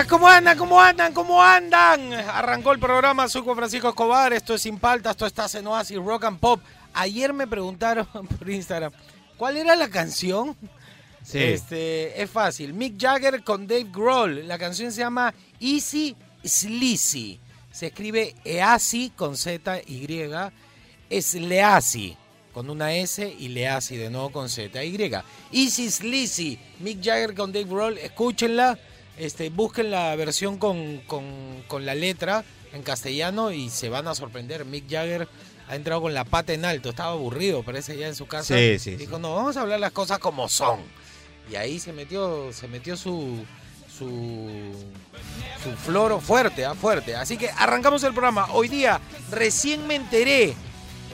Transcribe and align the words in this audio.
Días, 0.00 0.06
¿cómo 0.06 0.28
andan? 0.28 0.56
¿Cómo 0.56 0.80
andan? 0.80 1.12
¿Cómo 1.12 1.42
andan? 1.42 2.12
Arrancó 2.12 2.72
el 2.72 2.78
programa, 2.78 3.28
soy 3.28 3.42
Juan 3.42 3.56
Francisco 3.56 3.88
Escobar, 3.88 4.32
esto 4.32 4.54
es 4.54 4.62
Sin 4.62 4.78
Paltas, 4.78 5.12
esto 5.12 5.26
está 5.26 5.46
en 5.58 5.66
Oasis 5.66 5.98
Rock 5.98 6.24
and 6.24 6.38
Pop. 6.38 6.60
Ayer 6.94 7.32
me 7.32 7.46
preguntaron 7.46 8.06
por 8.38 8.48
Instagram, 8.48 8.92
¿cuál 9.36 9.56
era 9.56 9.76
la 9.76 9.88
canción? 9.90 10.56
Sí. 11.22 11.38
Este, 11.38 12.22
es 12.22 12.30
fácil, 12.30 12.72
Mick 12.72 12.98
Jagger 12.98 13.42
con 13.44 13.66
Dave 13.66 13.88
Grohl, 13.92 14.48
la 14.48 14.58
canción 14.58 14.90
se 14.90 15.00
llama 15.00 15.34
Easy 15.60 16.16
Sleazy, 16.44 17.38
se 17.70 17.88
escribe 17.88 18.34
Easy 18.44 19.12
con 19.14 19.36
Z 19.36 19.80
Y, 19.86 20.30
es 21.10 21.34
Leasi 21.34 22.16
con 22.54 22.70
una 22.70 22.94
S 22.94 23.36
y 23.38 23.48
Leasi 23.48 23.96
de 23.96 24.10
nuevo 24.10 24.30
con 24.30 24.48
Z 24.48 24.82
Y. 24.82 25.12
Easy 25.52 25.90
Sleazy, 25.90 26.58
Mick 26.80 27.02
Jagger 27.02 27.34
con 27.34 27.52
Dave 27.52 27.66
Grohl, 27.66 27.98
escúchenla. 27.98 28.78
Este, 29.20 29.50
busquen 29.50 29.90
la 29.90 30.16
versión 30.16 30.56
con, 30.56 30.98
con- 31.06 31.62
con 31.68 31.84
la 31.84 31.94
letra 31.94 32.42
en 32.72 32.82
castellano 32.82 33.52
y 33.52 33.68
se 33.68 33.88
van 33.90 34.08
a 34.08 34.14
sorprender. 34.14 34.64
Mick 34.64 34.88
Jagger 34.90 35.28
ha 35.68 35.76
entrado 35.76 36.00
con 36.00 36.14
la 36.14 36.24
pata 36.24 36.52
en 36.54 36.64
alto, 36.64 36.88
estaba 36.90 37.12
aburrido, 37.12 37.62
parece 37.62 37.96
ya 37.96 38.08
en 38.08 38.14
su 38.14 38.26
casa. 38.26 38.56
Sí, 38.56 38.78
sí, 38.78 38.96
Dijo, 38.96 39.16
sí. 39.16 39.22
no, 39.22 39.34
vamos 39.34 39.56
a 39.56 39.60
hablar 39.60 39.78
las 39.78 39.92
cosas 39.92 40.18
como 40.18 40.48
son. 40.48 40.80
Y 41.50 41.56
ahí 41.56 41.78
se 41.78 41.92
metió, 41.92 42.50
se 42.52 42.66
metió 42.66 42.96
su, 42.96 43.44
su, 43.98 44.72
su 45.62 45.70
floro 45.84 46.18
fuerte, 46.20 46.64
ah, 46.64 46.74
fuerte. 46.74 47.14
Así 47.14 47.36
que 47.36 47.50
arrancamos 47.50 48.02
el 48.04 48.12
programa. 48.12 48.46
Hoy 48.52 48.68
día 48.68 49.00
recién 49.30 49.86
me 49.86 49.96
enteré. 49.96 50.54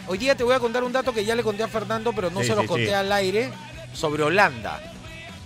Hoy 0.08 0.18
día 0.18 0.36
te 0.36 0.44
voy 0.44 0.54
a 0.54 0.60
contar 0.60 0.84
un 0.84 0.92
dato 0.92 1.12
que 1.12 1.24
ya 1.24 1.34
le 1.34 1.42
conté 1.42 1.64
a 1.64 1.68
Fernando, 1.68 2.12
pero 2.12 2.30
no 2.30 2.40
Sí, 2.42 2.46
se 2.46 2.54
lo 2.54 2.62
sí, 2.62 2.68
conté 2.68 2.94
al 2.94 3.10
aire 3.10 3.50
sobre 3.92 4.22
Holanda. 4.22 4.92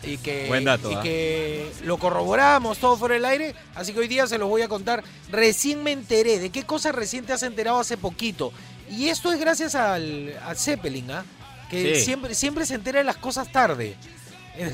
Y 0.02 0.16
que, 0.18 0.46
Buen 0.48 0.64
dato, 0.64 0.90
y 0.90 0.94
¿ah? 0.94 1.00
que 1.02 1.70
lo 1.84 1.98
corroboramos 1.98 2.78
todo 2.78 2.96
fuera 2.96 3.14
del 3.16 3.24
aire, 3.26 3.54
así 3.74 3.92
que 3.92 4.00
hoy 4.00 4.08
día 4.08 4.26
se 4.26 4.38
los 4.38 4.48
voy 4.48 4.62
a 4.62 4.68
contar. 4.68 5.04
Recién 5.30 5.82
me 5.82 5.92
enteré, 5.92 6.38
¿de 6.38 6.50
qué 6.50 6.64
cosa 6.64 6.90
recién 6.90 7.24
te 7.26 7.32
has 7.34 7.42
enterado 7.42 7.78
hace 7.78 7.96
poquito? 7.98 8.52
Y 8.90 9.08
esto 9.08 9.32
es 9.32 9.38
gracias 9.38 9.74
al, 9.74 10.34
a 10.44 10.54
Zeppelin, 10.54 11.10
¿ah? 11.10 11.24
que 11.68 11.96
Sí. 11.96 12.04
siempre, 12.06 12.34
siempre 12.34 12.66
se 12.66 12.74
entera 12.74 12.98
de 12.98 13.04
las 13.04 13.16
cosas 13.18 13.52
tarde. 13.52 13.94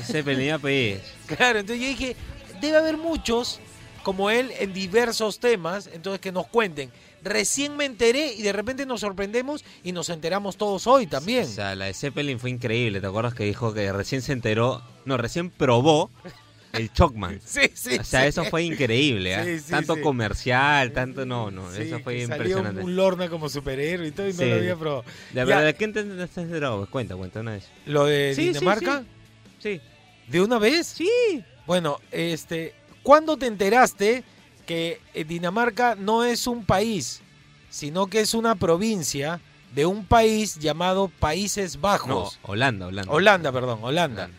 Zeppelin 0.05 0.59
pues. 0.59 1.01
Claro, 1.27 1.59
entonces 1.59 1.81
yo 1.83 1.89
dije, 1.89 2.15
debe 2.61 2.77
haber 2.77 2.97
muchos 2.97 3.59
como 4.03 4.29
él 4.29 4.51
en 4.59 4.73
diversos 4.73 5.39
temas, 5.39 5.89
entonces 5.93 6.21
que 6.21 6.31
nos 6.31 6.47
cuenten. 6.47 6.89
Recién 7.23 7.75
me 7.75 7.85
enteré 7.85 8.33
y 8.33 8.41
de 8.41 8.53
repente 8.53 8.85
nos 8.85 9.01
sorprendemos 9.01 9.63
y 9.83 9.91
nos 9.91 10.09
enteramos 10.09 10.57
todos 10.57 10.87
hoy 10.87 11.07
también. 11.07 11.43
O 11.45 11.47
sea, 11.47 11.75
la 11.75 11.85
de 11.85 11.93
Zeppelin 11.93 12.39
fue 12.39 12.49
increíble. 12.49 13.01
¿Te 13.01 13.07
acuerdas 13.07 13.33
que 13.33 13.43
dijo 13.43 13.73
que 13.73 13.91
recién 13.91 14.21
se 14.21 14.33
enteró? 14.33 14.81
No, 15.05 15.17
recién 15.17 15.49
probó 15.49 16.09
el 16.73 16.91
Chocman. 16.93 17.39
Sí, 17.45 17.61
sí. 17.73 17.97
O 17.97 18.03
sea, 18.03 18.21
sí. 18.23 18.27
eso 18.27 18.43
fue 18.45 18.63
increíble, 18.63 19.35
¿ah? 19.35 19.43
Sí, 19.43 19.59
sí, 19.59 19.71
Tanto 19.71 19.99
comercial, 20.01 20.91
tanto 20.91 21.25
no, 21.25 21.49
no. 21.49 21.73
Eso 21.73 21.99
fue 22.01 22.15
que 22.17 22.23
impresionante. 22.23 22.67
Salió 22.67 22.85
un 22.85 22.95
Lorna 22.95 23.29
como 23.29 23.49
superhéroe 23.49 24.07
y 24.07 24.11
todo 24.11 24.27
y 24.29 24.33
no 24.33 24.45
lo 24.45 24.55
había 24.55 24.75
probado. 24.75 25.03
De 25.31 25.35
Ya, 25.35 25.45
verdad, 25.45 25.65
¿de 25.65 25.73
qué 25.75 25.87
te 25.87 25.99
has 26.23 26.37
enterado? 26.37 26.87
Cuenta, 26.89 27.15
cuenta 27.15 27.39
una 27.39 27.53
vez. 27.53 27.67
Lo 27.85 28.05
de 28.05 28.35
Dinamarca, 28.35 29.03
Sí. 29.59 29.81
¿de 30.27 30.41
una 30.41 30.59
vez? 30.59 30.87
Sí. 30.87 31.43
Bueno, 31.65 31.99
este, 32.11 32.73
¿cuándo 33.01 33.37
te 33.37 33.47
enteraste 33.47 34.23
que 34.67 35.01
eh, 35.15 35.23
Dinamarca 35.23 35.95
no 35.95 36.23
es 36.23 36.45
un 36.45 36.63
país, 36.63 37.21
sino 37.71 38.05
que 38.05 38.19
es 38.19 38.35
una 38.35 38.53
provincia 38.53 39.41
de 39.73 39.85
un 39.87 40.05
país 40.05 40.59
llamado 40.59 41.09
Países 41.19 41.75
No, 41.75 41.81
Bajos? 41.81 42.39
Holanda, 42.43 42.87
Holanda. 42.87 43.11
Holanda, 43.11 43.51
perdón, 43.51 43.79
Holanda. 43.81 44.29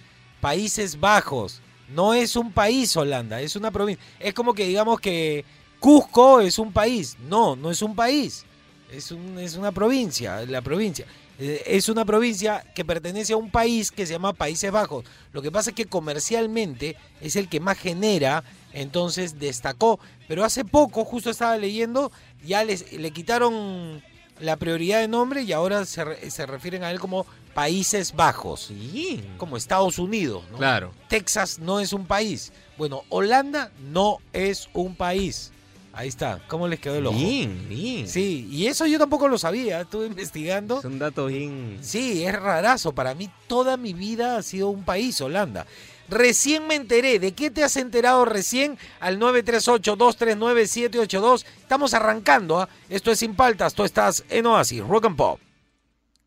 Países 0.40 1.00
Bajos. 1.00 1.60
No 1.94 2.14
es 2.14 2.36
un 2.36 2.52
país 2.52 2.96
Holanda, 2.96 3.40
es 3.40 3.56
una 3.56 3.70
provincia. 3.70 4.04
Es 4.20 4.34
como 4.34 4.54
que 4.54 4.66
digamos 4.66 5.00
que 5.00 5.44
Cusco 5.80 6.40
es 6.40 6.58
un 6.58 6.72
país. 6.72 7.16
No, 7.28 7.56
no 7.56 7.70
es 7.70 7.82
un 7.82 7.94
país. 7.96 8.44
Es, 8.92 9.10
un- 9.10 9.38
es 9.38 9.54
una 9.56 9.72
provincia, 9.72 10.44
la 10.46 10.60
provincia. 10.62 11.06
Eh, 11.38 11.62
Es 11.66 11.88
una 11.88 12.04
provincia 12.04 12.64
que 12.74 12.84
pertenece 12.84 13.32
a 13.32 13.36
un 13.36 13.50
país 13.50 13.90
que 13.92 14.06
se 14.06 14.12
llama 14.14 14.32
Países 14.32 14.70
Bajos. 14.72 15.04
Lo 15.32 15.40
que 15.40 15.52
pasa 15.52 15.70
es 15.70 15.76
que 15.76 15.84
comercialmente 15.86 16.96
es 17.20 17.36
el 17.36 17.48
que 17.48 17.60
más 17.60 17.78
genera, 17.78 18.42
entonces 18.72 19.38
destacó. 19.38 19.98
Pero 20.26 20.44
hace 20.44 20.64
poco, 20.64 21.04
justo 21.04 21.30
estaba 21.30 21.56
leyendo, 21.56 22.12
ya 22.44 22.64
les, 22.64 22.92
le 22.92 23.10
quitaron 23.10 24.02
la 24.40 24.56
prioridad 24.56 25.00
de 25.00 25.08
nombre 25.08 25.42
y 25.42 25.52
ahora 25.52 25.84
se, 25.84 26.30
se 26.30 26.46
refieren 26.46 26.84
a 26.84 26.90
él 26.90 27.00
como 27.00 27.26
Países 27.54 28.14
Bajos 28.14 28.66
Sí. 28.68 29.20
como 29.36 29.56
Estados 29.56 29.98
Unidos, 29.98 30.44
¿no? 30.52 30.58
Claro. 30.58 30.92
Texas 31.08 31.58
no 31.58 31.80
es 31.80 31.92
un 31.92 32.06
país. 32.06 32.52
Bueno, 32.76 33.02
Holanda 33.08 33.72
no 33.90 34.18
es 34.32 34.68
un 34.74 34.94
país. 34.94 35.50
Ahí 35.92 36.06
está. 36.06 36.40
¿Cómo 36.46 36.68
les 36.68 36.78
quedó 36.78 36.94
el 36.94 37.06
ojo? 37.06 37.18
Bien, 37.18 37.66
bien. 37.68 38.06
Sí, 38.06 38.46
y 38.52 38.68
eso 38.68 38.86
yo 38.86 39.00
tampoco 39.00 39.26
lo 39.26 39.36
sabía. 39.36 39.80
Estuve 39.80 40.06
investigando. 40.06 40.78
Es 40.78 40.84
un 40.84 41.00
dato 41.00 41.26
bien. 41.26 41.78
Sí, 41.80 42.24
es 42.24 42.32
rarazo. 42.38 42.92
Para 42.92 43.14
mí 43.16 43.28
toda 43.48 43.76
mi 43.76 43.92
vida 43.94 44.36
ha 44.36 44.42
sido 44.42 44.68
un 44.68 44.84
país, 44.84 45.20
Holanda. 45.20 45.66
Recién 46.08 46.66
me 46.66 46.74
enteré. 46.74 47.18
¿De 47.18 47.32
qué 47.32 47.50
te 47.50 47.62
has 47.64 47.76
enterado 47.76 48.24
recién? 48.24 48.78
Al 49.00 49.20
938-239-782. 49.20 51.44
Estamos 51.60 51.92
arrancando. 51.94 52.60
¿ah? 52.60 52.68
Esto 52.88 53.10
es 53.10 53.18
Sin 53.18 53.34
Paltas. 53.34 53.74
Tú 53.74 53.82
estás 53.84 54.24
en 54.30 54.46
Oasis, 54.46 54.82
Rock 54.82 55.06
and 55.06 55.16
Pop. 55.16 55.40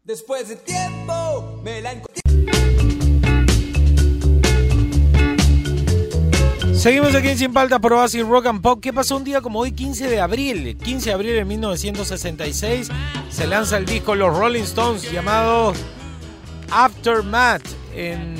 Después 0.03 0.49
de 0.49 0.57
tiempo 0.57 1.61
me 1.63 1.81
la 1.81 1.93
encontré. 1.93 2.21
Seguimos 6.81 7.13
aquí 7.13 7.29
en 7.29 7.37
Sin 7.37 7.53
Paltas 7.53 7.79
por 7.79 7.93
Oasis 7.93 8.25
Rock 8.25 8.47
and 8.47 8.63
Pop. 8.63 8.79
¿Qué 8.81 8.91
pasó 8.91 9.15
un 9.15 9.23
día 9.23 9.41
como 9.41 9.59
hoy, 9.59 9.71
15 9.71 10.09
de 10.09 10.19
abril? 10.19 10.75
15 10.77 11.09
de 11.09 11.13
abril 11.13 11.35
de 11.35 11.45
1966 11.45 12.89
se 13.29 13.45
lanza 13.45 13.77
el 13.77 13.85
disco 13.85 14.15
Los 14.15 14.35
Rolling 14.35 14.63
Stones 14.63 15.11
llamado 15.11 15.73
Aftermath 16.71 17.61
en 17.93 18.35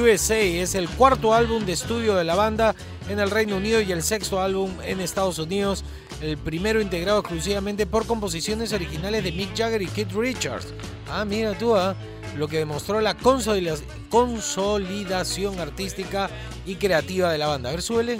USA. 0.00 0.38
Es 0.38 0.74
el 0.74 0.88
cuarto 0.88 1.34
álbum 1.34 1.64
de 1.64 1.72
estudio 1.72 2.14
de 2.14 2.24
la 2.24 2.34
banda 2.34 2.74
en 3.08 3.18
el 3.20 3.30
Reino 3.30 3.56
Unido 3.56 3.80
y 3.80 3.92
el 3.92 4.02
sexto 4.02 4.40
álbum 4.40 4.70
en 4.84 5.00
Estados 5.00 5.38
Unidos. 5.38 5.84
El 6.20 6.36
primero 6.36 6.80
integrado 6.80 7.20
exclusivamente 7.20 7.86
por 7.86 8.06
composiciones 8.06 8.72
originales 8.72 9.22
de 9.24 9.32
Mick 9.32 9.56
Jagger 9.56 9.82
y 9.82 9.86
Keith 9.86 10.12
Richards. 10.12 10.66
Ah, 11.10 11.24
mira 11.24 11.56
tú, 11.56 11.76
ah, 11.76 11.94
lo 12.36 12.48
que 12.48 12.58
demostró 12.58 13.00
la 13.00 13.16
consolida- 13.16 13.76
consolidación 14.10 15.58
artística 15.60 16.28
y 16.66 16.74
creativa 16.76 17.30
de 17.32 17.38
la 17.38 17.46
banda. 17.46 17.68
A 17.68 17.72
ver, 17.72 17.82
súbele. 17.82 18.18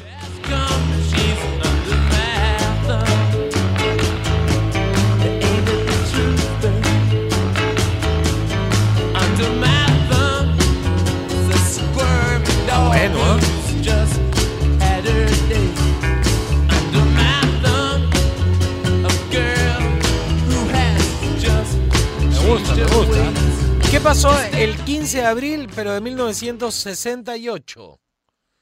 Pasó 24.08 24.30
el 24.56 24.74
15 24.74 25.18
de 25.18 25.26
abril, 25.26 25.68
pero 25.74 25.92
de 25.92 26.00
1968? 26.00 28.00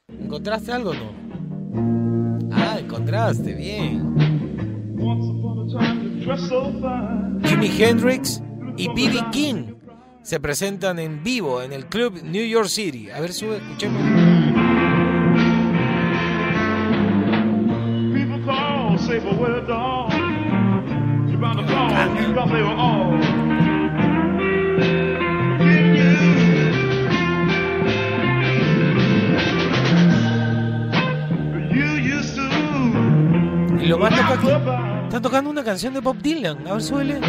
¿Encontraste 0.09 0.73
algo 0.73 0.91
o 0.91 0.95
no? 0.95 1.13
Ah, 2.51 2.79
encontraste, 2.81 3.55
bien. 3.55 4.13
Jimi 7.45 7.71
Hendrix 7.79 8.43
y 8.77 8.89
B.B. 8.89 9.25
King 9.31 9.75
se 10.25 10.41
presentan 10.41 10.99
en 10.99 11.23
vivo 11.23 11.63
en 11.63 11.73
el 11.73 11.87
club 11.87 12.21
New 12.25 12.45
York 12.45 12.67
City. 12.67 13.09
A 13.11 13.21
ver, 13.21 13.33
sube, 13.33 13.59
escuchemos. 13.59 14.03
Lo 33.87 33.99
más 33.99 34.17
loco 34.17 34.35
es 34.35 34.41
que 34.41 34.53
están 35.05 35.23
tocando 35.23 35.51
una 35.51 35.63
canción 35.63 35.95
de 35.95 36.01
Bob 36.01 36.17
Dylan. 36.19 36.67
A 36.67 36.73
ver, 36.73 36.83
suele. 36.83 37.19
Uh, 37.19 37.23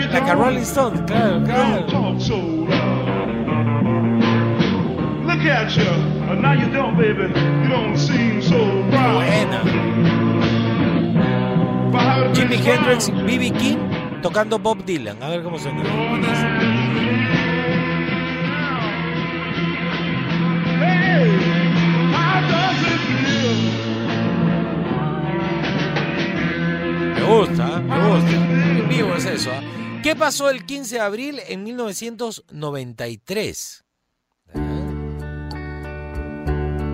you 0.00 0.08
Like 0.12 0.28
a 0.28 0.34
Rolling 0.34 0.64
Stone, 0.64 1.04
claro, 1.06 1.42
claro. 1.44 1.86
loud. 1.86 2.66
Look 5.26 5.44
at 5.46 5.76
you. 5.76 5.90
And 6.30 6.42
now 6.42 6.52
you 6.52 6.70
don't, 6.72 6.96
baby. 6.96 7.28
You 7.62 7.68
don't 7.68 7.96
seem 7.96 8.40
so 8.40 8.58
proud. 8.90 9.24
Buena. 9.24 9.62
Jimi 12.32 12.56
Hendrix, 12.56 13.04
strong, 13.04 13.26
B.B. 13.26 13.50
King 13.58 13.78
tocando 14.22 14.58
Bob 14.58 14.84
Dylan. 14.84 15.22
A 15.22 15.28
ver 15.28 15.42
cómo 15.42 15.58
suena. 15.58 15.82
Me 27.14 27.22
gusta, 27.24 27.80
me 27.80 28.08
gusta. 28.08 28.46
Vivo 28.88 29.14
es 29.14 29.24
eso. 29.26 29.50
¿ah? 29.52 29.60
¿Qué 30.02 30.14
pasó 30.14 30.48
el 30.50 30.64
15 30.64 30.94
de 30.94 31.00
abril 31.00 31.40
en 31.48 31.64
1993? 31.64 33.84
Ah. 34.54 34.58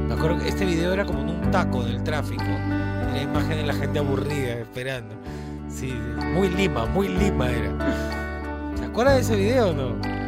Me 0.09 0.15
acuerdo 0.15 0.39
que 0.39 0.49
este 0.49 0.65
video 0.65 0.95
era 0.95 1.05
como 1.05 1.21
en 1.21 1.29
un 1.29 1.51
taco 1.51 1.85
del 1.85 2.03
tráfico. 2.03 2.43
La 2.43 3.21
imagen 3.21 3.59
de 3.59 3.65
la 3.65 3.75
gente 3.75 3.99
aburrida 3.99 4.55
esperando. 4.55 5.15
Sí, 5.69 5.93
muy 6.33 6.49
Lima, 6.49 6.87
muy 6.87 7.09
Lima 7.09 7.51
era. 7.51 7.77
¿Se 8.79 8.85
acuerdan 8.87 9.17
de 9.17 9.21
ese 9.21 9.37
video 9.37 9.69
o 9.69 9.75
no? 9.75 10.22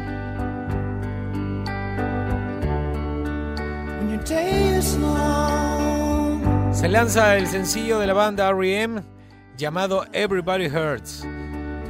Se 6.72 6.88
lanza 6.88 7.36
el 7.36 7.46
sencillo 7.46 7.98
de 7.98 8.06
la 8.06 8.14
banda 8.14 8.48
R.E.M. 8.48 9.02
llamado 9.58 10.06
Everybody 10.12 10.66
Hurts. 10.66 11.26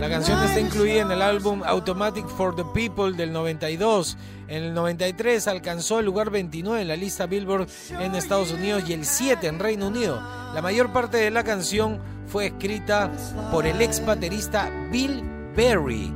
La 0.00 0.08
canción 0.08 0.42
está 0.42 0.58
incluida 0.58 1.02
en 1.02 1.12
el 1.12 1.22
álbum 1.22 1.62
Automatic 1.64 2.26
for 2.26 2.56
the 2.56 2.64
People 2.74 3.16
del 3.16 3.32
92. 3.32 4.16
En 4.48 4.64
el 4.64 4.74
93 4.74 5.46
alcanzó 5.46 6.00
el 6.00 6.06
lugar 6.06 6.30
29 6.30 6.82
en 6.82 6.88
la 6.88 6.96
lista 6.96 7.26
Billboard 7.26 7.68
en 8.00 8.16
Estados 8.16 8.50
Unidos 8.50 8.82
y 8.88 8.94
el 8.94 9.06
7 9.06 9.46
en 9.46 9.60
Reino 9.60 9.86
Unido. 9.86 10.20
La 10.52 10.60
mayor 10.60 10.92
parte 10.92 11.18
de 11.18 11.30
la 11.30 11.44
canción 11.44 12.00
fue 12.26 12.46
escrita 12.46 13.12
por 13.52 13.64
el 13.64 13.80
ex 13.80 14.04
baterista 14.04 14.68
Bill 14.90 15.22
Berry. 15.54 16.12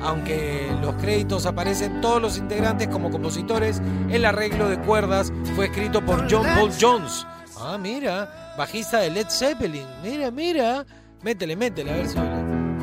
Aunque 0.00 0.70
los 0.80 0.94
créditos 0.96 1.46
aparecen 1.46 2.00
todos 2.00 2.22
los 2.22 2.38
integrantes 2.38 2.88
como 2.88 3.10
compositores, 3.10 3.82
el 4.10 4.24
arreglo 4.24 4.68
de 4.68 4.78
cuerdas 4.78 5.32
fue 5.54 5.66
escrito 5.66 6.04
por 6.04 6.30
John 6.30 6.46
Paul 6.54 6.72
Jones. 6.80 7.26
Ah, 7.58 7.76
mira, 7.78 8.54
bajista 8.56 9.00
de 9.00 9.10
Led 9.10 9.26
Zeppelin. 9.28 9.86
Mira, 10.02 10.30
mira. 10.30 10.86
Métele, 11.22 11.56
métele, 11.56 11.92
a 11.92 11.96
ver 11.96 12.08
si. 12.08 12.16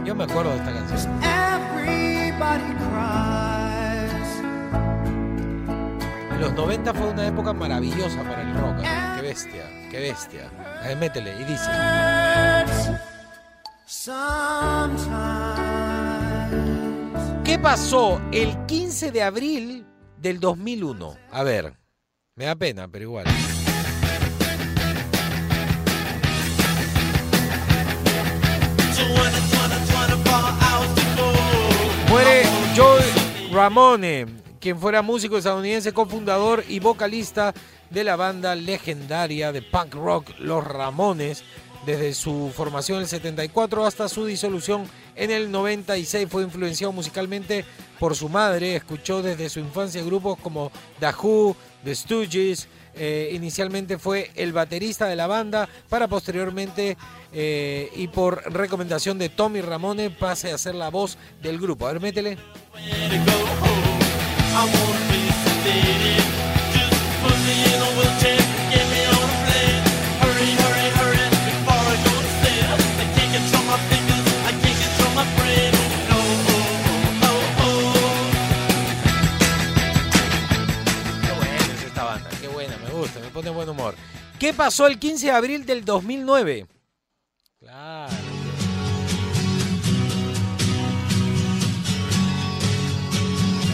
Yo 0.03 0.13
me 0.13 0.25
acuerdo 0.25 0.51
de 0.51 0.57
esta 0.57 0.73
canción. 0.73 1.19
En 6.31 6.41
los 6.41 6.53
90 6.53 6.93
fue 6.93 7.07
una 7.07 7.27
época 7.27 7.53
maravillosa 7.53 8.21
para 8.23 8.41
el 8.41 8.53
rock. 8.55 8.79
¿eh? 8.83 8.87
Qué 9.15 9.21
bestia, 9.21 9.63
qué 9.89 9.99
bestia. 9.99 10.49
A 10.83 10.87
ver, 10.89 10.97
métele, 10.97 11.33
y 11.39 11.43
dice. 11.45 11.71
¿Qué 17.55 17.61
pasó 17.61 18.21
el 18.33 18.65
15 18.65 19.13
de 19.13 19.23
abril 19.23 19.85
del 20.17 20.41
2001? 20.41 21.15
A 21.31 21.43
ver, 21.43 21.73
me 22.35 22.43
da 22.43 22.53
pena, 22.53 22.89
pero 22.89 23.05
igual. 23.05 23.25
Muere 32.09 32.43
Joe 32.75 33.01
Ramone, 33.53 34.25
quien 34.59 34.77
fuera 34.77 35.01
músico 35.01 35.37
estadounidense, 35.37 35.93
cofundador 35.93 36.65
y 36.67 36.81
vocalista 36.81 37.53
de 37.89 38.03
la 38.03 38.17
banda 38.17 38.53
legendaria 38.55 39.53
de 39.53 39.61
punk 39.61 39.93
rock 39.93 40.27
Los 40.39 40.61
Ramones. 40.61 41.45
Desde 41.85 42.15
su 42.15 42.51
formación 42.55 42.97
en 42.97 43.03
el 43.03 43.07
74 43.07 43.85
hasta 43.85 44.09
su 44.09 44.25
disolución 44.25 44.89
en 45.15 45.29
el 45.29 45.51
96 45.51 46.27
fue 46.29 46.41
influenciado 46.43 46.91
musicalmente 46.91 47.63
por 47.99 48.15
su 48.15 48.27
madre. 48.27 48.75
Escuchó 48.75 49.21
desde 49.21 49.49
su 49.49 49.59
infancia 49.59 50.03
grupos 50.03 50.39
como 50.39 50.71
The 50.99 51.09
Who, 51.09 51.55
The 51.83 51.93
Stooges. 51.93 52.67
Eh, 52.95 53.31
inicialmente 53.33 53.99
fue 53.99 54.31
el 54.35 54.53
baterista 54.53 55.05
de 55.05 55.15
la 55.15 55.27
banda 55.27 55.69
para 55.89 56.07
posteriormente 56.07 56.97
eh, 57.33 57.91
y 57.95 58.07
por 58.07 58.51
recomendación 58.51 59.19
de 59.19 59.29
Tommy 59.29 59.61
Ramone 59.61 60.09
pase 60.09 60.51
a 60.51 60.57
ser 60.57 60.75
la 60.75 60.89
voz 60.89 61.17
del 61.41 61.59
grupo. 61.59 61.85
A 61.85 61.91
ver, 61.93 62.01
métele. 62.01 62.37
Humor. 83.69 83.95
¿Qué 84.39 84.53
pasó 84.53 84.87
el 84.87 84.99
15 84.99 85.27
de 85.27 85.31
abril 85.31 85.65
del 85.65 85.85
2009? 85.85 86.67
Claro. 87.59 88.13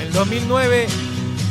El 0.01 0.13
2009, 0.13 0.87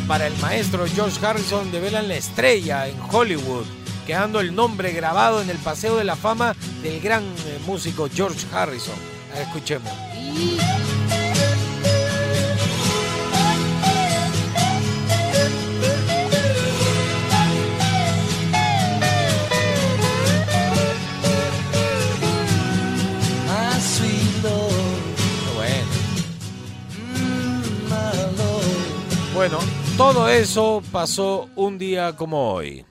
para 0.06 0.26
el 0.26 0.36
maestro 0.38 0.86
George 0.86 1.24
Harrison, 1.24 1.72
develan 1.72 2.08
la 2.08 2.16
estrella 2.16 2.88
en 2.88 2.96
Hollywood, 3.10 3.64
quedando 4.06 4.40
el 4.40 4.54
nombre 4.54 4.92
grabado 4.92 5.42
en 5.42 5.50
el 5.50 5.58
Paseo 5.58 5.96
de 5.96 6.04
la 6.04 6.16
Fama 6.16 6.54
del 6.82 7.00
gran 7.00 7.24
eh, 7.24 7.58
músico 7.66 8.08
George 8.12 8.46
Harrison. 8.52 8.96
Escuchemos. 9.34 9.92
Qué 10.12 11.19
bueno. 29.40 29.58
Todo 29.96 30.28
eso 30.28 30.82
pasó 30.92 31.48
un 31.56 31.78
día 31.78 32.14
como 32.14 32.52
hoy. 32.52 32.84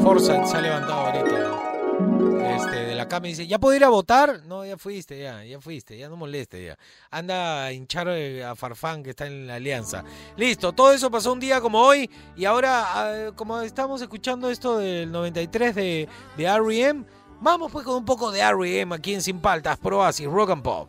Forsyth 0.00 0.46
se 0.46 0.56
ha 0.56 0.60
levantado 0.60 1.00
ahorita 1.00 2.56
este, 2.56 2.76
de 2.76 2.94
la 2.94 3.08
cama 3.08 3.26
y 3.26 3.30
dice, 3.30 3.48
¿ya 3.48 3.58
puedo 3.58 3.76
ir 3.76 3.82
a 3.82 3.88
votar? 3.88 4.46
No, 4.46 4.64
ya 4.64 4.78
fuiste, 4.78 5.20
ya, 5.20 5.42
ya 5.42 5.60
fuiste, 5.60 5.98
ya 5.98 6.08
no 6.08 6.14
moleste, 6.14 6.66
ya. 6.66 6.78
Anda 7.10 7.64
a 7.64 7.72
hinchar 7.72 8.06
eh, 8.10 8.44
a 8.44 8.54
Farfán 8.54 9.02
que 9.02 9.10
está 9.10 9.26
en 9.26 9.48
la 9.48 9.56
alianza. 9.56 10.04
Listo, 10.36 10.72
todo 10.72 10.92
eso 10.92 11.10
pasó 11.10 11.32
un 11.32 11.40
día 11.40 11.60
como 11.60 11.80
hoy 11.80 12.08
y 12.36 12.44
ahora, 12.44 12.84
ah, 12.86 13.32
como 13.34 13.60
estamos 13.62 14.00
escuchando 14.02 14.48
esto 14.50 14.78
del 14.78 15.10
93 15.10 15.74
de, 15.74 16.08
de 16.36 16.44
R.E.M., 16.44 17.04
vamos 17.42 17.72
pues 17.72 17.84
con 17.84 17.96
un 17.96 18.04
poco 18.04 18.30
de 18.30 18.40
R.E.M. 18.40 18.94
aquí 18.94 19.14
en 19.14 19.22
Sin 19.22 19.40
Paltas, 19.40 19.76
Pro 19.78 19.98
Oasis, 19.98 20.26
Rock 20.26 20.50
and 20.50 20.62
Pop. 20.62 20.88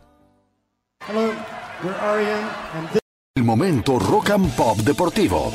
Hello, 1.06 1.32
we're 1.82 1.94
Ariane, 2.00 2.48
and 2.74 2.88
this 2.90 3.00
El 3.36 3.44
momento 3.44 3.98
rock 3.98 4.30
and 4.30 4.48
pop 4.54 4.78
deportivo. 4.78 5.52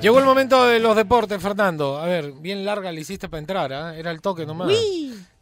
Llegó 0.00 0.20
el 0.20 0.24
momento 0.24 0.64
de 0.66 0.78
los 0.78 0.94
deportes, 0.94 1.42
Fernando. 1.42 1.98
A 1.98 2.06
ver, 2.06 2.32
bien 2.32 2.64
larga 2.64 2.92
le 2.92 3.00
hiciste 3.00 3.28
para 3.28 3.40
entrar, 3.40 3.72
¿ah? 3.72 3.96
Era 3.96 4.12
el 4.12 4.20
toque 4.20 4.46
nomás. 4.46 4.70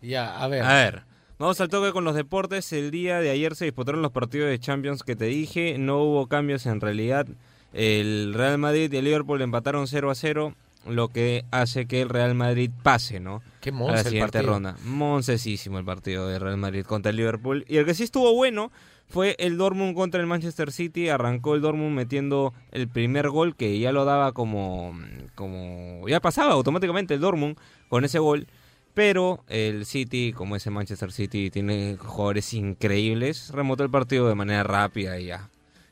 Ya, 0.00 0.38
a 0.42 0.48
ver. 0.48 0.62
A 0.62 0.74
ver, 0.74 1.02
vamos 1.38 1.60
al 1.60 1.68
toque 1.68 1.92
con 1.92 2.04
los 2.04 2.14
deportes. 2.14 2.72
El 2.72 2.90
día 2.90 3.20
de 3.20 3.28
ayer 3.28 3.54
se 3.56 3.66
disputaron 3.66 4.00
los 4.00 4.12
partidos 4.12 4.48
de 4.48 4.58
Champions 4.58 5.02
que 5.02 5.16
te 5.16 5.26
dije. 5.26 5.76
No 5.76 5.98
hubo 5.98 6.26
cambios 6.26 6.64
en 6.64 6.80
realidad. 6.80 7.26
El 7.74 8.32
Real 8.32 8.56
Madrid 8.56 8.90
y 8.90 8.96
el 8.96 9.04
Liverpool 9.04 9.42
empataron 9.42 9.86
0 9.86 10.10
a 10.10 10.14
0, 10.14 10.54
lo 10.86 11.08
que 11.08 11.44
hace 11.50 11.86
que 11.86 12.02
el 12.02 12.08
Real 12.08 12.34
Madrid 12.34 12.70
pase, 12.82 13.20
¿no? 13.20 13.42
Qué 13.60 13.70
a 13.70 13.72
la 13.72 14.00
el 14.00 14.46
ronda. 14.46 14.76
Moncesísimo 14.84 15.78
el 15.78 15.84
partido 15.84 16.28
de 16.28 16.38
Real 16.38 16.56
Madrid 16.56 16.84
contra 16.84 17.10
el 17.10 17.16
Liverpool. 17.16 17.64
Y 17.68 17.78
el 17.78 17.86
que 17.86 17.94
sí 17.94 18.02
estuvo 18.02 18.34
bueno 18.34 18.70
fue 19.08 19.36
el 19.38 19.56
Dortmund 19.56 19.94
contra 19.94 20.20
el 20.20 20.26
Manchester 20.26 20.72
City. 20.72 21.08
Arrancó 21.08 21.54
el 21.54 21.62
Dortmund 21.62 21.94
metiendo 21.94 22.52
el 22.72 22.88
primer 22.88 23.30
gol 23.30 23.56
que 23.56 23.78
ya 23.78 23.92
lo 23.92 24.04
daba 24.04 24.32
como, 24.32 24.98
como 25.34 26.06
ya 26.08 26.20
pasaba 26.20 26.52
automáticamente 26.52 27.14
el 27.14 27.20
Dortmund 27.20 27.56
con 27.88 28.04
ese 28.04 28.18
gol. 28.18 28.46
Pero 28.92 29.42
el 29.48 29.86
City, 29.86 30.32
como 30.32 30.54
ese 30.54 30.70
Manchester 30.70 31.10
City, 31.10 31.50
tiene 31.50 31.96
jugadores 31.96 32.54
increíbles, 32.54 33.50
remontó 33.50 33.82
el 33.82 33.90
partido 33.90 34.28
de 34.28 34.36
manera 34.36 34.62
rápida 34.62 35.18
y 35.18 35.26
ya. 35.26 35.48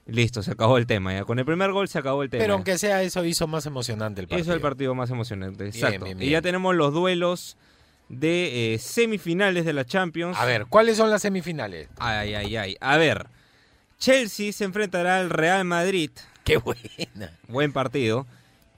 Listo, 0.06 0.42
se 0.42 0.50
acabó 0.50 0.78
el 0.78 0.86
tema. 0.86 1.12
Ya. 1.12 1.24
Con 1.24 1.38
el 1.38 1.44
primer 1.44 1.70
gol 1.72 1.88
se 1.88 1.98
acabó 1.98 2.22
el 2.22 2.30
tema. 2.30 2.42
Pero 2.42 2.54
aunque 2.54 2.76
sea 2.78 3.02
eso, 3.02 3.24
hizo 3.24 3.46
más 3.46 3.66
emocionante 3.66 4.20
el 4.20 4.26
partido. 4.26 4.42
Eso 4.42 4.50
es 4.52 4.56
el 4.56 4.60
partido 4.60 4.94
más 4.94 5.10
emocionante, 5.10 5.64
Bien, 5.64 5.74
exacto. 5.74 6.04
bien, 6.04 6.22
Y 6.22 6.30
ya 6.30 6.42
tenemos 6.42 6.74
los 6.74 6.92
duelos 6.92 7.56
de 8.08 8.74
eh, 8.74 8.78
semifinales 8.78 9.64
de 9.64 9.72
la 9.72 9.84
Champions. 9.84 10.36
A 10.38 10.44
ver, 10.44 10.66
¿cuáles 10.66 10.96
son 10.96 11.10
las 11.10 11.22
semifinales? 11.22 11.88
Ay, 11.98 12.34
ay, 12.34 12.56
ay. 12.56 12.76
A 12.80 12.96
ver, 12.96 13.26
Chelsea 13.98 14.52
se 14.52 14.64
enfrentará 14.64 15.18
al 15.18 15.30
Real 15.30 15.64
Madrid. 15.64 16.10
Qué 16.44 16.56
buena. 16.56 17.38
Buen 17.48 17.72
partido. 17.72 18.26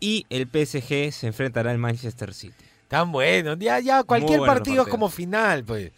Y 0.01 0.27
el 0.29 0.47
PSG 0.47 1.13
se 1.13 1.27
enfrentará 1.27 1.71
al 1.71 1.79
Manchester 1.79 2.35
City. 2.35 2.65
Tan 2.89 3.11
bueno. 3.11 3.55
Ya, 3.55 3.81
ya, 3.81 4.03
cualquier 4.03 4.41
partido 4.41 4.83
es 4.83 4.89
como 4.89 5.09
final, 5.09 5.65
pues. 5.65 5.93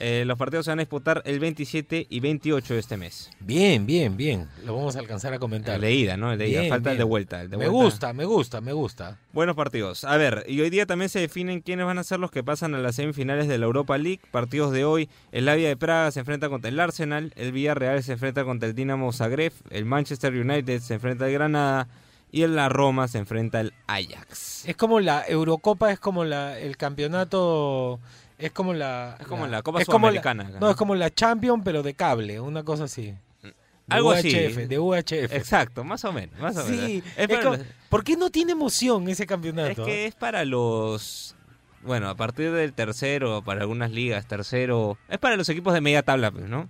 Eh, 0.00 0.22
los 0.24 0.38
partidos 0.38 0.64
se 0.64 0.70
van 0.70 0.78
a 0.78 0.82
disputar 0.82 1.22
el 1.26 1.40
27 1.40 2.06
y 2.08 2.20
28 2.20 2.74
de 2.74 2.80
este 2.80 2.96
mes. 2.96 3.30
Bien, 3.40 3.84
bien, 3.84 4.16
bien. 4.16 4.48
Lo 4.64 4.76
vamos 4.76 4.94
a 4.94 5.00
alcanzar 5.00 5.32
a 5.34 5.40
comentar. 5.40 5.74
El 5.74 5.80
de 5.80 5.92
ida, 5.92 6.16
¿no? 6.16 6.30
El 6.32 6.38
de 6.38 6.48
ida. 6.48 6.60
Bien, 6.60 6.70
Falta 6.72 6.92
el 6.92 6.98
de 6.98 7.04
vuelta. 7.04 7.40
el 7.42 7.50
de 7.50 7.56
me 7.56 7.68
vuelta. 7.68 7.84
gusta, 7.84 8.12
me 8.12 8.24
gusta, 8.24 8.60
me 8.60 8.72
gusta. 8.72 9.18
Buenos 9.32 9.56
partidos. 9.56 10.04
A 10.04 10.16
ver, 10.16 10.44
y 10.46 10.60
hoy 10.60 10.70
día 10.70 10.86
también 10.86 11.08
se 11.08 11.18
definen 11.18 11.60
quiénes 11.60 11.84
van 11.84 11.98
a 11.98 12.04
ser 12.04 12.20
los 12.20 12.30
que 12.30 12.44
pasan 12.44 12.74
a 12.76 12.78
las 12.78 12.94
semifinales 12.94 13.48
de 13.48 13.58
la 13.58 13.66
Europa 13.66 13.98
League. 13.98 14.20
Partidos 14.30 14.72
de 14.72 14.84
hoy, 14.84 15.08
el 15.32 15.46
Lavia 15.46 15.66
de 15.68 15.76
Praga 15.76 16.12
se 16.12 16.20
enfrenta 16.20 16.48
contra 16.48 16.68
el 16.68 16.78
Arsenal, 16.78 17.32
el 17.34 17.50
Villarreal 17.50 18.02
se 18.04 18.12
enfrenta 18.12 18.44
contra 18.44 18.68
el 18.68 18.76
Dinamo 18.76 19.12
Zagreb, 19.12 19.52
el 19.70 19.84
Manchester 19.84 20.32
United 20.32 20.80
se 20.80 20.94
enfrenta 20.94 21.24
al 21.24 21.32
Granada 21.32 21.88
y 22.30 22.42
el 22.42 22.54
la 22.54 22.68
Roma 22.68 23.08
se 23.08 23.18
enfrenta 23.18 23.58
al 23.60 23.72
Ajax. 23.86 24.68
Es 24.68 24.76
como 24.76 25.00
la 25.00 25.24
Eurocopa, 25.26 25.90
es 25.90 25.98
como 25.98 26.24
la 26.24 26.58
el 26.58 26.76
campeonato, 26.76 28.00
es 28.38 28.52
como 28.52 28.72
la 28.74 29.16
Es 29.20 29.26
como 29.26 29.46
la 29.46 29.62
Copa 29.62 29.80
es 29.80 29.86
como 29.86 30.06
la- 30.10 30.20
Sudamericana 30.20 30.58
no, 30.60 30.70
es 30.70 30.76
como 30.76 30.94
la 30.94 31.12
Champion 31.12 31.62
pero 31.62 31.82
de 31.82 31.94
cable, 31.94 32.40
una 32.40 32.62
cosa 32.64 32.84
así. 32.84 33.14
De 33.42 33.54
Algo 33.94 34.10
así. 34.10 34.30
De 34.30 34.78
UHF. 34.78 35.32
Exacto, 35.32 35.82
más 35.82 36.04
o 36.04 36.12
menos. 36.12 36.38
Más 36.38 36.54
o 36.58 36.64
menos. 36.64 36.78
Sí, 36.86 37.02
Es 37.16 37.18
es 37.20 37.28
para 37.28 37.42
como- 37.42 37.56
los- 37.56 37.66
¿por 37.88 38.04
qué 38.04 38.16
no 38.18 38.28
tiene 38.30 38.52
emoción 38.52 39.08
ese 39.08 39.22
Es 39.22 39.28
campeonato? 39.28 39.84
que 39.86 40.06
es 40.06 40.14
para 40.14 40.44
los. 40.44 41.34
Bueno, 41.82 42.10
a 42.10 42.14
partir 42.14 42.52
del 42.52 42.74
tercero, 42.74 43.40
para 43.42 43.62
algunas 43.62 43.90
ligas, 43.90 44.26
tercero. 44.26 44.98
Es 45.08 45.16
para 45.18 45.36
los 45.36 45.48
equipos 45.48 45.72
de 45.72 45.80
media 45.80 46.02
tabla, 46.02 46.30
pues, 46.30 46.44
¿no? 46.48 46.68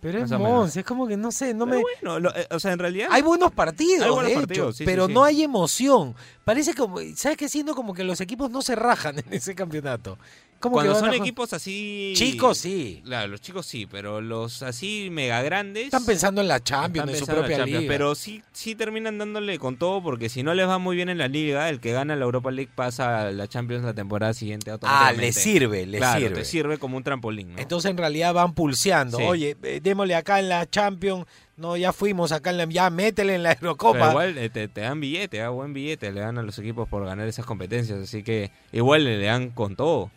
pero 0.00 0.18
es 0.22 0.30
más. 0.30 0.38
Mons, 0.40 0.76
es 0.76 0.84
como 0.84 1.06
que 1.08 1.16
no 1.16 1.30
sé, 1.32 1.52
no 1.54 1.66
Pero 1.66 1.76
me 1.78 1.82
bueno, 1.82 2.20
lo- 2.20 2.34
eh, 2.36 2.46
o 2.50 2.60
sea, 2.60 2.72
en 2.72 2.78
realidad. 2.78 3.08
Hay 3.10 3.20
buenos 3.22 3.52
partidos, 3.52 4.04
Hay 4.06 4.10
buenos 4.10 4.30
de 4.32 4.38
partidos, 4.38 4.76
sí, 4.76 4.84
pero 4.84 5.08
sí. 5.08 5.12
no 5.12 5.24
hay 5.24 5.42
emoción. 5.42 6.14
Parece 6.44 6.72
como, 6.74 6.98
¿sabes 7.16 7.36
qué? 7.36 7.48
Siento 7.50 7.74
como 7.74 7.92
que 7.94 8.04
los 8.04 8.20
equipos 8.20 8.48
no 8.50 8.62
se 8.62 8.76
rajan 8.76 9.18
en 9.18 9.24
ese 9.34 9.54
campeonato. 9.56 10.16
Como 10.60 10.74
Cuando 10.74 10.92
que 10.92 11.00
son 11.00 11.14
equipos 11.14 11.54
así. 11.54 12.12
Chicos, 12.14 12.58
sí. 12.58 13.00
Claro, 13.02 13.28
los 13.28 13.40
chicos 13.40 13.64
sí, 13.64 13.86
pero 13.90 14.20
los 14.20 14.62
así 14.62 15.08
mega 15.10 15.40
grandes. 15.40 15.86
Están 15.86 16.04
pensando 16.04 16.42
en 16.42 16.48
la 16.48 16.62
Champions, 16.62 17.08
en 17.08 17.16
su 17.16 17.24
en 17.30 17.36
propia 17.36 17.64
liga. 17.64 17.80
Pero 17.88 18.14
sí, 18.14 18.42
sí 18.52 18.74
terminan 18.74 19.16
dándole 19.16 19.58
con 19.58 19.78
todo, 19.78 20.02
porque 20.02 20.28
si 20.28 20.42
no 20.42 20.52
les 20.52 20.68
va 20.68 20.76
muy 20.76 20.96
bien 20.96 21.08
en 21.08 21.16
la 21.16 21.28
liga, 21.28 21.70
el 21.70 21.80
que 21.80 21.92
gana 21.92 22.14
la 22.14 22.26
Europa 22.26 22.50
League 22.50 22.70
pasa 22.74 23.22
a 23.22 23.32
la 23.32 23.48
Champions 23.48 23.84
la 23.84 23.94
temporada 23.94 24.34
siguiente 24.34 24.70
ah, 24.82 25.12
le 25.16 25.32
sirve, 25.32 25.86
le 25.86 25.96
claro, 25.96 26.20
sirve. 26.20 26.34
te 26.34 26.44
sirve 26.44 26.76
como 26.76 26.98
un 26.98 27.04
trampolín, 27.04 27.54
¿no? 27.54 27.58
Entonces 27.58 27.90
en 27.90 27.96
realidad 27.96 28.34
van 28.34 28.52
pulseando. 28.52 29.16
Sí. 29.16 29.24
Oye, 29.24 29.56
eh, 29.62 29.80
démosle 29.82 30.14
acá 30.14 30.40
en 30.40 30.50
la 30.50 30.68
Champions. 30.68 31.24
No, 31.56 31.76
ya 31.76 31.92
fuimos 31.92 32.32
acá 32.32 32.50
en 32.50 32.58
la... 32.58 32.64
Ya 32.66 32.88
métele 32.90 33.34
en 33.34 33.42
la 33.42 33.54
Pero 33.54 33.72
Eurocopa. 33.72 34.10
igual 34.10 34.38
eh, 34.38 34.48
te, 34.50 34.68
te 34.68 34.80
dan 34.82 35.00
billete, 35.00 35.38
da 35.38 35.48
buen 35.50 35.72
billete, 35.72 36.10
le 36.10 36.20
dan 36.20 36.38
a 36.38 36.42
los 36.42 36.58
equipos 36.58 36.88
por 36.88 37.04
ganar 37.04 37.28
esas 37.28 37.44
competencias, 37.44 37.98
así 37.98 38.22
que 38.22 38.50
igual 38.72 39.04
le 39.04 39.22
dan 39.22 39.50
con 39.50 39.76
todo. 39.76 40.10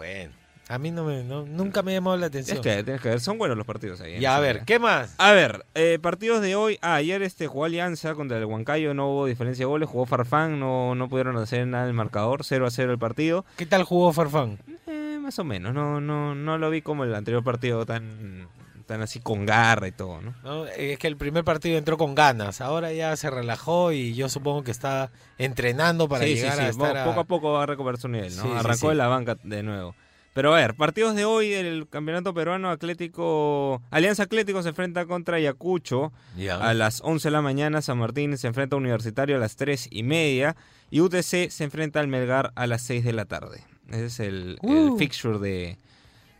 Bueno, 0.00 0.32
a 0.68 0.78
mí 0.78 0.90
no 0.90 1.04
me, 1.04 1.22
no- 1.24 1.44
nunca 1.44 1.82
me 1.82 1.92
llamó 1.92 2.16
la 2.16 2.26
atención. 2.26 2.62
Tienes 2.62 2.78
que, 2.78 2.84
tienes 2.84 3.02
que 3.02 3.08
ver, 3.10 3.20
son 3.20 3.36
buenos 3.36 3.58
los 3.58 3.66
partidos 3.66 4.00
ahí. 4.00 4.18
ya, 4.18 4.34
a 4.34 4.40
ver, 4.40 4.54
liga. 4.56 4.64
¿qué 4.64 4.78
más? 4.78 5.14
A 5.18 5.32
ver, 5.32 5.66
eh, 5.74 5.98
partidos 6.00 6.40
de 6.40 6.54
hoy. 6.56 6.78
Ah, 6.80 6.94
ayer 6.94 7.20
este 7.22 7.46
jugó 7.48 7.66
Alianza 7.66 8.14
contra 8.14 8.38
el 8.38 8.46
Huancayo, 8.46 8.94
no 8.94 9.10
hubo 9.10 9.26
diferencia 9.26 9.64
de 9.64 9.68
goles. 9.68 9.90
Jugó 9.90 10.06
Farfán, 10.06 10.58
no, 10.58 10.94
no 10.94 11.08
pudieron 11.10 11.36
hacer 11.36 11.66
nada 11.66 11.84
en 11.84 11.88
el 11.90 11.94
marcador. 11.94 12.44
0 12.44 12.66
a 12.66 12.70
0 12.70 12.92
el 12.92 12.98
partido. 12.98 13.44
¿Qué 13.58 13.66
tal 13.66 13.82
jugó 13.82 14.10
Farfán? 14.14 14.58
Eh, 14.86 15.18
más 15.20 15.38
o 15.38 15.44
menos, 15.44 15.74
no, 15.74 16.00
no, 16.00 16.34
no 16.34 16.56
lo 16.56 16.70
vi 16.70 16.80
como 16.80 17.04
el 17.04 17.14
anterior 17.14 17.44
partido 17.44 17.84
tan, 17.84 18.48
tan 18.90 19.02
así 19.02 19.20
con 19.20 19.46
garra 19.46 19.86
y 19.86 19.92
todo, 19.92 20.20
¿no? 20.20 20.34
¿no? 20.42 20.66
Es 20.66 20.98
que 20.98 21.06
el 21.06 21.16
primer 21.16 21.44
partido 21.44 21.78
entró 21.78 21.96
con 21.96 22.16
ganas, 22.16 22.60
ahora 22.60 22.92
ya 22.92 23.14
se 23.16 23.30
relajó 23.30 23.92
y 23.92 24.14
yo 24.14 24.28
supongo 24.28 24.64
que 24.64 24.72
está 24.72 25.12
entrenando 25.38 26.08
para 26.08 26.24
sí, 26.24 26.30
sí, 26.34 26.40
llegar 26.42 26.56
sí, 26.58 26.62
a 26.64 26.68
estar 26.70 26.96
a- 26.96 27.04
poco 27.04 27.20
a 27.20 27.24
poco 27.24 27.52
va 27.52 27.62
a 27.62 27.66
recuperar 27.66 28.00
su 28.00 28.08
nivel, 28.08 28.34
¿no? 28.34 28.42
Sí, 28.42 28.48
sí, 28.48 28.54
Arrancó 28.58 28.74
sí. 28.80 28.88
de 28.88 28.94
la 28.96 29.06
banca 29.06 29.36
de 29.44 29.62
nuevo. 29.62 29.94
Pero 30.34 30.52
a 30.54 30.56
ver, 30.58 30.74
partidos 30.74 31.14
de 31.14 31.24
hoy 31.24 31.50
del 31.50 31.88
campeonato 31.88 32.34
peruano 32.34 32.68
Atlético, 32.70 33.82
Alianza 33.90 34.24
Atlético 34.24 34.62
se 34.62 34.70
enfrenta 34.70 35.06
contra 35.06 35.36
Ayacucho 35.36 36.12
Ya. 36.36 36.56
a 36.56 36.74
las 36.74 37.00
11 37.04 37.28
de 37.28 37.32
la 37.32 37.42
mañana, 37.42 37.82
San 37.82 37.98
Martín 37.98 38.36
se 38.38 38.46
enfrenta 38.46 38.76
a 38.76 38.78
Universitario 38.78 39.36
a 39.36 39.38
las 39.38 39.56
3 39.56 39.88
y 39.90 40.02
media 40.02 40.56
y 40.90 41.00
UTC 41.00 41.50
se 41.50 41.64
enfrenta 41.64 42.00
al 42.00 42.08
Melgar 42.08 42.52
a 42.56 42.66
las 42.66 42.82
6 42.82 43.04
de 43.04 43.12
la 43.12 43.24
tarde. 43.24 43.62
Ese 43.88 44.06
es 44.06 44.20
el, 44.20 44.58
el 44.62 44.90
Uh. 44.90 44.96
fixture 44.98 45.38
de, 45.38 45.78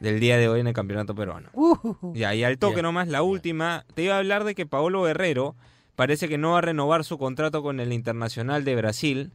del 0.01 0.19
día 0.21 0.37
de 0.39 0.49
hoy 0.49 0.61
en 0.61 0.67
el 0.67 0.75
campeonato 0.75 1.15
peruano. 1.15 1.51
Uh, 1.55 2.13
Ya, 2.15 2.35
y 2.35 2.43
al 2.45 2.59
toque 2.59 2.77
Ya. 2.77 2.83
nomás, 2.83 3.09
la 3.09 3.23
última, 3.23 3.85
te 3.95 4.03
iba 4.03 4.15
a 4.15 4.19
hablar 4.19 4.45
de 4.45 4.55
que 4.55 4.67
Paolo 4.67 5.03
Guerrero 5.03 5.55
parece 5.95 6.29
que 6.29 6.39
no 6.39 6.53
va 6.53 6.59
a 6.59 6.63
renovar 6.63 7.05
su 7.05 7.19
contrato 7.19 7.63
con 7.63 7.79
el 7.81 7.93
Internacional 7.93 8.65
de 8.65 8.77
Brasil. 8.77 9.33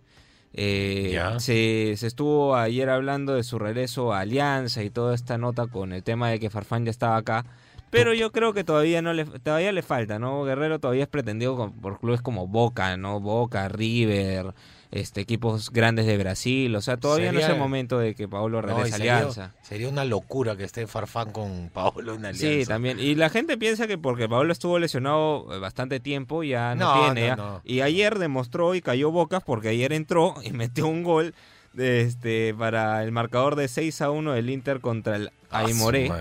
Eh, 0.54 1.12
Ya. 1.14 1.40
se, 1.40 1.96
se 1.98 2.08
estuvo 2.08 2.56
ayer 2.56 2.90
hablando 2.90 3.36
de 3.36 3.44
su 3.44 3.60
regreso 3.60 4.14
a 4.14 4.22
Alianza 4.22 4.84
y 4.84 4.90
toda 4.90 5.14
esta 5.14 5.38
nota 5.38 5.68
con 5.68 5.92
el 5.94 6.02
tema 6.04 6.30
de 6.30 6.40
que 6.40 6.50
Farfán 6.50 6.86
ya 6.86 6.92
estaba 6.92 7.18
acá. 7.18 7.46
Pero 7.92 8.14
yo 8.14 8.32
creo 8.32 8.54
que 8.54 8.64
todavía 8.64 9.02
no 9.02 9.14
le 9.14 9.26
todavía 9.26 9.72
le 9.72 9.82
falta, 9.82 10.18
¿no? 10.20 10.44
Guerrero 10.44 10.80
todavía 10.80 11.04
es 11.04 11.10
pretendido 11.10 11.72
por 11.82 12.00
clubes 12.00 12.22
como 12.22 12.48
Boca, 12.48 12.98
¿no? 12.98 13.20
Boca, 13.22 13.70
River, 13.70 14.54
este 15.02 15.22
equipos 15.22 15.72
grandes 15.72 16.06
de 16.06 16.18
Brasil, 16.18 16.76
o 16.76 16.82
sea, 16.82 16.98
todavía 16.98 17.32
no 17.32 17.40
es 17.40 17.50
el 17.50 17.58
momento 17.58 18.00
de 18.00 18.16
que 18.16 18.28
Paolo 18.28 18.62
no, 18.62 18.68
regrese 18.68 18.94
a 18.94 18.96
Alianza. 18.96 19.54
sería 19.62 19.90
una 19.90 20.06
locura 20.06 20.56
que 20.56 20.64
esté 20.64 20.88
Farfán 20.88 21.32
con 21.32 21.70
Paolo 21.74 22.14
en 22.16 22.26
alianza. 22.26 22.48
Sí, 22.62 22.66
también. 22.66 23.00
Y 23.00 23.16
la 23.16 23.30
gente 23.30 23.58
piensa 23.58 23.88
que 23.88 23.98
porque 23.98 24.30
Pablo 24.30 24.52
estuvo 24.54 24.80
lesionado 24.80 25.54
eh, 25.54 25.60
bastante 25.60 26.00
tiempo, 26.00 26.44
ya 26.44 26.76
no, 26.76 26.96
No, 26.96 27.14
tiene. 27.14 27.36
no, 27.36 27.56
ya. 27.58 27.62
Y 27.66 27.82
ayer 27.82 28.18
demostró 28.20 28.74
y 28.76 28.82
cayó 28.82 29.12
bocas 29.12 29.44
porque 29.44 29.70
ayer 29.70 29.92
entró 29.94 30.36
y 30.44 30.52
metió 30.54 30.88
un 30.88 31.04
gol 31.04 31.34
este, 31.78 32.54
para 32.54 33.04
el 33.04 33.12
marcador 33.12 33.56
de 33.56 33.68
6 33.68 34.02
a 34.02 34.12
1 34.12 34.32
del 34.34 34.50
Inter 34.50 34.80
contra 34.80 35.18
el 35.18 35.32
Ah, 35.52 35.66
madre. 35.76 36.12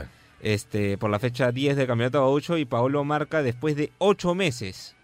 este, 0.40 0.98
por 0.98 1.10
la 1.10 1.18
fecha 1.18 1.50
10 1.52 1.76
del 1.76 1.86
Campeonato 1.86 2.20
Gaucho 2.20 2.58
y 2.58 2.64
Paolo 2.64 3.04
marca 3.04 3.42
después 3.42 3.76
de 3.76 3.92
8 3.98 4.34
meses. 4.34 4.94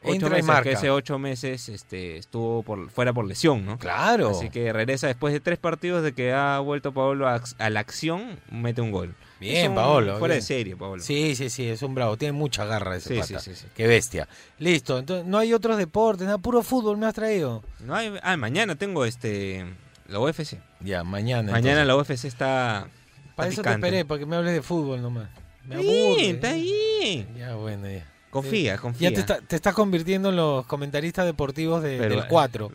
Ocho 0.00 0.12
Entra 0.14 0.28
y 0.28 0.32
meses, 0.32 0.44
marca. 0.46 0.62
que 0.62 0.72
ese 0.76 0.90
8 0.90 1.18
meses 1.18 1.68
este, 1.68 2.18
estuvo 2.18 2.62
por, 2.62 2.88
fuera 2.90 3.12
por 3.12 3.26
lesión, 3.26 3.66
¿no? 3.66 3.78
Claro. 3.78 4.30
Así 4.30 4.48
que 4.48 4.72
regresa 4.72 5.08
después 5.08 5.32
de 5.34 5.40
tres 5.40 5.58
partidos 5.58 6.04
de 6.04 6.12
que 6.12 6.32
ha 6.32 6.60
vuelto 6.60 6.92
Paolo 6.92 7.26
a, 7.28 7.42
a 7.58 7.70
la 7.70 7.80
acción, 7.80 8.38
mete 8.50 8.80
un 8.80 8.92
gol. 8.92 9.14
Bien, 9.40 9.70
un- 9.70 9.74
Paolo, 9.76 10.18
Fuera 10.18 10.34
bien. 10.34 10.40
de 10.40 10.46
serie, 10.46 10.76
Paolo. 10.76 11.02
Sí, 11.02 11.34
sí, 11.34 11.50
sí, 11.50 11.66
es 11.68 11.82
un 11.82 11.94
bravo. 11.96 12.16
Tiene 12.16 12.32
mucha 12.32 12.64
garra 12.64 12.94
ese 12.96 13.08
Sí, 13.14 13.20
pata. 13.20 13.40
sí, 13.40 13.54
sí, 13.54 13.60
sí. 13.62 13.66
Qué 13.74 13.86
bestia. 13.88 14.28
Listo, 14.58 14.98
entonces 14.98 15.26
no 15.26 15.36
hay 15.38 15.52
otros 15.52 15.76
deportes, 15.76 16.26
nada, 16.26 16.38
puro 16.38 16.62
fútbol 16.62 16.96
me 16.96 17.06
has 17.06 17.14
traído. 17.14 17.64
No 17.80 17.94
hay- 17.96 18.12
ah, 18.22 18.36
mañana 18.36 18.76
tengo 18.76 19.04
este 19.04 19.66
la 20.06 20.20
UFC. 20.20 20.58
Ya, 20.80 21.02
mañana. 21.02 21.50
Mañana 21.52 21.82
entonces. 21.82 21.86
la 21.86 21.96
UFC 21.96 22.24
está. 22.28 22.88
Para 23.34 23.48
está 23.48 23.60
eso 23.60 23.62
te 23.62 23.68
picante. 23.68 23.86
esperé, 23.88 24.04
para 24.04 24.18
que 24.20 24.26
me 24.26 24.36
hables 24.36 24.52
de 24.54 24.62
fútbol 24.62 25.02
nomás. 25.02 25.28
Me 25.64 25.74
aburre. 25.76 26.30
está 26.30 26.52
bien. 26.52 27.28
Ya, 27.36 27.54
bueno, 27.56 27.88
ya. 27.90 28.06
Confía, 28.30 28.76
confía. 28.78 29.10
Ya 29.10 29.14
te, 29.14 29.20
está- 29.20 29.40
te 29.40 29.56
estás 29.56 29.74
convirtiendo 29.74 30.28
en 30.30 30.36
los 30.36 30.66
comentaristas 30.66 31.24
deportivos 31.26 31.82
de- 31.82 31.96
Pero, 31.98 32.10
del 32.16 32.24
eh, 32.24 32.28
4. 32.28 32.70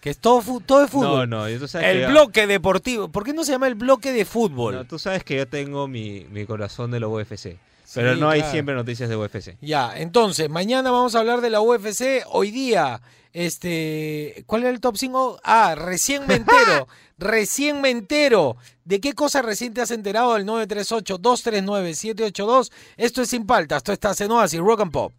Que 0.00 0.10
es 0.10 0.18
todo, 0.18 0.42
todo 0.64 0.84
es 0.84 0.92
No, 0.94 1.00
fútbol. 1.00 1.28
no, 1.28 1.48
y 1.48 1.58
tú 1.58 1.68
sabes 1.68 1.86
que 1.88 1.92
el 1.92 2.00
yo- 2.02 2.08
bloque 2.10 2.46
deportivo. 2.46 3.08
¿Por 3.08 3.22
qué 3.24 3.32
no 3.34 3.44
se 3.44 3.52
llama 3.52 3.66
el 3.68 3.74
bloque 3.74 4.12
de 4.12 4.24
fútbol? 4.24 4.74
no, 4.74 4.84
tú 4.84 4.98
sabes 4.98 5.24
que 5.24 5.36
yo 5.36 5.46
tengo 5.46 5.88
mi, 5.88 6.26
mi 6.30 6.46
corazón 6.46 6.90
de 6.90 7.00
la 7.00 7.08
UFC. 7.08 7.58
Pero 7.94 8.16
no 8.16 8.28
hay 8.28 8.40
claro. 8.40 8.52
siempre 8.52 8.74
noticias 8.74 9.08
de 9.08 9.16
UFC. 9.16 9.56
Ya, 9.60 9.92
entonces, 9.96 10.48
mañana 10.48 10.90
vamos 10.90 11.14
a 11.14 11.20
hablar 11.20 11.40
de 11.40 11.50
la 11.50 11.60
UFC. 11.60 12.24
Hoy 12.28 12.50
día, 12.50 13.00
este, 13.32 14.42
¿cuál 14.46 14.62
era 14.62 14.70
el 14.70 14.80
top 14.80 14.96
5? 14.96 15.40
Ah, 15.44 15.74
recién 15.76 16.26
me 16.26 16.34
entero, 16.34 16.88
recién 17.18 17.80
me 17.80 17.90
entero. 17.90 18.56
¿De 18.84 19.00
qué 19.00 19.14
cosa 19.14 19.42
recién 19.42 19.74
te 19.74 19.80
has 19.80 19.90
enterado 19.90 20.34
del 20.34 20.46
938-239-782? 20.46 22.70
Esto 22.96 23.22
es 23.22 23.28
Sin 23.28 23.46
Paltas, 23.46 23.78
esto 23.78 23.92
está 23.92 24.12
en 24.24 24.30
Oasis, 24.32 24.60
Rock 24.60 24.80
and 24.80 24.92
Pop. 24.92 25.12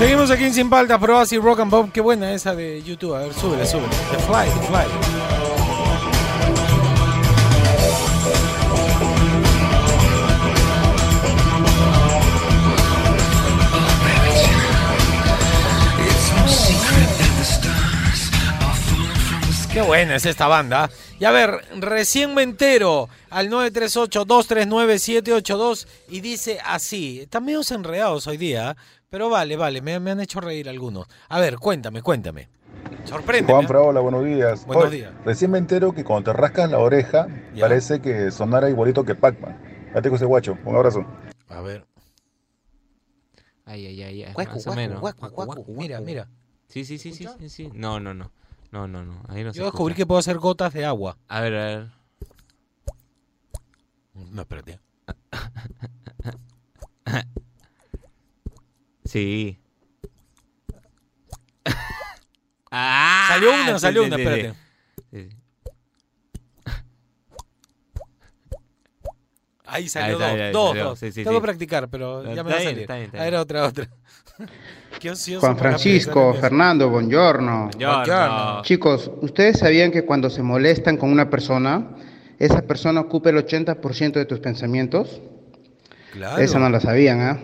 Seguimos 0.00 0.30
aquí 0.30 0.44
en 0.44 0.54
Sin 0.54 0.70
Palta, 0.70 0.98
pruebas 0.98 1.30
y 1.34 1.36
rock 1.36 1.60
and 1.60 1.70
pop. 1.70 1.90
Qué 1.92 2.00
buena 2.00 2.32
esa 2.32 2.54
de 2.54 2.82
YouTube. 2.82 3.14
A 3.14 3.18
ver, 3.18 3.34
súbele, 3.34 3.66
súbele. 3.66 3.90
The 3.90 4.18
Fly, 4.20 4.48
The 4.48 4.66
Fly. 4.66 4.86
Qué 19.70 19.82
buena 19.82 20.16
es 20.16 20.24
esta 20.24 20.48
banda. 20.48 20.88
Y 21.20 21.26
a 21.26 21.30
ver, 21.30 21.60
recién 21.76 22.32
me 22.32 22.42
entero 22.42 23.10
al 23.28 23.50
938-239-782 23.50 25.86
y 26.08 26.22
dice 26.22 26.58
así. 26.64 27.20
Están 27.20 27.44
medio 27.44 27.60
enredados 27.70 28.26
hoy 28.26 28.38
día, 28.38 28.74
pero 29.10 29.28
vale, 29.28 29.56
vale, 29.56 29.82
me, 29.82 29.98
me 29.98 30.12
han 30.12 30.20
hecho 30.20 30.40
reír 30.40 30.68
algunos. 30.68 31.06
A 31.28 31.40
ver, 31.40 31.58
cuéntame, 31.58 32.00
cuéntame. 32.00 32.48
Sorprende. 33.04 33.52
Juan 33.52 33.66
Hola, 33.68 34.00
buenos 34.00 34.24
días. 34.24 34.64
Buenos 34.66 34.90
días. 34.90 35.12
Recién 35.24 35.50
me 35.50 35.58
entero 35.58 35.92
que 35.92 36.04
cuando 36.04 36.30
te 36.30 36.38
rascas 36.38 36.70
la 36.70 36.78
oreja, 36.78 37.26
Ya. 37.52 37.62
parece 37.62 38.00
que 38.00 38.30
sonara 38.30 38.70
igualito 38.70 39.04
que 39.04 39.16
Pac-Man. 39.16 39.60
Ya 39.92 40.00
ese 40.00 40.24
guacho. 40.24 40.56
Un 40.64 40.76
abrazo. 40.76 41.04
A 41.48 41.60
ver. 41.60 41.84
Ay, 43.64 43.86
ay, 43.86 44.02
ay, 44.02 44.22
ay, 44.24 44.32
Guacu, 44.32 44.52
más 44.54 44.66
o 44.66 44.70
guacu, 45.30 45.54
menos. 45.64 45.68
Mira, 45.68 46.00
mira. 46.00 46.28
Sí, 46.68 46.84
sí, 46.84 46.98
sí, 46.98 47.12
sí, 47.12 47.26
sí, 47.38 47.48
sí. 47.48 47.70
No, 47.74 47.98
no, 47.98 48.14
no. 48.14 48.30
No, 48.70 48.86
no, 48.86 49.04
no. 49.04 49.22
Ahí 49.28 49.42
no 49.42 49.52
se 49.52 49.58
Yo 49.58 49.64
descubrí 49.64 49.92
escucha. 49.92 49.96
que 49.96 50.06
puedo 50.06 50.18
hacer 50.20 50.38
gotas 50.38 50.72
de 50.72 50.84
agua. 50.84 51.18
A 51.26 51.40
ver, 51.40 51.54
a 51.56 51.64
ver. 51.66 51.88
No, 54.14 54.42
espérate. 54.42 54.78
Sí. 59.10 59.58
ah, 62.70 63.26
Salió 63.28 63.50
una, 63.52 63.72
sí, 63.74 63.80
salió 63.80 64.02
sí, 64.02 64.06
una, 64.06 64.16
sí, 64.16 64.22
espérate. 64.22 64.54
sí. 65.10 65.28
Ahí 69.66 69.88
salió 69.88 70.12
está, 70.14 70.28
dos, 70.28 70.52
dos, 70.52 70.68
salió. 70.68 70.84
dos. 70.84 70.98
Sí, 71.00 71.10
sí, 71.10 71.24
Tengo 71.24 71.30
sí. 71.38 71.40
que 71.40 71.42
practicar, 71.42 71.88
pero 71.90 72.22
ya 72.32 72.44
me 72.44 72.50
va 72.50 72.56
a 72.56 72.58
bien, 72.58 72.68
salir. 72.68 72.78
está 72.82 72.94
bien, 72.94 73.06
está 73.06 73.20
A 73.20 73.24
ver, 73.24 73.34
otra, 73.34 73.66
otra. 73.66 73.88
Qué 75.00 75.10
ocioso 75.10 75.40
Juan 75.44 75.58
Francisco, 75.58 76.32
Fernando, 76.34 76.88
buongiorno. 76.88 77.68
Buongiorno. 77.76 78.62
Chicos, 78.62 79.10
¿ustedes 79.22 79.58
sabían 79.58 79.90
que 79.90 80.04
cuando 80.04 80.30
se 80.30 80.42
molestan 80.44 80.96
con 80.96 81.10
una 81.10 81.28
persona, 81.30 81.96
esa 82.38 82.62
persona 82.62 83.00
ocupa 83.00 83.30
el 83.30 83.44
80% 83.44 84.12
de 84.12 84.24
tus 84.24 84.38
pensamientos? 84.38 85.08
eso. 85.08 85.22
Claro. 86.12 86.38
Esa 86.42 86.58
no 86.60 86.68
la 86.70 86.78
sabían, 86.80 87.20
¿ah? 87.20 87.40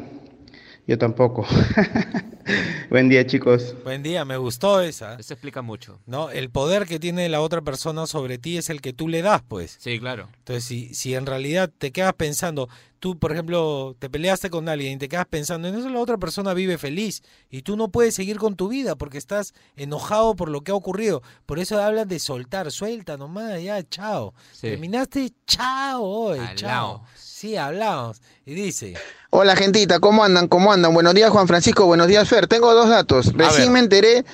Yo 0.86 0.98
tampoco. 0.98 1.44
Buen 2.90 3.08
día, 3.08 3.26
chicos. 3.26 3.74
Buen 3.82 4.04
día, 4.04 4.24
me 4.24 4.36
gustó 4.36 4.80
esa. 4.80 5.14
Eso 5.14 5.34
explica 5.34 5.62
mucho. 5.62 5.98
¿No? 6.06 6.30
El 6.30 6.50
poder 6.50 6.86
que 6.86 7.00
tiene 7.00 7.28
la 7.28 7.40
otra 7.40 7.60
persona 7.60 8.06
sobre 8.06 8.38
ti 8.38 8.56
es 8.56 8.70
el 8.70 8.80
que 8.80 8.92
tú 8.92 9.08
le 9.08 9.20
das, 9.20 9.42
pues. 9.46 9.76
Sí, 9.80 9.98
claro. 9.98 10.28
Entonces, 10.38 10.64
si, 10.64 10.94
si 10.94 11.16
en 11.16 11.26
realidad 11.26 11.72
te 11.76 11.90
quedas 11.90 12.12
pensando, 12.12 12.68
tú, 13.00 13.18
por 13.18 13.32
ejemplo, 13.32 13.96
te 13.98 14.08
peleaste 14.08 14.48
con 14.48 14.68
alguien 14.68 14.92
y 14.92 14.98
te 14.98 15.08
quedas 15.08 15.26
pensando 15.26 15.66
en 15.66 15.74
eso, 15.74 15.88
la 15.88 15.98
otra 15.98 16.18
persona 16.18 16.54
vive 16.54 16.78
feliz 16.78 17.24
y 17.50 17.62
tú 17.62 17.76
no 17.76 17.88
puedes 17.88 18.14
seguir 18.14 18.36
con 18.38 18.54
tu 18.54 18.68
vida 18.68 18.94
porque 18.94 19.18
estás 19.18 19.54
enojado 19.74 20.36
por 20.36 20.48
lo 20.48 20.60
que 20.60 20.70
ha 20.70 20.76
ocurrido. 20.76 21.20
Por 21.46 21.58
eso 21.58 21.82
hablan 21.82 22.06
de 22.06 22.20
soltar, 22.20 22.70
suelta 22.70 23.16
nomás, 23.16 23.60
ya, 23.60 23.82
chao. 23.82 24.34
Sí. 24.52 24.68
Terminaste, 24.68 25.32
chao, 25.48 26.04
hoy, 26.04 26.40
chao. 26.54 27.02
Sí, 27.38 27.54
hablamos. 27.54 28.22
Y 28.46 28.54
dice, 28.54 28.94
Hola 29.28 29.56
gentita, 29.56 30.00
¿cómo 30.00 30.24
andan? 30.24 30.48
¿Cómo 30.48 30.72
andan? 30.72 30.94
Buenos 30.94 31.12
días 31.12 31.28
Juan 31.28 31.46
Francisco, 31.46 31.84
buenos 31.84 32.06
días 32.06 32.26
Fer. 32.26 32.46
Tengo 32.46 32.72
dos 32.72 32.88
datos. 32.88 33.34
Recién 33.34 33.74
me 33.74 33.78
enteré 33.78 34.24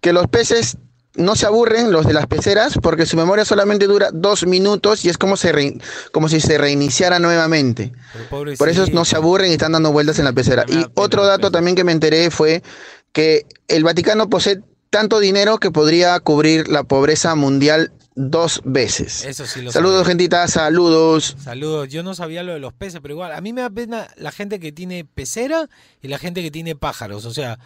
que 0.00 0.12
los 0.12 0.26
peces 0.26 0.76
no 1.14 1.36
se 1.36 1.46
aburren, 1.46 1.92
los 1.92 2.04
de 2.04 2.14
las 2.14 2.26
peceras, 2.26 2.74
porque 2.82 3.06
su 3.06 3.16
memoria 3.16 3.44
solamente 3.44 3.86
dura 3.86 4.08
dos 4.12 4.44
minutos 4.44 5.04
y 5.04 5.08
es 5.08 5.16
como, 5.16 5.36
se 5.36 5.78
como 6.10 6.28
si 6.28 6.40
se 6.40 6.58
reiniciara 6.58 7.20
nuevamente. 7.20 7.92
Por 8.28 8.68
eso 8.68 8.86
no 8.92 9.04
se 9.04 9.14
aburren 9.14 9.52
y 9.52 9.54
están 9.54 9.70
dando 9.70 9.92
vueltas 9.92 10.18
en 10.18 10.24
la 10.24 10.32
pecera. 10.32 10.64
Y 10.66 10.84
otro 10.94 11.26
dato 11.26 11.52
también 11.52 11.76
que 11.76 11.84
me 11.84 11.92
enteré 11.92 12.28
fue 12.32 12.64
que 13.12 13.46
el 13.68 13.84
Vaticano 13.84 14.28
posee 14.28 14.62
tanto 14.90 15.20
dinero 15.20 15.58
que 15.58 15.70
podría 15.70 16.18
cubrir 16.18 16.66
la 16.66 16.82
pobreza 16.82 17.36
mundial 17.36 17.92
dos 18.18 18.60
veces. 18.64 19.24
Eso 19.24 19.46
sí 19.46 19.62
lo 19.62 19.70
Saludos 19.70 19.98
sabía. 20.00 20.08
gentita, 20.10 20.48
saludos. 20.48 21.36
Saludos. 21.42 21.88
Yo 21.88 22.02
no 22.02 22.14
sabía 22.14 22.42
lo 22.42 22.52
de 22.52 22.58
los 22.58 22.72
peces, 22.72 23.00
pero 23.00 23.14
igual, 23.14 23.32
a 23.32 23.40
mí 23.40 23.52
me 23.52 23.60
da 23.60 23.70
pena 23.70 24.08
la 24.16 24.32
gente 24.32 24.58
que 24.58 24.72
tiene 24.72 25.04
pecera 25.04 25.68
y 26.02 26.08
la 26.08 26.18
gente 26.18 26.42
que 26.42 26.50
tiene 26.50 26.74
pájaros. 26.74 27.24
O 27.24 27.32
sea, 27.32 27.58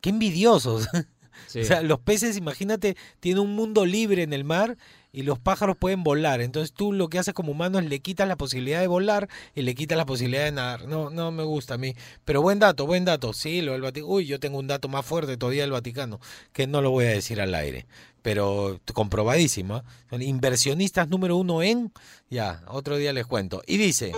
qué 0.00 0.10
envidiosos. 0.10 0.88
Sí. 1.46 1.60
O 1.60 1.64
sea, 1.64 1.82
los 1.82 2.00
peces, 2.00 2.36
imagínate, 2.36 2.96
tienen 3.20 3.40
un 3.42 3.54
mundo 3.54 3.86
libre 3.86 4.24
en 4.24 4.32
el 4.32 4.42
mar 4.44 4.76
y 5.12 5.22
los 5.22 5.38
pájaros 5.38 5.76
pueden 5.76 6.02
volar. 6.02 6.40
Entonces 6.40 6.72
tú 6.72 6.92
lo 6.92 7.08
que 7.08 7.18
haces 7.18 7.34
como 7.34 7.52
humano 7.52 7.78
es 7.78 7.86
le 7.86 8.00
quitas 8.00 8.28
la 8.28 8.36
posibilidad 8.36 8.80
de 8.80 8.86
volar 8.86 9.28
y 9.54 9.62
le 9.62 9.74
quitas 9.74 9.96
la 9.96 10.06
posibilidad 10.06 10.44
de 10.44 10.52
nadar. 10.52 10.86
No, 10.86 11.10
no 11.10 11.30
me 11.30 11.42
gusta 11.42 11.74
a 11.74 11.78
mí. 11.78 11.94
Pero 12.24 12.42
buen 12.42 12.58
dato, 12.58 12.86
buen 12.86 13.04
dato. 13.04 13.32
Sí, 13.32 13.60
lo 13.60 13.72
del 13.72 13.82
Vaticano. 13.82 14.12
Uy, 14.12 14.26
yo 14.26 14.38
tengo 14.40 14.58
un 14.58 14.66
dato 14.66 14.88
más 14.88 15.04
fuerte 15.04 15.36
todavía 15.36 15.62
del 15.62 15.72
Vaticano, 15.72 16.20
que 16.52 16.66
no 16.66 16.82
lo 16.82 16.90
voy 16.90 17.06
a 17.06 17.10
decir 17.10 17.40
al 17.40 17.54
aire. 17.54 17.86
Pero 18.22 18.80
comprobadísimo. 18.92 19.78
¿eh? 19.78 19.82
Son 20.10 20.22
inversionistas 20.22 21.08
número 21.08 21.36
uno 21.36 21.62
en... 21.62 21.92
Ya, 22.28 22.62
otro 22.66 22.96
día 22.96 23.12
les 23.12 23.26
cuento. 23.26 23.62
Y 23.66 23.78
dice... 23.78 24.12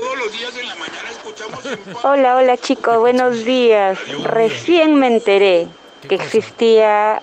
Hola, 2.03 2.37
hola 2.37 2.57
chicos, 2.57 2.99
buenos 2.99 3.45
días. 3.45 3.99
Recién 4.25 4.97
me 4.97 5.07
enteré 5.07 5.69
¿Qué 6.03 6.09
que 6.09 6.17
cosa? 6.17 6.27
existía 6.27 7.23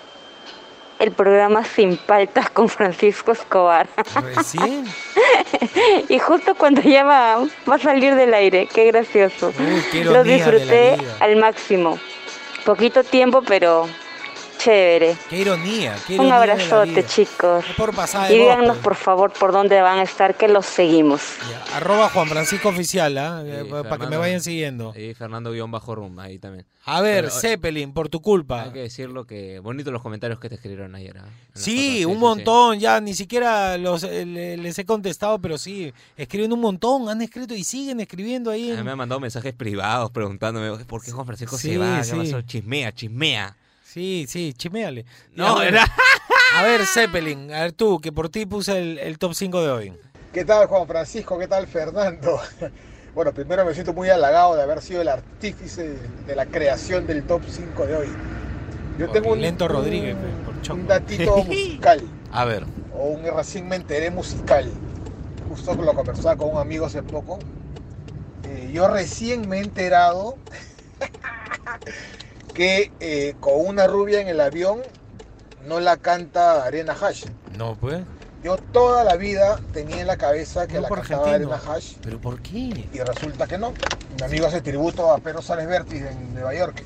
el 0.99 1.11
programa 1.11 1.63
Sin 1.63 1.97
Paltas 1.97 2.49
con 2.49 2.69
Francisco 2.69 3.31
Escobar. 3.31 3.87
Recién. 4.35 4.85
y 6.09 6.19
justo 6.19 6.55
cuando 6.55 6.81
ya 6.81 7.03
va, 7.03 7.37
va 7.69 7.75
a 7.75 7.79
salir 7.79 8.15
del 8.15 8.33
aire, 8.33 8.67
qué 8.73 8.85
gracioso. 8.85 9.53
Uy, 9.59 9.83
qué 9.91 10.05
Lo 10.05 10.23
disfruté 10.23 10.97
al 11.19 11.35
máximo. 11.35 11.99
Poquito 12.65 13.03
tiempo, 13.03 13.41
pero 13.41 13.87
chévere. 14.57 15.15
Qué 15.29 15.37
ironía. 15.39 15.95
Qué 16.07 16.13
Un 16.13 16.25
ironía 16.25 16.29
la 16.45 16.53
abrazote 16.53 17.05
chicos. 17.05 17.65
Por 17.77 17.93
pasada 17.95 18.31
Y 18.31 18.37
díganos 18.37 18.77
por 18.77 18.95
favor 18.95 19.31
por 19.31 19.51
dónde 19.51 19.79
van 19.81 19.99
a 19.99 20.03
estar, 20.03 20.35
que 20.35 20.47
los 20.47 20.65
seguimos. 20.65 21.21
Ya, 21.49 21.77
Arroba 21.77 22.09
Juan 22.09 22.27
Francisco 22.27 22.69
Oficial, 22.69 23.17
¿ah? 23.17 23.41
Sí, 23.43 23.51
Eh, 23.51 23.65
para 23.83 23.97
que 23.97 24.07
me 24.07 24.17
vayan 24.17 24.41
siguiendo. 24.41 24.93
Y 24.97 25.13
Fernando 25.13 25.51
guion 25.51 25.71
bajo 25.71 25.95
rum, 25.95 26.17
ahí 26.19 26.39
también. 26.39 26.65
A 26.85 27.01
ver, 27.01 27.25
Pero, 27.25 27.35
Zeppelin, 27.35 27.91
por 27.93 28.07
tu 28.07 28.21
culpa. 28.21 28.63
Hay 28.63 28.71
que 28.71 28.79
decirlo 28.83 29.25
que 29.25 29.59
bonito 29.59 29.91
los 29.91 30.01
comentarios 30.01 30.39
que 30.39 30.47
te 30.47 30.55
escribieron 30.55 30.95
ayer. 30.95 31.17
¿ah? 31.17 31.25
Sí, 31.53 32.03
fotos, 32.03 32.15
un 32.15 32.19
montón, 32.21 32.79
ya 32.79 33.01
ni 33.01 33.13
siquiera 33.13 33.77
los, 33.77 34.03
eh, 34.03 34.25
le- 34.25 34.55
les 34.55 34.79
he 34.79 34.85
contestado, 34.85 35.37
pero 35.39 35.57
sí, 35.57 35.91
escriben 36.15 36.53
un 36.53 36.61
montón, 36.61 37.09
han 37.09 37.21
escrito 37.21 37.53
y 37.53 37.65
siguen 37.65 37.99
escribiendo 37.99 38.51
ahí. 38.51 38.71
En- 38.71 38.85
me 38.85 38.91
han 38.91 38.97
mandado 38.97 39.19
mensajes 39.19 39.53
privados 39.53 40.11
preguntándome 40.11 40.85
por 40.85 41.03
qué 41.03 41.11
Juan 41.11 41.25
Francisco 41.25 41.57
Sí, 41.57 41.71
se 41.71 41.77
va, 41.77 41.97
qué 41.97 42.03
sí. 42.05 42.15
pasó, 42.17 42.41
chismea, 42.43 42.93
chismea. 42.93 43.55
Sí, 43.91 44.25
sí, 44.27 44.53
chiméale. 44.53 45.05
No, 45.33 45.61
era... 45.61 45.85
A 46.55 46.63
ver, 46.63 46.85
Zeppelin, 46.85 47.53
a 47.53 47.61
ver 47.61 47.71
tú, 47.73 47.99
que 47.99 48.11
por 48.11 48.29
ti 48.29 48.45
puse 48.45 48.77
el, 48.77 48.97
el 48.99 49.17
top 49.17 49.33
5 49.33 49.61
de 49.61 49.69
hoy. 49.69 49.93
¿Qué 50.33 50.43
tal 50.45 50.67
Juan 50.67 50.87
Francisco? 50.87 51.37
¿Qué 51.39 51.47
tal 51.47 51.67
Fernando? 51.67 52.39
Bueno, 53.15 53.33
primero 53.33 53.65
me 53.65 53.73
siento 53.73 53.93
muy 53.93 54.09
halagado 54.11 54.55
de 54.55 54.61
haber 54.61 54.79
sido 54.79 55.01
el 55.01 55.07
artífice 55.07 55.95
de 56.27 56.35
la 56.35 56.45
creación 56.45 57.07
del 57.07 57.23
top 57.23 57.41
5 57.49 57.87
de 57.87 57.95
hoy. 57.95 58.07
Yo 58.99 59.07
Por 59.07 59.15
tengo 59.15 59.33
un, 59.33 59.41
Lento 59.41 59.65
un- 59.65 59.71
Rodríguez, 59.71 60.15
pe, 60.15 60.27
por 60.45 60.61
Choco. 60.61 60.79
un 60.81 60.87
datito 60.87 61.37
musical, 61.43 61.99
A 62.31 62.45
ver, 62.45 62.65
o 62.93 63.05
un 63.07 63.23
recién 63.35 63.67
me 63.67 63.75
enteré 63.77 64.11
musical. 64.11 64.69
Justo 65.49 65.73
lo 65.73 65.95
conversaba 65.95 66.35
con 66.35 66.49
un 66.53 66.59
amigo 66.59 66.85
hace 66.85 67.01
poco. 67.01 67.39
Eh, 68.47 68.69
yo 68.71 68.87
recién 68.87 69.49
me 69.49 69.57
he 69.57 69.61
enterado 69.61 70.37
que 72.57 72.91
eh, 72.99 73.35
con 73.39 73.53
una 73.55 73.85
rubia 73.85 74.19
en 74.19 74.27
el 74.29 74.41
avión 74.41 74.81
no 75.67 75.79
la 75.79 75.97
canta 75.97 76.63
Arena 76.65 76.93
Hash. 76.99 77.25
no, 77.55 77.75
pues. 77.75 78.01
Yo 78.43 78.55
toda 78.57 79.03
la 79.03 79.15
vida 79.15 79.59
tenía 79.73 79.99
en 80.01 80.07
la 80.07 80.15
cabeza 80.17 80.67
que 80.67 80.75
No 80.75 80.81
la 80.81 80.89
cantaba 80.89 81.23
argentino. 81.33 81.53
Arena 81.53 81.73
Hash 81.73 81.93
¿Pero 82.03 82.19
por 82.21 82.39
qué? 82.41 82.87
y 82.93 82.99
resulta 82.99 83.45
que 83.47 83.57
no. 83.57 83.73
Mi 84.17 84.23
amigo 84.25 84.45
hace 84.47 84.61
tributo 84.61 85.11
a 85.11 85.17
Pedro 85.19 85.41
Sales 85.41 85.67
Vértiz 85.67 86.01
en 86.03 86.33
Nueva 86.33 86.53
York 86.55 86.83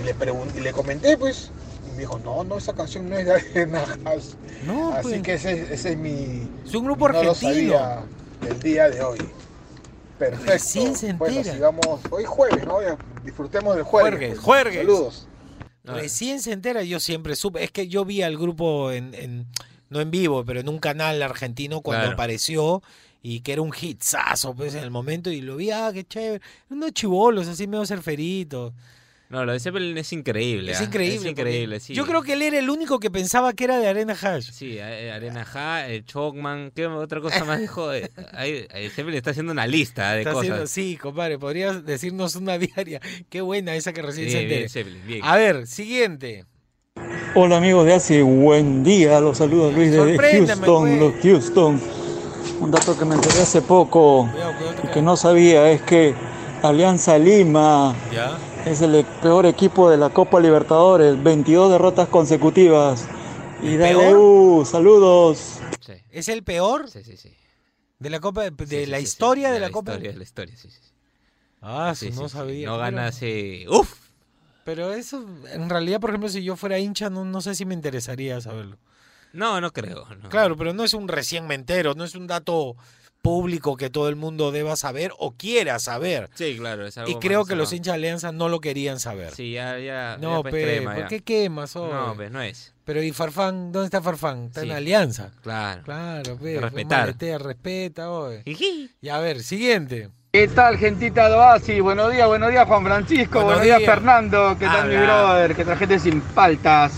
y 0.00 0.04
le 0.04 0.14
pregunté, 0.14 0.58
y 0.58 0.62
le 0.62 0.72
comenté 0.72 1.16
pues 1.16 1.50
y 1.88 1.92
me 1.92 1.98
dijo, 2.00 2.18
no, 2.20 2.44
no, 2.44 2.58
esa 2.58 2.72
canción 2.74 3.08
no 3.10 3.16
es 3.18 3.26
de 3.26 3.32
Arena 3.32 3.84
Hash. 4.04 4.34
No, 4.66 4.92
Así 4.94 5.08
pues. 5.08 5.22
que 5.22 5.34
ese, 5.34 5.74
ese 5.74 5.92
es 5.92 5.96
mi... 5.98 6.48
Es 6.64 6.74
un 6.74 6.84
grupo 6.84 7.08
no 7.08 7.22
lo 7.22 7.30
argentino. 7.32 7.72
sabía 7.78 8.02
del 8.42 8.60
día 8.60 8.88
de 8.90 9.02
hoy. 9.02 9.18
Perfecto. 10.18 10.52
Recién 10.52 10.94
se 10.96 11.12
Bueno, 11.14 11.42
sigamos. 11.42 12.00
Hoy 12.10 12.24
jueves, 12.24 12.64
¿no? 12.66 12.78
Disfrutemos 13.24 13.74
del 13.74 13.84
jueves. 13.84 14.10
Juergues, 14.10 14.28
pues. 14.34 14.40
juergues. 14.44 14.80
Saludos. 14.80 15.28
Recién 15.84 16.40
se 16.40 16.52
entera, 16.52 16.82
yo 16.82 16.98
siempre 17.00 17.36
supe. 17.36 17.62
Es 17.62 17.70
que 17.70 17.88
yo 17.88 18.04
vi 18.04 18.22
al 18.22 18.38
grupo 18.38 18.90
en, 18.90 19.14
en- 19.14 19.46
no 19.90 20.00
en 20.00 20.10
vivo, 20.10 20.44
pero 20.44 20.60
en 20.60 20.68
un 20.68 20.78
canal 20.78 21.22
argentino 21.22 21.80
cuando 21.82 22.02
Claro. 22.04 22.14
apareció 22.14 22.82
y 23.22 23.40
que 23.40 23.52
era 23.52 23.62
un 23.62 23.72
hitsazo 23.72 24.54
pues, 24.54 24.74
en 24.74 24.82
el 24.82 24.90
momento 24.90 25.30
y 25.30 25.40
lo 25.40 25.56
vi, 25.56 25.70
ah, 25.70 25.90
qué 25.92 26.04
chévere. 26.04 26.42
Unos 26.70 26.92
chivolos 26.92 27.48
así 27.48 27.66
medio 27.66 27.84
surferitos. 27.86 28.72
No, 29.30 29.44
lo 29.44 29.52
de 29.52 29.58
Zeppelin 29.60 29.96
es 29.98 30.12
increíble. 30.12 30.72
Es 30.72 30.80
¿ah? 30.80 30.84
increíble. 30.84 31.16
Es 31.16 31.24
increíble, 31.38 31.80
sí. 31.80 31.94
Yo 31.94 32.06
creo 32.06 32.22
que 32.22 32.34
él 32.34 32.42
era 32.42 32.58
el 32.58 32.68
único 32.70 33.00
que 33.00 33.10
pensaba 33.10 33.52
que 33.52 33.64
era 33.64 33.78
de 33.78 33.88
Arena 33.88 34.14
Hash. 34.20 34.50
Sí, 34.52 34.76
eh, 34.78 35.10
Arena 35.10 35.44
Ja, 35.44 35.88
el 35.88 36.04
Chocman, 36.04 36.70
¿qué 36.74 36.86
otra 36.86 37.20
cosa 37.20 37.44
más 37.44 37.60
dijo? 37.60 37.90
Eh, 37.94 38.90
Zeppelin 38.94 39.16
está 39.16 39.30
haciendo 39.30 39.52
una 39.52 39.66
lista 39.66 40.12
de 40.12 40.20
Está 40.20 40.32
cosas. 40.32 40.50
haciendo- 40.50 40.66
sí, 40.66 40.96
compadre, 40.96 41.38
podrías 41.38 41.84
decirnos 41.84 42.36
una 42.36 42.58
diaria. 42.58 43.00
Qué 43.28 43.40
buena 43.40 43.74
esa 43.74 43.92
que 43.92 44.02
recién 44.02 44.30
se 44.30 44.44
Bien. 44.44 44.68
Zeppelin, 44.68 45.06
bien. 45.06 45.20
A 45.24 45.36
ver, 45.36 45.66
siguiente. 45.66 46.44
Hola 47.34 47.56
amigos 47.56 47.86
de 47.86 47.94
hace 47.94 48.22
buen 48.22 48.84
día, 48.84 49.20
los 49.20 49.38
saludos 49.38 49.74
Luis 49.74 49.92
Sorpréndeme, 49.94 50.46
Houston, 50.66 50.82
pues. 50.84 51.00
los 51.00 51.14
Houston. 51.22 51.80
Un 52.60 52.70
dato 52.70 52.96
que 52.96 53.04
me 53.04 53.16
enteré 53.16 53.40
hace 53.40 53.62
poco 53.62 54.30
y 54.84 54.86
que 54.88 55.02
no 55.02 55.16
sabía 55.16 55.68
es 55.70 55.82
que 55.82 56.14
Alianza 56.62 57.18
Lima 57.18 57.96
Ya. 58.12 58.38
Es 58.66 58.80
el 58.82 59.04
peor 59.22 59.46
equipo 59.46 59.90
de 59.90 59.96
la 59.96 60.10
Copa 60.10 60.40
Libertadores, 60.40 61.22
22 61.22 61.70
derrotas 61.72 62.08
consecutivas. 62.08 63.06
Y 63.62 63.76
dale 63.76 64.14
uh, 64.14 64.64
saludos. 64.64 65.58
¿Es 66.10 66.28
el 66.28 66.42
peor? 66.44 66.88
Sí, 66.90 67.02
sí, 67.02 67.16
sí. 67.16 67.34
De 67.98 68.10
la 68.10 68.20
Copa, 68.20 68.50
de 68.50 68.66
Sí, 68.66 68.86
la 68.86 68.98
sí, 68.98 69.02
sí, 69.02 69.08
historia 69.08 69.50
de 69.52 69.60
la, 69.60 69.70
Copa. 69.70 69.92
historia, 69.92 70.12
de 70.12 70.16
la 70.18 70.22
historia, 70.24 70.56
sí, 70.56 70.70
sí. 70.70 70.80
Ah, 71.60 71.92
Sí, 71.96 72.06
sí, 72.12 72.12
no 72.16 72.22
sí, 72.24 72.28
sí. 72.28 72.36
sabía. 72.36 72.68
No 72.68 72.78
gana 72.78 73.06
hace... 73.06 73.64
¡Uf! 73.68 73.94
Pero 74.64 74.92
eso, 74.92 75.24
en 75.52 75.68
realidad, 75.68 76.00
por 76.00 76.10
ejemplo, 76.10 76.28
si 76.28 76.42
yo 76.42 76.56
fuera 76.56 76.78
hincha, 76.78 77.10
no, 77.10 77.24
no 77.24 77.40
sé 77.40 77.54
si 77.54 77.64
me 77.66 77.74
interesaría 77.74 78.40
saberlo. 78.40 78.78
No, 79.32 79.60
no 79.60 79.72
creo. 79.72 80.06
no. 80.22 80.28
Claro, 80.28 80.56
pero 80.56 80.72
no 80.72 80.84
es 80.84 80.94
un 80.94 81.08
recién 81.08 81.46
me 81.46 81.54
entero, 81.54 81.94
no 81.94 82.04
es 82.04 82.14
un 82.14 82.26
dato 82.26 82.76
público 83.24 83.78
que 83.78 83.88
todo 83.88 84.10
el 84.10 84.16
mundo 84.16 84.52
deba 84.52 84.76
saber 84.76 85.12
o 85.18 85.32
quiera 85.32 85.78
saber. 85.78 86.28
Sí, 86.34 86.56
claro, 86.58 86.86
es 86.86 86.98
algo 86.98 87.10
Y 87.10 87.14
creo 87.16 87.46
que 87.46 87.56
los 87.56 87.72
hinchas 87.72 87.94
de 87.94 87.96
Alianza 87.96 88.32
no 88.32 88.50
lo 88.50 88.60
querían 88.60 89.00
saber. 89.00 89.34
Sí, 89.34 89.52
ya, 89.52 89.78
ya. 89.78 90.18
No, 90.20 90.36
ya, 90.36 90.42
pues, 90.42 90.52
pe, 90.52 90.62
crema, 90.62 90.92
¿por 90.94 91.02
ya. 91.04 91.08
qué 91.08 91.20
quemas? 91.20 91.74
oye? 91.74 91.92
No, 91.92 92.14
pues 92.14 92.30
no 92.30 92.42
es. 92.42 92.74
Pero 92.84 93.02
¿y 93.02 93.12
Farfán? 93.12 93.72
¿Dónde 93.72 93.86
está 93.86 94.02
Farfán? 94.02 94.44
Está 94.48 94.60
en. 94.62 94.72
Alianza. 94.72 95.30
Claro. 95.42 95.82
Claro, 95.84 96.36
pe, 96.36 96.60
Respetar. 96.60 97.00
maletea, 97.00 97.38
respeta, 97.38 98.10
oye. 98.10 98.42
Y 99.00 99.08
a 99.08 99.18
ver, 99.20 99.42
siguiente. 99.42 100.10
¿Qué 100.30 100.46
tal, 100.48 100.76
gentita 100.76 101.30
de 101.30 101.36
Oasis? 101.36 101.80
Buenos 101.80 102.12
días, 102.12 102.26
buenos 102.28 102.50
días, 102.50 102.66
Juan 102.68 102.84
Francisco. 102.84 103.38
Buenos 103.42 103.44
Buenos, 103.46 103.64
días, 103.64 103.78
días. 103.78 103.90
Fernando. 103.90 104.56
¿Qué 104.58 104.66
tal, 104.66 104.88
mi 104.88 104.96
Habla. 104.96 105.06
brother? 105.06 105.56
¿Qué 105.56 105.64
tal, 105.64 105.78
gente 105.78 105.98
sin 105.98 106.20
paltas? 106.20 106.92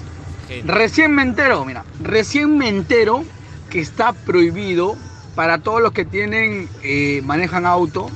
Gente. 0.49 0.73
Recién 0.73 1.15
me 1.15 1.23
entero, 1.23 1.65
mira, 1.65 1.85
recién 2.03 2.59
me 2.59 2.69
entero 2.69 3.25
que 3.71 3.81
está 3.81 4.13
prohibido 4.13 4.97
para 5.37 5.59
todos 5.59 5.81
los 5.81 5.93
que 5.93 6.05
tienen, 6.05 6.69
eh, 6.83 7.21
manejan 7.25 7.65
auto, 7.67 8.11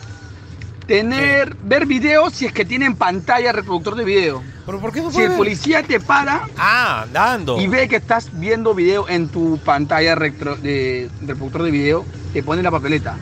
tener, 0.86 1.54
ver 1.62 1.86
videos 1.86 2.32
si 2.34 2.46
es 2.46 2.52
que 2.52 2.64
tienen 2.64 2.96
pantalla 2.96 3.52
reproductor 3.52 3.94
de 3.94 4.04
video. 4.04 4.42
¿Pero 4.66 4.80
por 4.80 4.92
qué 4.92 5.00
no 5.00 5.10
Si 5.12 5.20
el 5.20 5.32
policía 5.32 5.82
te 5.82 6.00
para 6.00 6.48
Ah, 6.56 7.02
andando. 7.02 7.60
y 7.60 7.68
ve 7.68 7.88
que 7.88 7.96
estás 7.96 8.28
viendo 8.32 8.74
video 8.74 9.08
en 9.08 9.28
tu 9.28 9.58
pantalla 9.58 10.16
retro- 10.16 10.56
de, 10.56 11.08
reproductor 11.20 11.62
de 11.62 11.70
video, 11.70 12.04
te 12.32 12.42
pone 12.42 12.62
la 12.62 12.70
papeleta. 12.72 13.16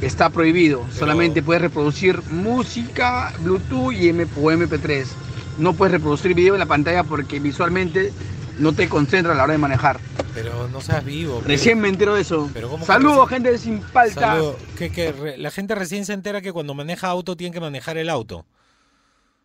Está 0.00 0.30
prohibido. 0.30 0.84
Solamente 0.98 1.42
puedes 1.42 1.60
reproducir 1.62 2.20
música, 2.30 3.32
Bluetooth 3.40 3.92
y 3.92 4.08
M 4.08 4.26
o 4.42 4.50
MP3. 4.50 5.06
No 5.58 5.74
puedes 5.74 5.92
reproducir 5.92 6.34
video 6.34 6.54
en 6.54 6.60
la 6.60 6.66
pantalla 6.66 7.04
porque 7.04 7.38
visualmente 7.38 8.12
no 8.58 8.72
te 8.72 8.88
concentra 8.88 9.32
a 9.32 9.36
la 9.36 9.44
hora 9.44 9.52
de 9.52 9.58
manejar. 9.58 10.00
Pero 10.34 10.68
no 10.68 10.80
seas 10.80 11.04
vivo. 11.04 11.42
Recién 11.44 11.80
me 11.80 11.88
entero 11.88 12.14
de 12.14 12.22
eso. 12.22 12.48
Pero 12.52 12.68
¿cómo 12.68 12.80
que 12.80 12.86
Saludos, 12.86 13.28
recién? 13.30 13.44
gente 13.44 13.52
de 13.52 13.58
sin. 13.58 13.82
Saludo. 14.14 14.56
Que, 14.78 14.90
que 14.90 15.12
re- 15.12 15.38
la 15.38 15.50
gente 15.50 15.74
recién 15.74 16.04
se 16.06 16.12
entera 16.12 16.40
que 16.40 16.52
cuando 16.52 16.74
maneja 16.74 17.08
auto 17.08 17.36
tiene 17.36 17.52
que 17.52 17.60
manejar 17.60 17.96
el 17.98 18.08
auto. 18.08 18.46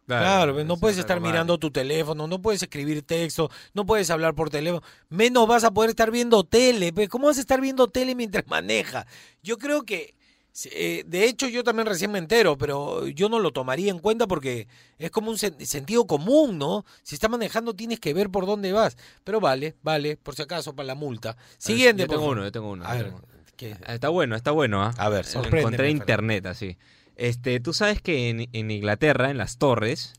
Claro, 0.07 0.63
no 0.63 0.77
puedes 0.77 0.99
estar 0.99 1.19
mirando 1.19 1.57
tu 1.57 1.71
teléfono, 1.71 2.27
no 2.27 2.39
puedes 2.39 2.61
escribir 2.61 3.01
texto, 3.01 3.49
no 3.73 3.87
puedes 3.87 4.11
hablar 4.11 4.35
por 4.35 4.51
teléfono, 4.51 4.83
menos 5.09 5.47
vas 5.47 5.63
a 5.63 5.71
poder 5.71 5.89
estar 5.89 6.11
viendo 6.11 6.43
tele. 6.43 6.93
¿Cómo 7.09 7.25
vas 7.25 7.37
a 7.37 7.41
estar 7.41 7.59
viendo 7.59 7.87
tele 7.87 8.13
mientras 8.13 8.45
maneja? 8.47 9.07
Yo 9.41 9.57
creo 9.57 9.81
que, 9.81 10.14
eh, 10.71 11.03
de 11.05 11.25
hecho 11.25 11.47
yo 11.49 11.63
también 11.63 11.85
recién 11.87 12.11
me 12.11 12.19
entero, 12.19 12.57
pero 12.57 13.07
yo 13.07 13.27
no 13.29 13.39
lo 13.39 13.51
tomaría 13.51 13.91
en 13.91 13.99
cuenta 13.99 14.25
porque 14.27 14.67
es 14.97 15.11
como 15.11 15.29
un 15.29 15.37
sen- 15.37 15.59
sentido 15.65 16.07
común, 16.07 16.57
¿no? 16.57 16.85
Si 17.03 17.15
estás 17.15 17.29
manejando 17.29 17.73
tienes 17.75 17.99
que 17.99 18.13
ver 18.13 18.29
por 18.29 18.45
dónde 18.45 18.71
vas. 18.71 18.97
Pero 19.23 19.39
vale, 19.41 19.75
vale, 19.83 20.15
por 20.17 20.35
si 20.35 20.41
acaso, 20.43 20.73
para 20.75 20.87
la 20.87 20.95
multa. 20.95 21.35
Siguiente, 21.57 22.03
Yo 22.03 22.07
tengo 22.07 22.29
uno, 22.29 22.43
yo 22.43 22.51
tengo 22.51 22.69
uno. 22.71 22.85
A 22.85 22.93
yo 22.93 22.97
ver, 22.97 23.05
tengo 23.07 23.17
uno. 23.17 23.27
¿qué? 23.57 23.75
Está 23.87 24.09
bueno, 24.09 24.35
está 24.35 24.51
bueno, 24.51 24.81
¿ah? 24.83 24.93
A 24.97 25.09
ver, 25.09 25.25
Lo 25.25 25.31
sorpréndeme, 25.31 25.59
Encontré 25.59 25.89
internet, 25.91 26.45
así. 26.45 26.77
Este, 27.17 27.59
tú 27.59 27.73
sabes 27.73 28.01
que 28.01 28.29
en, 28.29 28.49
en 28.53 28.71
Inglaterra, 28.71 29.29
en 29.31 29.37
las 29.37 29.57
torres, 29.57 30.13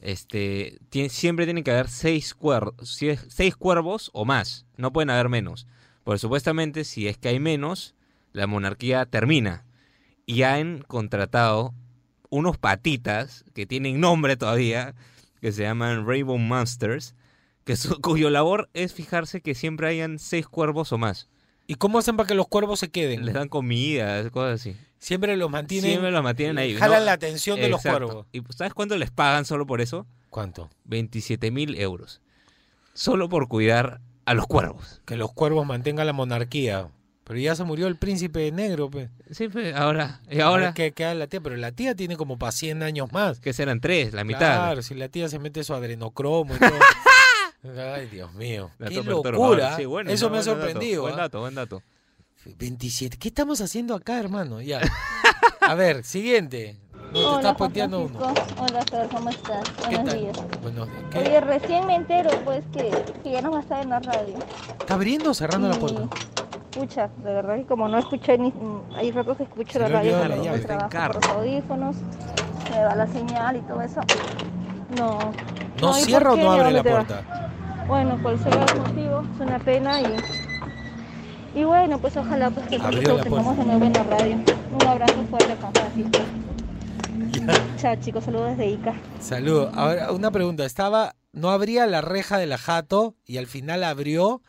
este, 0.00 0.78
siempre 1.08 1.44
tienen 1.46 1.64
que 1.64 1.70
haber 1.70 1.88
seis, 1.88 2.36
cuer- 2.36 2.74
sie- 2.82 3.18
seis 3.28 3.56
cuervos 3.56 4.10
o 4.12 4.24
más. 4.24 4.66
No 4.76 4.92
pueden 4.92 5.10
haber 5.10 5.28
menos. 5.28 5.66
Porque 6.04 6.18
supuestamente, 6.18 6.84
si 6.84 7.08
es 7.08 7.18
que 7.18 7.28
hay 7.28 7.40
menos, 7.40 7.94
la 8.32 8.46
monarquía 8.46 9.04
termina. 9.06 9.64
Y 10.28 10.42
han 10.42 10.82
contratado 10.82 11.72
unos 12.28 12.58
patitas 12.58 13.46
que 13.54 13.64
tienen 13.64 13.98
nombre 13.98 14.36
todavía, 14.36 14.94
que 15.40 15.52
se 15.52 15.62
llaman 15.62 16.06
Rainbow 16.06 16.36
Monsters, 16.36 17.14
que 17.64 17.76
su- 17.76 17.98
cuyo 18.02 18.28
labor 18.28 18.68
es 18.74 18.92
fijarse 18.92 19.40
que 19.40 19.54
siempre 19.54 19.88
hayan 19.88 20.18
seis 20.18 20.46
cuervos 20.46 20.92
o 20.92 20.98
más. 20.98 21.30
¿Y 21.66 21.76
cómo 21.76 21.98
hacen 21.98 22.18
para 22.18 22.26
que 22.26 22.34
los 22.34 22.46
cuervos 22.46 22.78
se 22.78 22.90
queden? 22.90 23.24
Les 23.24 23.34
dan 23.34 23.48
comida, 23.48 24.28
cosas 24.28 24.60
así. 24.60 24.76
Siempre 24.98 25.34
los 25.38 25.50
mantienen. 25.50 25.90
Siempre 25.92 26.10
los 26.10 26.22
mantienen 26.22 26.58
ahí. 26.58 26.74
Jalan 26.74 27.00
¿no? 27.00 27.04
la 27.06 27.12
atención 27.12 27.58
de 27.58 27.70
los 27.70 27.80
cuervos. 27.80 28.26
¿Y 28.30 28.42
sabes 28.50 28.74
cuánto 28.74 28.98
les 28.98 29.10
pagan 29.10 29.46
solo 29.46 29.66
por 29.66 29.80
eso? 29.80 30.06
¿Cuánto? 30.28 30.68
27 30.84 31.50
mil 31.50 31.74
euros. 31.80 32.20
Solo 32.92 33.30
por 33.30 33.48
cuidar 33.48 34.02
a 34.26 34.34
los 34.34 34.46
cuervos. 34.46 35.00
Que 35.06 35.16
los 35.16 35.32
cuervos 35.32 35.64
mantengan 35.64 36.06
la 36.06 36.12
monarquía. 36.12 36.90
Pero 37.28 37.40
ya 37.40 37.54
se 37.54 37.62
murió 37.62 37.88
el 37.88 37.96
príncipe 37.96 38.50
negro, 38.50 38.90
pe. 38.90 39.10
Sí, 39.30 39.48
pe, 39.48 39.74
ahora. 39.74 40.20
¿Y 40.30 40.40
ahora? 40.40 40.72
que 40.72 40.92
queda 40.92 41.12
la 41.14 41.26
tía, 41.26 41.42
pero 41.42 41.56
la 41.58 41.72
tía 41.72 41.94
tiene 41.94 42.16
como 42.16 42.38
para 42.38 42.52
100 42.52 42.82
años 42.82 43.12
más. 43.12 43.38
Que 43.38 43.52
serán 43.52 43.80
tres, 43.82 44.14
la 44.14 44.24
mitad. 44.24 44.56
Claro, 44.56 44.82
si 44.82 44.94
la 44.94 45.10
tía 45.10 45.28
se 45.28 45.38
mete 45.38 45.62
su 45.62 45.74
adrenocromo 45.74 46.56
y 46.56 46.58
todo. 46.58 46.72
Ay, 47.94 48.06
Dios 48.06 48.32
mío. 48.32 48.70
Dato 48.78 49.02
Qué 49.02 49.02
locura. 49.02 49.76
Sí, 49.76 49.84
bueno, 49.84 50.10
Eso 50.10 50.26
no, 50.26 50.32
me 50.32 50.38
ha 50.38 50.40
buen 50.40 50.46
dato, 50.56 50.60
sorprendido. 50.66 51.02
Buen 51.02 51.16
dato, 51.16 51.40
buen 51.40 51.54
dato. 51.54 51.82
27. 52.56 53.18
¿Qué 53.18 53.28
estamos 53.28 53.60
haciendo 53.60 53.94
acá, 53.94 54.18
hermano? 54.18 54.62
Ya. 54.62 54.80
A 55.60 55.74
ver, 55.74 56.04
siguiente. 56.04 56.78
No, 57.12 57.40
te 57.40 57.46
Hola, 57.46 57.50
estás 57.50 57.88
uno. 57.88 58.34
Hola, 58.58 59.08
¿cómo 59.10 59.28
estás? 59.30 59.68
¿Qué 59.70 59.96
Buenos 59.96 60.04
tal? 60.06 60.20
días. 60.20 60.38
Buenos 60.62 60.88
días. 60.88 61.04
¿Qué? 61.10 61.18
Oye, 61.18 61.40
recién 61.40 61.86
me 61.86 61.94
entero, 61.94 62.30
pues, 62.44 62.64
que, 62.72 62.90
que 63.22 63.32
ya 63.32 63.42
no 63.42 63.50
va 63.50 63.58
a 63.58 63.60
estar 63.62 63.82
en 63.82 63.90
la 63.90 63.98
radio. 64.00 64.34
¿Está 64.80 64.94
abriendo 64.94 65.30
o 65.30 65.34
cerrando 65.34 65.68
la 65.68 65.76
Y, 65.76 65.78
puerta? 65.78 66.08
Pucha, 66.78 67.08
de 67.24 67.32
verdad 67.32 67.56
que 67.56 67.66
como 67.66 67.88
no 67.88 67.98
escuché 67.98 68.38
ni... 68.38 68.52
Hay 68.94 69.10
ratos 69.10 69.36
que 69.36 69.42
escucho 69.42 69.72
Se 69.72 69.78
la 69.80 69.88
radio 69.88 70.12
la 70.28 70.36
llave, 70.36 70.58
en 70.58 70.62
trabajo 70.64 70.90
por 70.90 71.14
los 71.16 71.24
audífonos, 71.30 71.96
me 72.70 72.84
va 72.84 72.94
la 72.94 73.06
señal 73.08 73.56
y 73.56 73.60
todo 73.62 73.82
eso. 73.82 74.00
No. 74.96 75.18
¿No 75.80 75.98
¿y 75.98 76.02
cierra 76.02 76.32
o 76.32 76.36
no 76.36 76.52
¿De 76.52 76.60
abre 76.60 76.72
la 76.72 76.82
va? 76.82 76.90
puerta? 76.90 77.50
Bueno, 77.88 78.16
por 78.22 78.38
ser 78.38 78.52
el 78.52 78.80
motivo, 78.80 79.22
es 79.34 79.40
una 79.40 79.58
pena 79.58 80.00
y... 80.02 80.16
Y 81.58 81.64
bueno, 81.64 81.98
pues 81.98 82.16
ojalá 82.16 82.50
pues 82.50 82.66
que 82.68 82.78
tengamos 82.78 83.56
de 83.56 83.64
nuevo 83.64 83.84
en 83.84 83.92
la 83.92 84.02
radio. 84.04 84.36
Un 84.80 84.86
abrazo 84.86 85.24
fuerte, 85.30 85.56
Juan 85.60 85.72
Francisco. 85.72 86.18
Chao 87.78 87.96
chicos, 87.96 88.24
saludos 88.24 88.50
desde 88.50 88.66
Ica. 88.66 88.94
Saludos. 89.18 89.72
Ahora, 89.74 90.12
una 90.12 90.30
pregunta. 90.30 90.64
Estaba, 90.64 91.16
no 91.32 91.50
abría 91.50 91.86
la 91.86 92.02
reja 92.02 92.38
de 92.38 92.46
la 92.46 92.58
jato 92.58 93.16
y 93.24 93.38
al 93.38 93.46
final 93.46 93.82
abrió. 93.82 94.42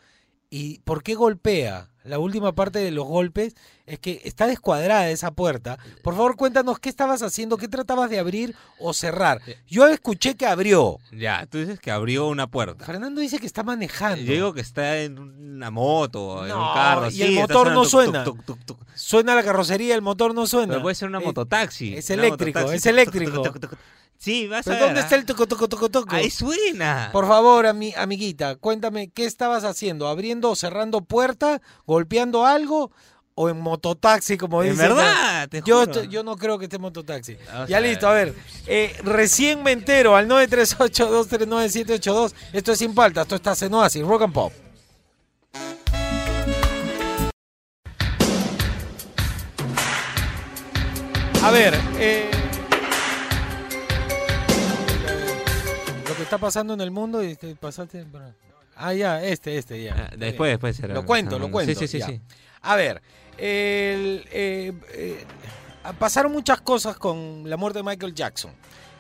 ¿Y 0.50 0.80
por 0.80 1.04
qué 1.04 1.14
golpea? 1.16 1.90
La 2.06 2.18
última 2.18 2.54
parte 2.56 2.80
de 2.80 2.90
los 2.90 3.06
golpes 3.06 3.56
es 3.86 4.00
que 4.00 4.22
está 4.24 4.48
descuadrada 4.48 5.10
esa 5.12 5.30
puerta. 5.32 5.78
Por 6.02 6.16
favor, 6.16 6.38
cuéntanos 6.38 6.80
qué 6.80 6.90
estabas 6.90 7.22
haciendo, 7.22 7.58
qué 7.58 7.68
tratabas 7.68 8.10
de 8.10 8.18
abrir 8.18 8.56
o 8.80 8.94
cerrar. 8.94 9.42
Yo 9.68 9.86
escuché 9.88 10.34
que 10.36 10.48
abrió. 10.48 10.98
Ya, 11.12 11.46
tú 11.46 11.60
dices 11.60 11.80
que 11.80 11.92
abrió 11.92 12.28
una 12.28 12.48
puerta. 12.48 12.84
Fernando 12.86 13.22
dice 13.22 13.38
que 13.38 13.46
está 13.46 13.62
manejando. 13.62 14.24
Yo 14.24 14.34
digo 14.34 14.54
que 14.54 14.62
está 14.62 14.98
en 15.00 15.20
una 15.20 15.70
moto, 15.70 16.42
en 16.44 16.50
No, 16.50 16.70
un 16.70 16.74
carro. 16.74 17.08
y 17.10 17.12
sí, 17.12 17.22
el 17.24 17.36
motor 17.36 17.72
no 17.72 17.86
suena. 17.86 18.24
tuc, 18.24 18.38
tuc, 18.44 18.58
tuc, 18.58 18.66
tuc. 18.80 18.88
Suena 18.96 19.36
la 19.36 19.44
carrocería, 19.44 19.94
el 19.94 20.02
motor 20.02 20.34
no 20.34 20.48
suena. 20.48 20.70
Pero 20.74 20.82
puede 20.82 20.96
ser 20.96 21.10
una 21.10 21.20
Es- 21.20 21.26
mototaxi. 21.26 21.96
Es 21.96 22.10
eléctrico, 22.10 22.60
mototaxi, 22.60 22.78
es 22.78 22.86
eléctrico. 22.88 23.44
Sí, 24.22 24.48
vas 24.48 24.68
a 24.68 24.72
¿Pero 24.72 24.76
ver. 24.76 24.86
dónde 24.88 25.00
¿ah? 25.00 25.04
está 25.04 25.16
el 25.16 25.24
toco, 25.26 25.48
toco, 25.48 25.70
toco, 25.70 25.88
toco? 25.90 26.14
Ahí 26.14 26.30
suena. 26.30 27.10
Por 27.14 27.26
favor, 27.26 27.66
ami- 27.66 27.94
amiguita, 27.96 28.58
cuéntame, 28.58 29.08
¿qué 29.10 29.24
estabas 29.26 29.64
haciendo? 29.64 30.10
¿Abriendo 30.10 30.50
o 30.52 30.56
cerrando 30.58 31.00
puerta? 31.02 31.62
¿Golpeando 31.88 32.46
algo? 32.46 32.92
¿O 33.36 33.48
en 33.48 33.62
mototaxi, 33.62 34.36
como 34.38 34.62
En 34.62 34.72
dicen? 34.72 34.90
verdad, 34.90 35.48
te 35.48 35.62
yo, 35.66 35.86
juro. 35.86 36.04
yo 36.04 36.24
no 36.24 36.36
creo 36.36 36.60
que 36.60 36.66
esté 36.66 36.76
en 36.76 36.82
mototaxi. 36.82 37.36
O 37.36 37.60
ya 37.62 37.68
sea, 37.68 37.80
listo, 37.80 38.10
a 38.10 38.14
ver. 38.14 38.36
eh, 38.68 38.94
recién 39.06 39.64
me 39.64 39.72
entero 39.72 40.18
al 40.18 40.28
938-239-782. 40.28 42.34
Esto 42.52 42.74
es 42.74 42.78
Sin 42.80 42.94
Palta, 42.94 43.22
esto 43.22 43.36
está 43.36 43.54
en 43.66 43.74
Oasis, 43.74 44.04
Rock 44.04 44.24
and 44.24 44.34
Pop. 44.34 44.52
A 51.44 51.52
ver, 51.52 51.74
eh, 51.98 52.30
está 56.30 56.38
pasando 56.38 56.76
en 56.76 56.82
el 56.82 56.92
mundo 56.92 57.24
y 57.24 57.36
que 57.36 57.56
pasaste. 57.56 58.06
Ah, 58.76 58.94
ya, 58.94 59.24
este, 59.24 59.58
este, 59.58 59.84
ya. 59.84 60.10
Ah, 60.12 60.16
Después, 60.16 60.52
después 60.52 60.76
será. 60.76 60.94
Lo 60.94 61.04
cuento, 61.04 61.40
lo 61.40 61.50
cuento. 61.50 61.74
Sí, 61.74 61.88
sí, 61.88 61.88
sí. 61.88 62.00
ya. 62.00 62.06
sí. 62.06 62.22
A 62.62 62.76
ver, 62.76 63.02
el, 63.36 64.28
eh, 64.32 64.74
eh, 64.94 65.26
pasaron 65.98 66.32
muchas 66.32 66.62
cosas 66.62 66.98
con 66.98 67.50
la 67.50 67.58
muerte 67.58 67.80
de 67.80 67.84
Michael 67.84 68.14
Jackson. 68.14 68.52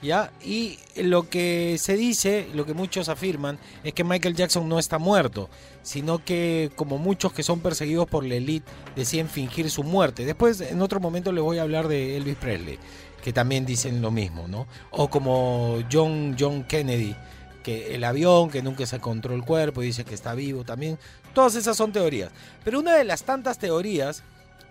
¿Ya? 0.01 0.31
Y 0.41 0.79
lo 0.95 1.29
que 1.29 1.75
se 1.77 1.97
dice, 1.97 2.47
lo 2.53 2.65
que 2.65 2.73
muchos 2.73 3.09
afirman, 3.09 3.59
es 3.83 3.93
que 3.93 4.05
Michael 4.05 4.33
Jackson 4.33 4.67
no 4.67 4.79
está 4.79 4.97
muerto, 4.97 5.49
sino 5.83 6.23
que 6.23 6.71
como 6.77 6.97
muchos 6.97 7.33
que 7.33 7.43
son 7.43 7.59
perseguidos 7.59 8.07
por 8.07 8.25
la 8.25 8.35
élite 8.35 8.71
deciden 8.95 9.27
fingir 9.27 9.69
su 9.69 9.83
muerte. 9.83 10.25
Después, 10.25 10.61
en 10.61 10.81
otro 10.81 11.01
momento, 11.01 11.33
les 11.33 11.43
voy 11.43 11.57
a 11.57 11.63
hablar 11.63 11.89
de 11.89 12.15
Elvis 12.15 12.37
Presley, 12.37 12.79
que 13.23 13.33
también 13.33 13.65
dicen 13.65 14.01
lo 14.01 14.11
mismo, 14.11 14.47
¿no? 14.47 14.67
O 14.91 15.09
como 15.09 15.79
John, 15.91 16.35
John 16.39 16.63
Kennedy, 16.63 17.15
que 17.63 17.95
el 17.95 18.03
avión, 18.03 18.49
que 18.49 18.61
nunca 18.61 18.85
se 18.85 18.97
encontró 18.97 19.35
el 19.35 19.43
cuerpo 19.43 19.81
dice 19.81 20.05
que 20.05 20.15
está 20.15 20.33
vivo 20.33 20.63
también. 20.63 20.97
Todas 21.33 21.55
esas 21.55 21.77
son 21.77 21.91
teorías. 21.91 22.31
Pero 22.63 22.79
una 22.79 22.95
de 22.95 23.03
las 23.03 23.23
tantas 23.23 23.57
teorías 23.59 24.23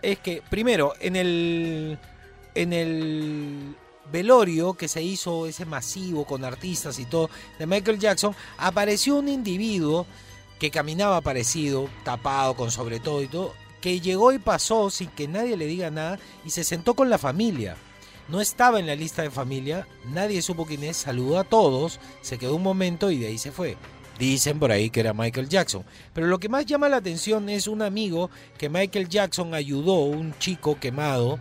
es 0.03 0.19
que, 0.19 0.43
primero, 0.49 0.95
en 1.01 1.17
el, 1.17 1.99
en 2.55 2.73
el 2.73 3.77
velorio 4.11 4.75
que 4.75 4.89
se 4.89 5.03
hizo, 5.03 5.47
ese 5.47 5.65
masivo 5.65 6.25
con 6.25 6.45
artistas 6.45 6.99
y 6.99 7.05
todo, 7.05 7.31
de 7.59 7.67
Michael 7.67 7.99
Jackson, 7.99 8.35
apareció 8.57 9.17
un 9.17 9.29
individuo 9.29 10.07
que 10.59 10.71
caminaba 10.71 11.21
parecido, 11.21 11.89
tapado 12.05 12.55
con 12.55 12.71
sobre 12.71 13.01
todo 13.01 13.23
y 13.23 13.29
todo, 13.29 13.55
que 13.81 14.01
llegó 14.01 14.33
y 14.33 14.39
pasó 14.39 14.91
sin 14.91 15.09
que 15.11 15.29
nadie 15.29 15.57
le 15.57 15.67
diga 15.67 15.91
nada 15.91 16.19
y 16.45 16.51
se 16.51 16.65
sentó 16.65 16.95
con 16.95 17.11
la 17.11 17.19
familia. 17.19 17.77
No 18.29 18.41
estaba 18.41 18.79
en 18.79 18.87
la 18.87 18.95
lista 18.95 19.23
de 19.23 19.31
familia, 19.31 19.87
nadie 20.07 20.43
supo 20.43 20.67
quién 20.67 20.85
es, 20.85 20.99
saludó 20.99 21.39
a 21.39 21.45
todos, 21.45 21.99
se 22.21 22.39
quedó 22.39 22.57
un 22.57 22.63
momento 22.63 23.11
y 23.11 23.19
de 23.19 23.29
ahí 23.29 23.39
se 23.39 23.53
fue. 23.53 23.77
Dicen 24.19 24.59
por 24.59 24.73
ahí 24.73 24.91
que 24.91 25.01
era 25.01 25.15
Michael 25.15 25.49
Jackson. 25.49 25.85
Pero 26.13 26.27
lo 26.27 26.39
que 26.39 26.49
más 26.49 26.67
llama 26.67 26.89
la 26.89 26.97
atención 26.97 27.49
es 27.49 27.67
un 27.69 27.83
amigo 27.83 28.31
que 28.59 28.69
Michael 28.69 29.09
Jackson 29.09 29.55
ayudó, 29.55 30.01
un 30.01 30.37
chico 30.39 30.79
quemado, 30.79 31.39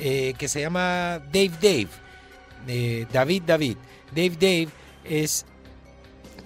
eh, 0.00 0.34
que 0.38 0.48
se 0.48 0.60
llama 0.60 1.20
Dave 1.32 1.52
Dave. 1.60 1.88
eh, 2.66 3.06
David 3.12 3.42
David. 3.46 3.76
Dave 4.10 4.36
Dave 4.40 4.68
es 5.04 5.44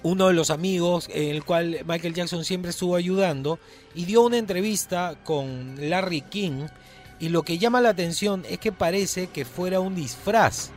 uno 0.03 0.29
de 0.29 0.35
los 0.35 0.51
amigos 0.51 1.09
en 1.13 1.31
el 1.31 1.45
cual 1.45 1.79
Michael 1.87 2.15
Jackson 2.15 2.45
siempre 2.45 2.71
estuvo 2.71 2.97
ayudando 2.97 3.59
y 3.95 4.05
dio 4.05 4.23
una 4.23 4.39
entrevista 4.39 5.17
con 5.25 5.77
Larry 5.89 6.23
King 6.23 6.67
y 7.21 7.29
lo 7.31 7.43
que 7.43 7.59
llama 7.59 7.81
la 7.81 7.91
atención 7.91 8.45
es 8.49 8.59
que 8.59 8.73
parece 8.73 9.27
que 9.29 9.45
fuera 9.45 9.81
un 9.81 9.95
disfraz. 9.95 10.71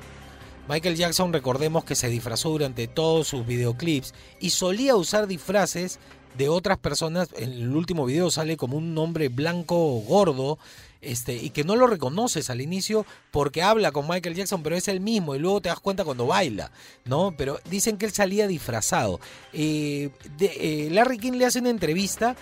Michael 0.70 0.96
Jackson 0.96 1.34
recordemos 1.34 1.84
que 1.84 1.96
se 1.96 2.08
disfrazó 2.08 2.50
durante 2.50 2.88
todos 2.88 3.28
sus 3.28 3.46
videoclips 3.46 4.14
y 4.40 4.52
solía 4.52 4.96
usar 4.96 5.28
disfraces 5.28 6.00
de 6.38 6.48
otras 6.50 6.78
personas. 6.78 7.30
En 7.36 7.52
el 7.52 7.76
último 7.76 8.06
video 8.06 8.32
sale 8.32 8.56
como 8.58 8.78
un 8.78 8.98
hombre 8.98 9.28
blanco 9.30 10.00
gordo 10.08 10.60
este, 11.02 11.36
y 11.36 11.50
que 11.50 11.64
no 11.64 11.76
lo 11.76 11.88
reconoces 11.88 12.50
al 12.52 12.62
inicio 12.62 13.06
porque 13.32 13.64
habla 13.64 13.92
con 13.92 14.08
Michael 14.08 14.36
Jackson, 14.36 14.62
pero 14.64 14.76
es 14.78 14.88
el 14.88 15.02
mismo 15.02 15.36
y 15.36 15.40
luego 15.40 15.60
te 15.60 15.70
das 15.70 15.80
cuenta 15.80 16.06
cuando 16.06 16.28
baila, 16.28 16.72
¿no? 17.06 17.34
Pero 17.36 17.60
dicen 17.70 17.98
que 17.98 18.06
él 18.06 18.14
salía 18.14 18.48
disfrazado. 18.48 19.20
Eh, 19.52 20.12
de- 20.38 20.86
eh, 20.86 20.90
Larry 20.92 21.18
King 21.18 21.34
le 21.34 21.48
hace 21.48 21.60
una 21.60 21.72
entrevista 21.72 22.36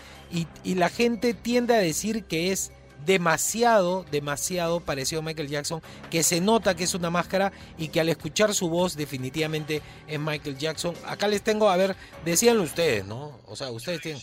y 0.64 0.76
la 0.76 0.90
gente 0.90 1.34
tiende 1.34 1.74
a 1.74 1.80
decir 1.80 2.26
que 2.26 2.52
es 2.52 2.72
demasiado, 3.06 4.06
demasiado 4.12 4.80
parecido 4.80 5.22
a 5.22 5.24
Michael 5.24 5.48
Jackson, 5.50 5.82
que 6.10 6.24
se 6.24 6.42
nota 6.42 6.76
que 6.76 6.84
es 6.84 6.94
una 6.94 7.10
máscara 7.10 7.52
y 7.78 7.90
que 7.90 8.00
al 8.00 8.10
escuchar 8.10 8.54
su 8.54 8.70
voz 8.70 8.96
definitivamente 8.96 9.82
es 10.08 10.20
Michael 10.20 10.58
Jackson. 10.58 10.96
Acá 11.06 11.28
les 11.28 11.42
tengo, 11.44 11.70
a 11.70 11.78
ver, 11.78 11.96
decíanlo 12.26 12.64
ustedes, 12.64 13.06
¿no? 13.06 13.40
O 13.46 13.56
sea, 13.56 13.70
ustedes 13.72 14.02
tienen... 14.02 14.22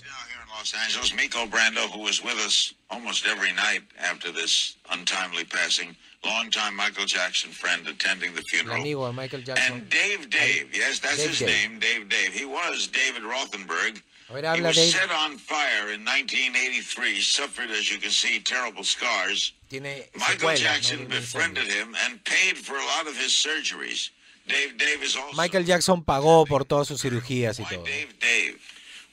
Los 0.59 0.75
Angeles, 0.75 1.13
Miko 1.15 1.47
Brando, 1.49 1.87
who 1.93 1.99
was 2.03 2.23
with 2.25 2.39
us 2.47 2.75
almost 2.89 3.27
every 3.27 3.53
night 3.53 3.83
after 3.99 4.33
this 4.33 4.79
untimely 4.91 5.45
passing, 5.45 5.95
longtime 6.25 6.75
Michael 6.75 7.05
Jackson 7.05 7.51
friend 7.53 7.87
attending 7.87 8.33
the 8.33 8.41
El 8.41 8.47
funeral. 8.47 8.81
amigo 8.81 9.07
de 9.07 9.13
Michael 9.13 9.43
Jackson. 9.45 9.75
And 9.75 9.89
Dave 9.91 10.31
Dave, 10.31 10.71
yes, 10.73 10.99
that's 11.01 11.19
Dave 11.19 11.29
his 11.29 11.39
Dave. 11.41 11.49
name, 11.71 11.79
Dave 11.79 12.09
Dave. 12.09 12.33
He 12.33 12.47
was 12.47 12.89
David 12.91 13.23
Rothenberg. 13.23 14.01
A 14.29 14.57
he 14.57 14.61
was 14.61 14.75
Dave. 14.75 14.91
set 14.91 15.11
on 15.11 15.39
fire 15.39 15.93
in 15.93 16.05
1983, 16.05 17.21
suffered, 17.21 17.71
as 17.71 17.93
you 17.93 17.99
can 17.99 18.11
see, 18.11 18.41
terrible 18.41 18.83
scars. 18.83 19.53
Tiene 19.71 20.05
Michael 20.19 20.49
secuelas, 20.51 20.59
Jackson 20.59 21.03
¿no? 21.05 21.09
befriended 21.09 21.69
him 21.69 21.95
and 22.05 22.23
paid 22.25 22.59
for 22.59 22.75
a 22.75 22.85
lot 22.85 23.07
of 23.07 23.17
his 23.17 23.31
surgeries. 23.31 24.11
Dave 24.49 24.77
Dave 24.79 25.03
is 25.03 25.17
also 25.17 25.37
Michael 25.37 25.63
Jackson 25.65 26.03
pagó 26.03 26.47
por 26.47 26.65
todas 26.65 26.89
sus 26.89 27.03
cirugías 27.03 27.61
y 27.61 27.65
todo. 27.65 27.85
Dave. 27.85 28.59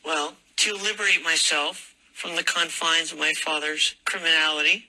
Well, 0.03 0.33
to 0.57 0.73
liberate 0.73 1.23
myself 1.23 1.95
from 2.13 2.35
the 2.35 2.43
confines 2.43 3.11
of 3.11 3.19
my 3.19 3.33
father's 3.33 3.95
criminality, 4.05 4.85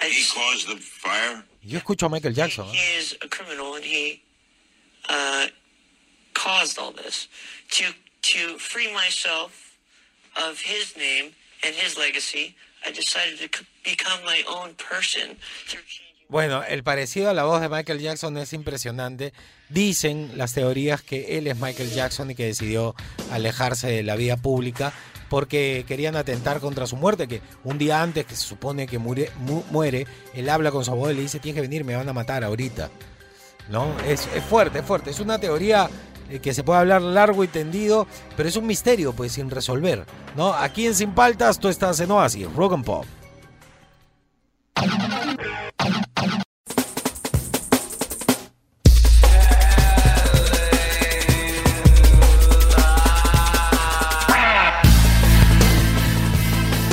I 0.00 0.06
He 0.06 0.24
caused 0.34 0.68
the 0.68 0.76
fire. 0.76 1.44
Yo 1.62 1.78
escucho 1.80 2.06
a 2.06 2.08
Michael 2.08 2.32
Jackson. 2.32 2.66
¿eh? 2.66 2.72
he 2.72 2.98
is 2.98 3.16
a 3.22 3.28
criminal 3.28 3.74
and 3.74 3.84
he 3.84 4.22
uh, 5.08 5.46
caused 6.34 6.78
all 6.78 6.92
this. 6.92 7.28
To 7.72 7.84
to 8.22 8.58
free 8.58 8.92
myself 8.92 9.65
of 10.36 10.58
his 10.60 10.96
name 10.96 11.32
and 11.64 11.74
his 11.74 11.96
legacy, 11.96 12.54
I 12.86 12.92
decided 12.92 13.50
to 13.50 13.64
become 13.84 14.22
my 14.24 14.42
own 14.48 14.74
person. 14.74 15.36
Bueno, 16.28 16.64
el 16.64 16.82
parecido 16.82 17.30
a 17.30 17.34
la 17.34 17.44
voz 17.44 17.60
de 17.60 17.68
Michael 17.68 18.00
Jackson 18.00 18.36
es 18.36 18.52
impresionante. 18.52 19.32
Dicen 19.68 20.32
las 20.36 20.52
teorías 20.54 21.00
que 21.02 21.38
él 21.38 21.46
es 21.46 21.56
Michael 21.56 21.90
Jackson 21.92 22.30
y 22.30 22.34
que 22.34 22.46
decidió 22.46 22.94
alejarse 23.30 23.86
de 23.88 24.02
la 24.02 24.16
vida 24.16 24.36
pública 24.36 24.92
porque 25.28 25.84
querían 25.86 26.14
atentar 26.16 26.60
contra 26.60 26.86
su 26.86 26.96
muerte, 26.96 27.26
que 27.28 27.42
un 27.64 27.78
día 27.78 28.02
antes 28.02 28.26
que 28.26 28.34
se 28.36 28.42
supone 28.46 28.86
que 28.86 28.98
muere, 28.98 29.30
mu- 29.38 29.64
muere 29.70 30.06
él 30.34 30.48
habla 30.48 30.70
con 30.70 30.84
su 30.84 30.90
abuelo 30.92 31.12
y 31.12 31.16
le 31.16 31.22
dice, 31.22 31.40
tienes 31.40 31.56
que 31.56 31.62
venir, 31.68 31.84
me 31.84 31.96
van 31.96 32.08
a 32.08 32.12
matar 32.12 32.42
ahorita. 32.44 32.90
¿No? 33.68 33.96
Es, 34.00 34.28
es 34.34 34.44
fuerte, 34.44 34.78
es 34.80 34.84
fuerte. 34.84 35.10
Es 35.10 35.18
una 35.20 35.38
teoría 35.40 35.88
que 36.42 36.54
se 36.54 36.62
puede 36.62 36.80
hablar 36.80 37.02
largo 37.02 37.44
y 37.44 37.48
tendido, 37.48 38.06
pero 38.36 38.48
es 38.48 38.56
un 38.56 38.66
misterio, 38.66 39.12
pues, 39.12 39.32
sin 39.32 39.50
resolver. 39.50 40.04
¿No? 40.36 40.52
Aquí 40.52 40.86
en 40.86 40.94
Sin 40.94 41.12
Paltas 41.12 41.58
tú 41.58 41.68
estás 41.68 42.00
en 42.00 42.10
Oasis, 42.10 42.52
Rock 42.54 42.74
and 42.74 42.84
Pop. 42.84 43.06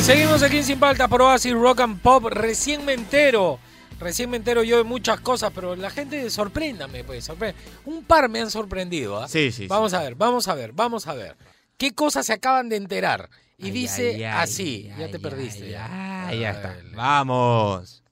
Seguimos 0.03 0.43
aquí 0.43 0.57
en 0.57 0.63
Sin 0.65 0.79
Paltas 0.79 1.07
por 1.07 1.21
Oasis 1.21 1.53
Rock 1.53 1.79
and 1.79 2.01
Pop. 2.01 2.25
Recién 2.25 2.83
me 2.83 2.91
entero. 2.91 3.57
Recién 4.03 4.29
me 4.29 4.37
entero 4.37 4.63
yo 4.63 4.77
de 4.77 4.83
muchas 4.83 5.21
cosas, 5.21 5.51
pero 5.55 5.75
la 5.77 5.89
gente 5.89 6.29
sorpréndame, 6.29 7.03
pues. 7.05 7.23
sorprende. 7.23 7.57
Un 7.85 8.03
par 8.03 8.27
me 8.27 8.41
han 8.41 8.51
sorprendido. 8.51 9.17
¿ah? 9.17 9.27
Sí, 9.29 9.51
sí, 9.51 9.67
Vamos 9.67 9.93
a 9.93 10.03
ver, 10.03 10.15
vamos 10.15 10.47
a 10.49 10.55
ver, 10.55 10.73
vamos 10.73 11.07
a 11.07 11.13
ver. 11.13 11.37
¿Qué 11.77 11.93
cosas 11.93 12.25
se 12.25 12.33
acaban 12.33 12.67
de 12.67 12.75
enterar? 12.75 13.29
Y 13.57 13.65
Ay, 13.65 13.71
dice 13.71 14.09
ay, 14.15 14.23
ay, 14.23 14.43
así. 14.43 14.83
ya 14.97 15.05
ay, 15.05 15.11
te 15.11 15.19
perdiste. 15.19 15.77
Ahí 15.77 16.39
ya 16.41 16.51
está. 16.51 16.77
Vamos. 16.95 18.03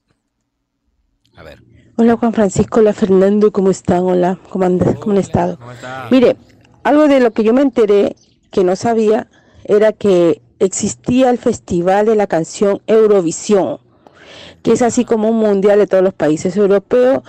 A 1.35 1.43
ver. 1.43 1.61
Hola 1.97 2.15
Juan 2.15 2.33
Francisco, 2.33 2.79
hola 2.79 2.93
Fernando, 2.93 3.51
¿cómo 3.51 3.69
están? 3.69 3.99
Hola, 4.03 4.39
¿cómo 4.49 4.65
han, 4.65 4.79
cómo 4.79 5.11
han 5.11 5.17
estado? 5.17 5.57
¿Cómo 5.59 5.73
está? 5.73 6.07
Mire, 6.09 6.37
algo 6.83 7.07
de 7.07 7.19
lo 7.19 7.31
que 7.31 7.43
yo 7.43 7.53
me 7.53 7.61
enteré 7.61 8.15
que 8.51 8.63
no 8.63 8.75
sabía 8.75 9.29
era 9.65 9.91
que 9.91 10.41
existía 10.59 11.29
el 11.29 11.37
Festival 11.37 12.05
de 12.05 12.15
la 12.15 12.27
Canción 12.27 12.81
Eurovisión, 12.87 13.81
que 14.61 14.73
es 14.73 14.81
así 14.81 15.05
como 15.05 15.29
un 15.29 15.37
mundial 15.37 15.79
de 15.79 15.87
todos 15.87 16.03
los 16.03 16.13
países 16.13 16.55
europeos 16.57 17.23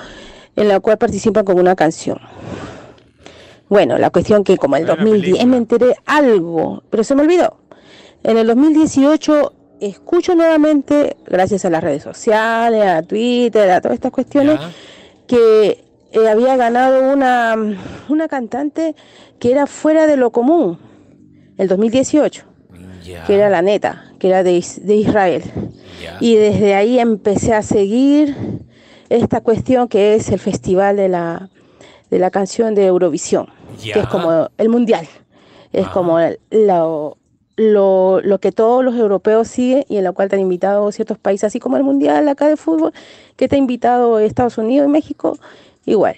en 0.56 0.68
la 0.68 0.80
cual 0.80 0.98
participan 0.98 1.44
con 1.44 1.58
una 1.58 1.74
canción. 1.74 2.18
Bueno, 3.68 3.96
la 3.96 4.10
cuestión 4.10 4.44
que 4.44 4.58
como 4.58 4.76
el 4.76 4.84
2010 4.84 5.46
me 5.46 5.56
enteré 5.56 5.96
algo, 6.04 6.82
pero 6.90 7.04
se 7.04 7.14
me 7.14 7.22
olvidó. 7.22 7.56
En 8.22 8.36
el 8.36 8.46
2018 8.46 9.52
escucho 9.80 10.34
nuevamente, 10.34 11.16
gracias 11.26 11.64
a 11.64 11.70
las 11.70 11.82
redes 11.82 12.02
sociales, 12.02 12.86
a 12.86 13.02
Twitter, 13.02 13.70
a 13.70 13.80
todas 13.80 13.94
estas 13.94 14.12
cuestiones, 14.12 14.60
que 15.26 15.84
eh, 16.12 16.28
había 16.28 16.56
ganado 16.56 17.12
una, 17.12 17.56
una 18.08 18.28
cantante 18.28 18.94
que 19.38 19.50
era 19.50 19.66
fuera 19.66 20.06
de 20.06 20.16
lo 20.16 20.30
común, 20.30 20.78
el 21.56 21.66
2018, 21.66 22.44
que 23.26 23.34
era 23.34 23.48
la 23.48 23.62
neta, 23.62 24.11
que 24.22 24.28
era 24.28 24.44
de, 24.44 24.64
de 24.82 24.94
Israel. 24.94 25.42
Y 26.20 26.36
desde 26.36 26.76
ahí 26.76 27.00
empecé 27.00 27.54
a 27.54 27.62
seguir 27.62 28.36
esta 29.08 29.40
cuestión 29.40 29.88
que 29.88 30.14
es 30.14 30.28
el 30.30 30.38
festival 30.38 30.96
de 30.96 31.08
la, 31.08 31.50
de 32.08 32.20
la 32.20 32.30
canción 32.30 32.76
de 32.76 32.86
Eurovisión, 32.86 33.48
que 33.94 33.98
es 33.98 34.06
como 34.06 34.48
el 34.58 34.68
mundial, 34.68 35.08
es 35.72 35.88
como 35.88 36.20
el- 36.20 36.38
lo, 36.52 37.16
lo, 37.56 38.20
lo 38.20 38.38
que 38.38 38.52
todos 38.52 38.84
los 38.84 38.94
europeos 38.94 39.48
siguen 39.48 39.84
y 39.88 39.96
en 39.96 40.04
la 40.04 40.12
cual 40.12 40.28
te 40.28 40.36
han 40.36 40.42
invitado 40.42 40.92
ciertos 40.92 41.18
países, 41.18 41.44
así 41.48 41.58
como 41.58 41.76
el 41.76 41.82
mundial 41.82 42.28
acá 42.28 42.46
de 42.46 42.56
fútbol, 42.56 42.92
que 43.36 43.48
te 43.48 43.56
ha 43.56 43.58
invitado 43.58 44.20
Estados 44.20 44.56
Unidos 44.56 44.86
y 44.86 44.90
México, 44.92 45.36
igual. 45.84 46.14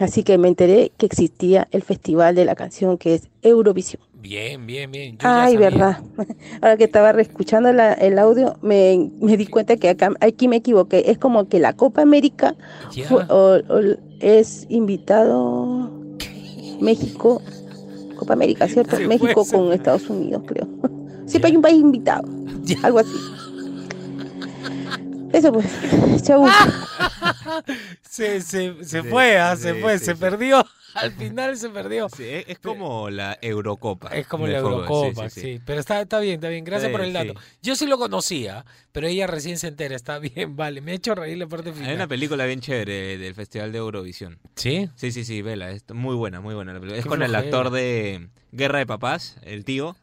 Así 0.00 0.22
que 0.22 0.36
me 0.36 0.48
enteré 0.48 0.92
que 0.98 1.06
existía 1.06 1.66
el 1.70 1.82
festival 1.82 2.34
de 2.34 2.44
la 2.44 2.54
canción 2.54 2.98
que 2.98 3.14
es 3.14 3.22
Eurovisión. 3.40 4.02
Bien, 4.20 4.66
bien, 4.66 4.90
bien. 4.90 5.16
Yo 5.18 5.28
Ay, 5.28 5.56
verdad. 5.56 6.02
Ahora 6.60 6.76
que 6.76 6.84
estaba 6.84 7.10
escuchando 7.12 7.72
la- 7.72 7.92
el 7.94 8.18
audio, 8.18 8.56
me, 8.62 9.10
me 9.20 9.36
di 9.36 9.46
cuenta 9.46 9.76
que 9.76 9.88
acá, 9.88 10.12
aquí 10.20 10.48
me 10.48 10.56
equivoqué. 10.56 11.04
Es 11.10 11.18
como 11.18 11.48
que 11.48 11.58
la 11.60 11.72
Copa 11.72 12.02
América 12.02 12.54
fue- 13.08 13.24
o- 13.28 13.58
o 13.68 13.80
es 14.20 14.66
invitado 14.68 15.90
México, 16.80 17.40
Copa 18.16 18.32
América, 18.34 18.66
¿cierto? 18.68 18.96
Se 18.96 19.06
México 19.08 19.44
con 19.50 19.72
Estados 19.72 20.08
Unidos, 20.10 20.42
creo. 20.46 20.66
Siempre 21.26 21.50
hay 21.50 21.56
un 21.56 21.62
país 21.62 21.78
invitado, 21.80 22.28
algo 22.82 22.98
así. 22.98 23.10
Eso 25.32 25.52
pues, 25.52 26.22
chau. 26.22 26.46
Se, 28.02 28.40
se, 28.40 28.84
se 28.84 29.02
Sí, 29.02 29.08
fue, 29.08 29.38
ah, 29.38 29.56
se 29.56 29.74
sí, 29.74 29.80
fue, 29.80 29.98
sí, 29.98 30.04
se 30.06 30.14
sí. 30.14 30.20
perdió. 30.20 30.64
Al 30.94 31.12
final 31.12 31.56
se 31.56 31.68
perdió. 31.70 32.08
Sí, 32.08 32.24
es, 32.24 32.44
es 32.48 32.58
como 32.58 33.10
la 33.10 33.38
Eurocopa. 33.40 34.08
Es 34.08 34.26
como 34.26 34.46
la 34.46 34.60
fútbol, 34.60 34.72
Eurocopa, 34.86 35.30
sí, 35.30 35.60
Pero 35.64 35.80
está, 35.80 36.00
está 36.00 36.18
bien, 36.18 36.36
está 36.36 36.48
bien. 36.48 36.64
Gracias 36.64 36.90
por 36.90 37.00
el 37.02 37.12
dato. 37.12 37.34
sí. 37.34 37.46
Yo 37.62 37.76
sí 37.76 37.86
lo 37.86 37.98
conocía, 37.98 38.64
pero 38.92 39.06
ella 39.06 39.26
recién 39.26 39.58
se 39.58 39.68
entera. 39.68 39.94
Está 39.94 40.18
bien, 40.18 40.56
vale. 40.56 40.80
Me 40.80 40.92
ha 40.92 40.94
hecho 40.94 41.14
reír 41.14 41.38
la 41.38 41.46
parte 41.46 41.72
final. 41.72 41.90
Hay 41.90 41.94
una 41.96 42.08
película 42.08 42.44
bien 42.46 42.60
chévere 42.60 43.18
del 43.18 43.34
Festival 43.34 43.70
de 43.72 43.78
Eurovisión. 43.78 44.38
¿Sí? 44.56 44.88
Sí, 44.96 45.12
sí, 45.12 45.24
sí, 45.24 45.42
vela. 45.42 45.70
Es 45.70 45.84
muy 45.92 46.16
buena, 46.16 46.40
muy 46.40 46.54
buena 46.54 46.72
la 46.72 46.80
película. 46.80 46.98
Es 46.98 47.06
con 47.06 47.22
el 47.22 47.34
actor 47.34 47.70
de 47.70 48.28
Guerra 48.52 48.78
de 48.78 48.86
Papás, 48.86 49.36
el 49.42 49.64
tío. 49.64 49.96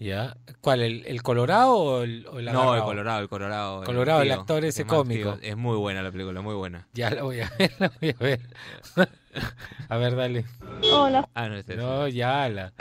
¿Ya? 0.00 0.34
¿Cuál? 0.62 0.80
¿El, 0.80 1.04
el 1.06 1.22
Colorado 1.22 1.74
o 1.76 2.02
el, 2.02 2.26
o 2.26 2.38
el 2.38 2.46
No, 2.46 2.74
el? 2.74 2.82
Colorado, 2.82 3.20
el 3.20 3.28
Colorado. 3.28 3.84
Colorado, 3.84 4.22
el 4.22 4.28
tío, 4.28 4.40
actor 4.40 4.64
ese 4.64 4.86
cómico. 4.86 5.34
tío. 5.34 5.50
Es 5.50 5.56
muy 5.58 5.76
buena 5.76 6.00
la 6.02 6.10
película, 6.10 6.40
muy 6.40 6.54
buena. 6.54 6.86
Ya 6.94 7.10
la 7.10 7.22
voy 7.22 7.40
a 7.42 7.52
ver, 7.58 7.70
la 7.78 7.92
voy 8.00 8.10
a 8.18 8.22
ver. 8.24 8.40
a 9.90 9.96
ver, 9.98 10.16
dale. 10.16 10.44
Hola. 10.90 11.28
Ah, 11.34 11.48
no, 11.48 11.56
este, 11.56 11.76
No, 11.76 12.08
ya 12.08 12.48
la. 12.48 12.72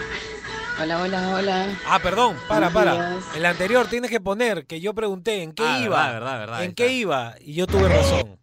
Hola, 0.81 1.01
hola, 1.01 1.35
hola. 1.35 1.67
Ah, 1.89 1.99
perdón, 2.01 2.37
para, 2.47 2.69
para. 2.69 3.17
El 3.35 3.45
anterior 3.45 3.87
tienes 3.87 4.09
que 4.09 4.21
poner 4.21 4.65
que 4.65 4.79
yo 4.79 4.93
pregunté 4.93 5.43
en 5.43 5.51
qué 5.51 5.63
Ah, 5.65 5.79
iba. 5.83 5.97
verdad, 5.97 6.13
verdad, 6.13 6.39
verdad, 6.39 6.63
¿En 6.63 6.73
qué 6.73 6.83
está. 6.85 6.93
iba? 6.95 7.35
Y 7.41 7.53
yo 7.53 7.67
tuve 7.67 7.89
razón. 7.89 8.39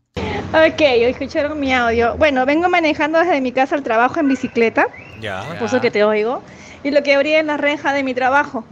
Ok, 0.53 0.81
escucharon 0.81 1.59
mi 1.59 1.73
audio. 1.73 2.15
Bueno, 2.19 2.45
vengo 2.45 2.69
manejando 2.69 3.19
desde 3.19 3.41
mi 3.41 3.53
casa 3.53 3.75
al 3.75 3.83
trabajo 3.83 4.21
en 4.21 4.29
bicicleta, 4.29 4.87
Ya. 5.19 5.45
por 5.59 5.67
eso 5.67 5.81
que 5.81 5.91
te 5.91 6.05
oigo. 6.05 6.43
Y 6.87 6.93
lo 6.93 7.03
que 7.03 7.17
abrí 7.17 7.35
es 7.35 7.45
la 7.45 7.57
reja 7.57 7.93
de 7.93 8.05
mi 8.05 8.15
trabajo. 8.15 8.65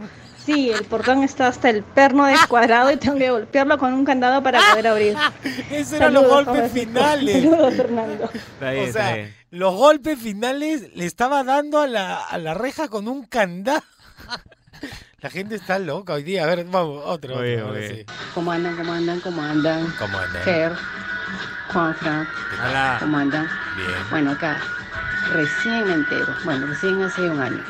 Sí, 0.45 0.71
el 0.71 0.85
portón 0.85 1.21
está 1.21 1.47
hasta 1.47 1.69
el 1.69 1.83
perno 1.83 2.25
descuadrado 2.25 2.89
y 2.89 2.95
tengo 2.95 3.17
que 3.17 3.29
golpearlo 3.29 3.77
con 3.77 3.91
un 3.93 4.05
candado 4.05 4.41
para 4.41 4.61
poder 4.69 4.87
abrir. 4.87 5.17
Esos 5.69 5.93
eran 5.95 6.13
los 6.13 6.25
golpes 6.25 6.71
finales. 6.71 7.43
Saludos, 7.43 7.73
Fernando. 7.73 8.29
Está 8.33 8.71
bien, 8.71 8.83
O 8.83 8.87
está 8.87 9.05
sea, 9.05 9.15
bien. 9.15 9.35
los 9.51 9.75
golpes 9.75 10.17
finales 10.17 10.95
le 10.95 11.05
estaba 11.05 11.43
dando 11.43 11.81
a 11.81 11.87
la, 11.87 12.23
a 12.23 12.37
la 12.37 12.53
reja 12.53 12.87
con 12.87 13.09
un 13.09 13.25
candado. 13.25 13.83
La 15.19 15.29
gente 15.29 15.55
está 15.55 15.77
loca 15.79 16.13
hoy 16.13 16.23
día. 16.23 16.43
A 16.43 16.45
ver, 16.47 16.63
vamos, 16.65 17.01
otro. 17.03 17.41
Bien, 17.41 17.63
otro, 17.63 17.73
bien. 17.73 17.95
sí. 17.95 18.05
¿Cómo 18.33 18.51
andan? 18.51 18.77
¿Cómo 18.77 18.93
andan? 18.93 19.19
¿Cómo 19.19 19.41
andan? 19.41 19.93
¿Cómo 19.99 20.17
andan? 20.19 20.43
Fer, 20.43 20.71
Juanfran, 21.73 22.27
Hola. 22.63 22.97
¿cómo 23.01 23.17
andan? 23.17 23.49
Bien. 23.75 23.89
Bueno, 24.09 24.31
acá 24.31 24.61
recién 25.33 25.83
me 25.87 25.93
entero, 25.95 26.27
bueno, 26.45 26.67
recién 26.67 27.01
hace 27.01 27.21
un 27.29 27.41
año 27.41 27.63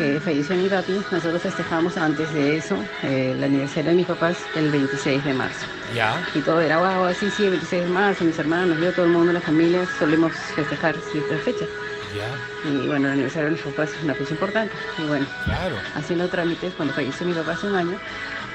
que 0.00 0.18
falleció 0.18 0.56
mi 0.56 0.66
papi. 0.68 0.92
Nosotros 1.10 1.42
festejamos 1.42 1.98
antes 1.98 2.32
de 2.32 2.56
eso 2.56 2.82
eh, 3.02 3.34
el 3.36 3.44
aniversario 3.44 3.90
de 3.90 3.96
mis 3.96 4.06
papás 4.06 4.38
el 4.56 4.70
26 4.70 5.22
de 5.24 5.34
marzo. 5.34 5.66
Ya. 5.94 6.18
Y 6.34 6.40
todo 6.40 6.60
era 6.62 6.78
guau, 6.78 7.04
así, 7.04 7.28
sí, 7.30 7.44
el 7.44 7.50
26 7.50 7.82
de 7.84 7.88
marzo, 7.90 8.24
mis 8.24 8.38
hermanos, 8.38 8.78
yo, 8.80 8.92
todo 8.92 9.04
el 9.04 9.10
mundo, 9.12 9.30
la 9.32 9.40
familia, 9.42 9.84
solemos 9.98 10.32
festejar 10.56 10.96
ciertas 11.12 11.42
fechas. 11.42 11.68
Ya. 12.16 12.28
Y 12.70 12.86
bueno, 12.86 13.08
el 13.08 13.12
aniversario 13.12 13.46
de 13.50 13.56
mis 13.56 13.60
papás 13.60 13.90
es 13.94 14.02
una 14.02 14.14
fecha 14.14 14.32
importante. 14.32 14.72
Y 14.98 15.02
bueno, 15.06 15.26
Claro. 15.44 15.76
haciendo 15.94 16.28
trámites, 16.28 16.72
cuando 16.76 16.94
falleció 16.94 17.26
mi 17.26 17.34
papá 17.34 17.52
hace 17.52 17.66
un 17.66 17.76
año, 17.76 17.98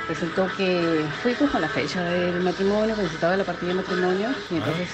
resultó 0.09 0.49
que 0.57 1.05
fui 1.21 1.33
pues 1.35 1.51
con 1.51 1.61
la 1.61 1.69
fecha 1.69 2.03
del 2.05 2.41
matrimonio, 2.41 2.95
necesitaba 2.95 3.37
la 3.37 3.43
partida 3.43 3.69
de 3.69 3.75
matrimonio, 3.75 4.29
y 4.49 4.55
entonces 4.55 4.89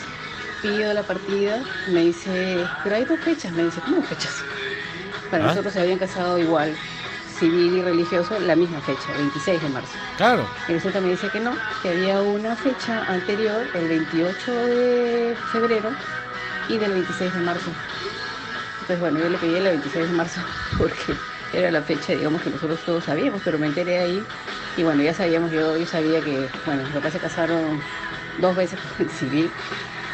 pido 0.62 0.94
la 0.94 1.04
partida, 1.04 1.60
me 1.88 2.02
dice, 2.02 2.68
pero 2.84 2.98
hay 2.98 3.06
dos 3.06 3.20
fechas, 3.22 3.54
me 3.54 3.64
dice, 3.64 3.80
¿cómo 3.86 4.02
fechas? 4.04 4.44
Para 5.32 5.46
Ah. 5.46 5.48
nosotros 5.48 5.74
se 5.74 5.80
habían 5.80 5.98
casado 5.98 6.38
igual, 6.38 6.76
civil 7.40 7.74
y 7.78 7.82
religioso, 7.82 8.38
la 8.40 8.56
misma 8.56 8.82
fecha, 8.82 9.14
26 9.18 9.62
de 9.64 9.70
marzo. 9.70 9.94
Claro. 10.18 10.46
Y 10.68 10.74
resulta 10.74 11.00
me 11.00 11.10
dice 11.10 11.30
que 11.30 11.40
no, 11.40 11.56
que 11.82 11.90
había 11.90 12.22
una 12.22 12.56
fecha 12.56 13.04
anterior, 13.08 13.66
el 13.74 13.88
28 13.88 14.52
de 14.68 15.36
febrero 15.52 15.90
y 16.68 16.78
del 16.78 16.92
26 16.92 17.34
de 17.34 17.40
marzo. 17.40 17.72
Entonces, 18.82 19.00
bueno, 19.00 19.20
yo 19.20 19.30
le 19.30 19.38
pedí 19.38 19.56
el 19.56 19.64
26 19.64 20.08
de 20.10 20.14
marzo 20.16 20.42
porque 20.78 21.16
era 21.54 21.72
la 21.72 21.82
fecha, 21.82 22.14
digamos, 22.14 22.42
que 22.42 22.50
nosotros 22.50 22.80
todos 22.86 23.06
sabíamos, 23.06 23.42
pero 23.44 23.58
me 23.58 23.68
enteré 23.68 24.00
ahí. 24.00 24.24
Y 24.78 24.84
bueno, 24.84 25.02
ya 25.02 25.14
sabíamos, 25.14 25.52
yo, 25.52 25.78
yo 25.78 25.86
sabía 25.86 26.22
que, 26.22 26.48
bueno, 26.66 26.84
mis 26.84 26.92
papás 26.94 27.14
se 27.14 27.20
casaron 27.20 27.82
dos 28.40 28.56
veces 28.56 28.78
civil 29.20 29.50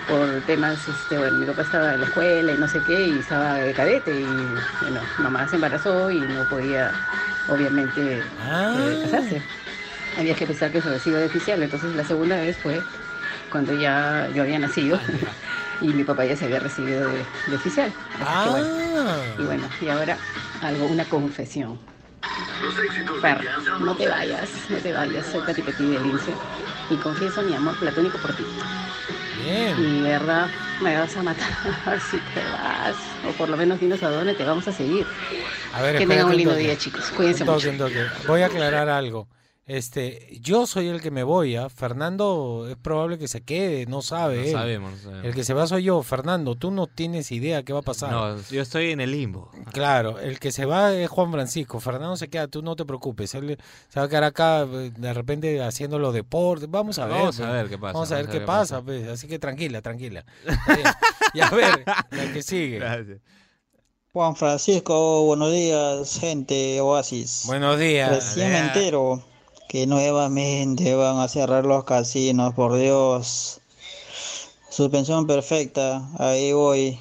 por 0.07 0.43
temas, 0.45 0.89
este, 0.89 1.19
bueno, 1.19 1.37
mi 1.39 1.45
papá 1.47 1.63
estaba 1.63 1.93
en 1.95 2.01
la 2.01 2.07
escuela 2.07 2.53
y 2.53 2.59
no 2.59 2.69
sé 2.69 2.83
qué, 2.83 3.07
y 3.09 3.19
estaba 3.19 3.55
de 3.59 3.73
cadete, 3.75 4.13
y 4.21 4.67
bueno, 4.79 5.13
mamá 5.17 5.47
se 5.49 5.57
embarazó 5.57 6.11
y 6.11 6.29
no 6.29 6.47
podía, 6.47 7.01
obviamente, 7.45 8.35
eh, 8.73 8.99
casarse. 8.99 9.49
Había 10.15 10.35
que 10.35 10.47
pensar 10.47 10.71
que 10.71 10.81
se 10.81 10.89
recibe 10.89 11.19
de 11.19 11.27
oficial, 11.27 11.63
entonces 11.63 11.95
la 11.95 12.05
segunda 12.05 12.37
vez 12.39 12.59
fue 12.59 12.89
cuando 13.49 13.73
ya 13.73 14.29
yo 14.33 14.43
había 14.43 14.59
nacido 14.59 14.99
y 15.79 15.93
mi 15.95 16.03
papá 16.05 16.25
ya 16.25 16.35
se 16.37 16.45
había 16.45 16.59
recibido 16.59 17.03
de, 17.03 17.31
de 17.45 17.55
oficial. 17.57 17.95
Bueno, 18.43 18.69
y 19.37 19.45
bueno, 19.45 19.73
y 19.79 19.89
ahora 19.89 20.27
algo, 20.59 20.87
una 20.87 21.09
confesión. 21.09 21.81
Fer, 23.21 23.39
no 23.87 23.95
te 24.01 24.07
vayas, 24.07 24.69
no 24.69 24.81
te 24.81 24.93
vayas, 24.93 25.27
soy 25.27 25.41
Pati 25.41 25.61
Petit 25.63 25.91
de 25.91 25.99
Lince 25.99 26.41
y 26.87 26.99
confieso 26.99 27.43
mi 27.43 27.53
amor 27.53 27.77
platónico 27.77 28.19
por 28.21 28.33
ti. 28.33 28.53
Bien. 29.49 29.75
Y 29.79 30.01
de 30.01 30.10
verdad 30.10 30.47
me 30.81 30.95
vas 30.97 31.15
a 31.15 31.23
matar 31.23 31.47
si 32.12 32.17
te 32.17 32.43
vas, 32.51 32.95
o 33.27 33.31
por 33.38 33.49
lo 33.49 33.57
menos 33.57 33.79
dinos 33.79 34.01
a 34.03 34.10
dónde 34.10 34.33
te 34.33 34.43
vamos 34.43 34.67
a 34.67 34.71
seguir. 34.71 35.05
A 35.73 35.81
ver, 35.81 35.97
que 35.97 36.07
tengan 36.07 36.27
un 36.27 36.36
lindo 36.38 36.55
día, 36.55 36.77
chicos. 36.77 37.12
Cuídense 37.15 37.43
Un 37.43 37.47
toque, 37.47 37.71
mucho. 37.71 37.86
un 37.86 37.91
toque. 37.91 38.05
Voy 38.27 38.41
a 38.41 38.47
aclarar 38.47 38.89
algo. 38.89 39.27
Este, 39.67 40.39
yo 40.39 40.65
soy 40.65 40.88
el 40.88 41.01
que 41.01 41.12
me 41.12 41.23
voy, 41.23 41.58
¿ah? 41.58 41.67
Fernando 41.67 42.67
es 42.69 42.77
probable 42.77 43.17
que 43.17 43.27
se 43.27 43.41
quede, 43.41 43.86
no 43.86 44.01
sabe. 44.01 44.38
No 44.38 44.43
él. 44.43 44.51
sabemos, 44.53 44.91
no 44.93 44.97
sabemos. 44.97 45.25
El 45.25 45.34
que 45.36 45.43
se 45.43 45.53
va 45.53 45.67
soy 45.67 45.84
yo, 45.84 46.01
Fernando. 46.03 46.56
Tú 46.56 46.71
no 46.71 46.88
tienes 46.88 47.34
idea 47.34 47.63
qué 47.63 47.73
va 47.73 47.80
a 47.80 47.82
pasar. 47.82 48.10
No, 48.12 48.41
yo 48.49 48.62
estoy 48.62 48.91
en 48.91 49.01
el 49.01 49.12
limbo. 49.12 49.51
Claro, 49.73 50.19
el 50.19 50.39
que 50.39 50.53
se 50.53 50.63
va 50.63 50.93
es 50.93 51.10
Juan 51.10 51.34
Francisco. 51.34 51.82
Fernando 51.82 52.15
se 52.15 52.30
queda, 52.30 52.47
tú 52.47 52.62
no 52.62 52.77
te 52.77 52.86
preocupes. 52.86 53.36
Él 53.36 53.58
se 53.89 53.99
va 53.99 54.06
a 54.06 54.10
quedar 54.10 54.23
acá 54.23 54.65
de 54.65 55.13
repente 55.13 55.62
haciendo 55.62 55.99
los 55.99 56.13
deportes. 56.13 56.71
Vamos 56.71 56.97
a 56.97 57.06
ver. 57.06 57.17
Vamos 57.17 57.38
a 57.41 57.43
pues. 57.43 57.53
ver 57.53 57.69
qué 57.69 57.77
pasa, 57.77 57.93
Vamos 57.93 58.12
a 58.13 58.15
ver 58.15 58.23
vamos 58.23 58.30
a 58.30 58.32
qué 58.32 58.38
ver 58.38 58.39
qué 58.39 58.45
pasa. 58.45 58.75
pasa. 58.77 58.86
pues. 58.86 59.08
Así 59.10 59.27
que 59.27 59.38
tranquila, 59.38 59.82
tranquila. 59.82 60.23
Y 61.34 61.41
a 61.41 61.49
ver, 61.49 61.84
la 62.12 62.32
que 62.32 62.41
sigue. 62.41 62.82
Juan 64.13 64.34
Francisco, 64.38 65.25
buenos 65.25 65.51
días, 65.51 66.19
gente 66.21 66.80
Oasis. 66.80 67.43
Buenos 67.47 67.77
días. 67.77 68.12
Recién 68.12 68.49
me 68.49 68.60
entero 68.60 69.21
que 69.67 69.86
nuevamente 69.88 70.95
van 70.95 71.17
a 71.19 71.27
cerrar 71.27 71.65
los 71.65 71.84
casinos, 71.84 72.53
por 72.53 72.77
Dios. 72.77 73.62
Suspensión 74.69 75.27
perfecta, 75.27 76.08
ahí 76.17 76.53
voy. 76.53 76.99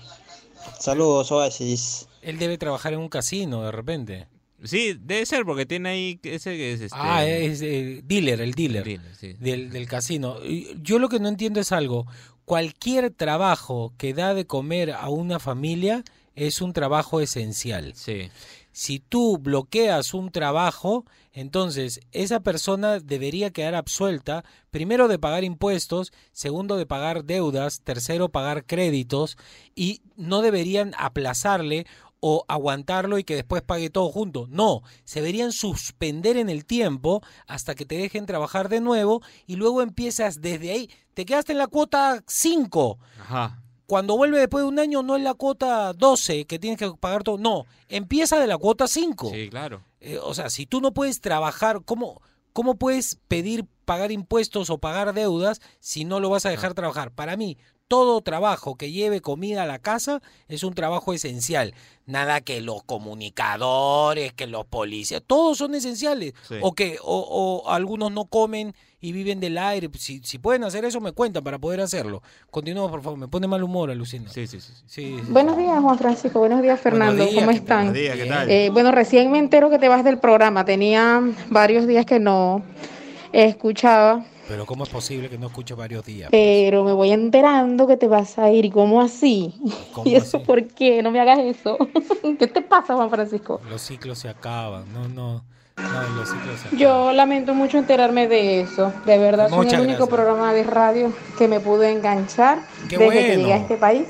Saludos, 0.79 1.31
Oasis. 1.33 2.09
Él 2.23 2.39
debe 2.39 2.59
trabajar 2.59 2.93
en 2.93 3.01
un 3.01 3.09
casino 3.09 3.63
de 3.63 3.73
repente. 3.73 4.27
Sí, 4.65 4.99
debe 5.01 5.27
ser 5.27 5.45
porque 5.45 5.67
tiene 5.67 5.91
ahí 5.91 6.21
ese 6.23 6.57
que 6.57 6.73
es 6.73 6.81
este. 6.81 6.97
Ah, 6.99 7.25
es 7.25 7.61
eh, 7.63 8.01
dealer, 8.05 8.41
el 8.41 8.55
dealer, 8.55 8.85
dealer, 8.85 9.15
sí. 9.15 9.35
del, 9.35 9.71
del 9.71 9.87
casino. 9.87 10.39
Yo 10.81 10.99
lo 10.99 11.09
que 11.09 11.21
no 11.21 11.29
entiendo 11.29 11.61
es 11.61 11.73
algo. 11.73 12.07
Cualquier 12.45 13.11
trabajo 13.11 13.93
que 13.99 14.15
da 14.15 14.35
de 14.35 14.47
comer 14.47 14.93
a 14.93 15.09
una 15.09 15.39
familia 15.39 16.05
es 16.35 16.61
un 16.61 16.73
trabajo 16.73 17.21
esencial. 17.21 17.95
Sí. 17.95 18.31
Si 18.77 18.99
tú 18.99 19.39
bloqueas 19.39 20.13
un 20.13 20.31
trabajo, 20.31 21.07
entonces 21.33 21.99
esa 22.13 22.41
persona 22.41 23.01
debería 23.01 23.51
quedar 23.51 23.75
absuelta, 23.75 24.45
primero 24.71 25.09
de 25.09 25.19
pagar 25.19 25.45
impuestos, 25.45 26.13
segundo 26.33 26.77
de 26.77 26.85
pagar 26.85 27.25
deudas, 27.25 27.81
tercero 27.81 28.29
pagar 28.29 28.67
créditos 28.67 29.39
y 29.75 30.03
no 30.17 30.43
deberían 30.43 30.93
aplazarle 30.99 31.87
o 32.21 32.45
aguantarlo 32.49 33.19
y 33.19 33.25
que 33.25 33.37
después 33.37 33.63
pague 33.63 33.89
todo 33.89 34.11
junto. 34.11 34.47
No, 34.51 34.83
se 35.05 35.21
deberían 35.21 35.53
suspender 35.53 36.37
en 36.37 36.51
el 36.51 36.67
tiempo 36.67 37.23
hasta 37.47 37.75
que 37.75 37.87
te 37.87 37.97
dejen 37.97 38.27
trabajar 38.27 38.69
de 38.69 38.83
nuevo 38.83 39.23
y 39.47 39.57
luego 39.57 39.81
empiezas 39.81 40.43
desde 40.43 40.73
ahí. 40.73 40.91
Te 41.15 41.25
quedaste 41.25 41.53
en 41.53 41.59
la 41.59 41.69
cuota 41.69 42.23
5. 42.27 42.99
Ajá. 43.23 43.63
Cuando 43.87 44.17
vuelve 44.17 44.39
después 44.39 44.65
de 44.65 44.69
un 44.69 44.79
año 44.79 45.03
no 45.03 45.17
es 45.17 45.23
la 45.23 45.35
cuota 45.35 45.93
12 45.93 46.45
que 46.47 46.59
tienes 46.59 46.79
que 46.79 46.91
pagar 46.99 47.23
todo. 47.23 47.39
No, 47.39 47.67
empieza 47.89 48.39
de 48.39 48.47
la 48.47 48.59
cuota 48.59 48.89
5. 48.89 49.31
Sí, 49.31 49.49
claro. 49.49 49.83
Eh, 50.01 50.19
o 50.23 50.35
sea, 50.35 50.51
si 50.51 50.67
tú 50.67 50.81
no 50.81 50.93
puedes 50.93 51.21
trabajar, 51.21 51.83
¿cómo, 51.85 52.21
¿cómo 52.53 52.77
puedes 52.77 53.19
pedir 53.29 53.65
pagar 53.85 54.11
impuestos 54.11 54.71
o 54.71 54.79
pagar 54.79 55.15
deudas 55.15 55.61
si 55.79 56.05
no 56.05 56.19
lo 56.19 56.31
vas 56.31 56.47
a 56.47 56.51
dejar 56.51 56.75
trabajar? 56.75 57.13
Para 57.13 57.37
mí, 57.37 57.59
todo 57.89 58.21
trabajo 58.21 58.77
que 58.77 58.91
lleve 58.93 59.21
comida 59.21 59.63
a 59.63 59.67
la 59.67 59.79
casa 59.79 60.21
es 60.49 60.65
un 60.65 60.75
trabajo 60.75 61.13
esencial. 61.13 61.75
Nada 62.07 62.41
que 62.41 62.61
los 62.61 62.83
comunicadores, 62.85 64.33
que 64.33 64.47
los 64.47 64.65
policías, 64.67 65.23
todos 65.27 65.59
son 65.59 65.75
esenciales. 65.75 66.35
Sí. 66.49 66.57
O 66.61 66.73
que 66.73 66.99
o, 67.03 67.63
o 67.65 67.71
algunos 67.71 68.13
no 68.13 68.27
comen 68.27 68.75
y 69.01 69.13
viven 69.13 69.41
del 69.41 69.59
aire. 69.59 69.89
Si, 69.99 70.21
si 70.25 70.39
pueden 70.39 70.65
hacer 70.65 70.85
eso, 70.85 71.01
me 71.01 71.13
cuentan 71.13 71.45
para 71.45 71.59
poder 71.59 71.81
hacerlo. 71.81 72.23
Continuamos, 72.51 72.91
por 72.91 73.03
favor. 73.03 73.19
Me 73.19 73.29
pone 73.29 73.47
mal 73.47 73.63
humor, 73.63 73.91
alucina. 73.91 74.31
Sí, 74.31 74.47
sí, 74.47 74.61
sí. 74.61 74.73
sí. 74.87 75.21
Buenos 75.29 75.57
días, 75.57 75.81
Juan 75.81 75.99
Francisco. 75.99 76.39
Buenos 76.39 76.63
días, 76.63 76.81
Fernando. 76.81 77.25
días, 77.25 77.35
¿Cómo 77.35 77.51
¿qué 77.51 77.57
están? 77.57 77.79
Buenos 77.87 77.95
días, 77.95 78.17
¿qué 78.17 78.27
tal? 78.27 78.51
Eh, 78.51 78.71
bueno, 78.73 78.93
recién 78.93 79.31
me 79.31 79.39
entero 79.39 79.71
que 79.71 79.79
te 79.79 79.89
vas 79.89 80.03
del 80.05 80.19
programa. 80.19 80.65
Tenía 80.65 81.23
varios 81.51 81.87
días 81.87 82.07
que 82.07 82.19
no 82.19 82.63
escuchaba, 83.33 84.25
Pero 84.49 84.65
¿cómo 84.65 84.85
es 84.85 84.91
posible 84.91 85.29
que 85.29 85.39
no 85.39 85.49
escuche 85.49 85.75
varios 85.75 86.05
días? 86.05 86.29
pero 86.31 86.85
me 86.85 86.93
voy 86.93 87.11
enterando 87.11 87.87
que 87.87 87.97
te 87.97 88.07
vas 88.07 88.39
a 88.39 88.51
ir. 88.51 88.65
¿Y 88.65 88.71
cómo 88.71 89.01
así? 89.01 89.55
¿Cómo 89.93 90.07
¿Y 90.11 90.15
eso 90.15 90.37
así? 90.37 90.47
por 90.47 90.65
qué? 90.69 91.03
No 91.03 91.11
me 91.11 91.21
hagas 91.21 91.39
eso. 91.41 91.77
¿Qué 92.39 92.47
te 92.47 92.63
pasa, 92.63 92.95
Juan 92.95 93.11
Francisco? 93.11 93.61
Los 93.69 93.83
ciclos 93.83 94.19
se 94.19 94.29
acaban. 94.29 94.85
No, 94.93 95.09
no. 95.09 95.43
No, 95.79 96.03
los 96.17 96.29
ciclos 96.29 96.61
se 96.61 96.69
acaban. 96.69 96.79
Yo 96.79 97.13
lamento 97.13 97.55
mucho 97.55 97.79
enterarme 97.79 98.29
de 98.29 98.61
eso. 98.61 98.93
De 99.05 99.19
verdad, 99.19 99.51
soy 99.51 99.69
el 99.69 99.81
único 99.81 100.07
programa 100.07 100.53
de 100.55 100.63
radio 100.63 101.13
que 101.39 101.49
me 101.49 101.61
pudo 101.61 101.83
enganchar 101.83 102.61
Qué 102.89 102.97
desde 102.99 102.99
que 102.99 103.05
bueno. 103.27 103.35
llegué 103.41 103.53
a 103.53 103.57
este 103.57 103.77
país. 103.77 104.07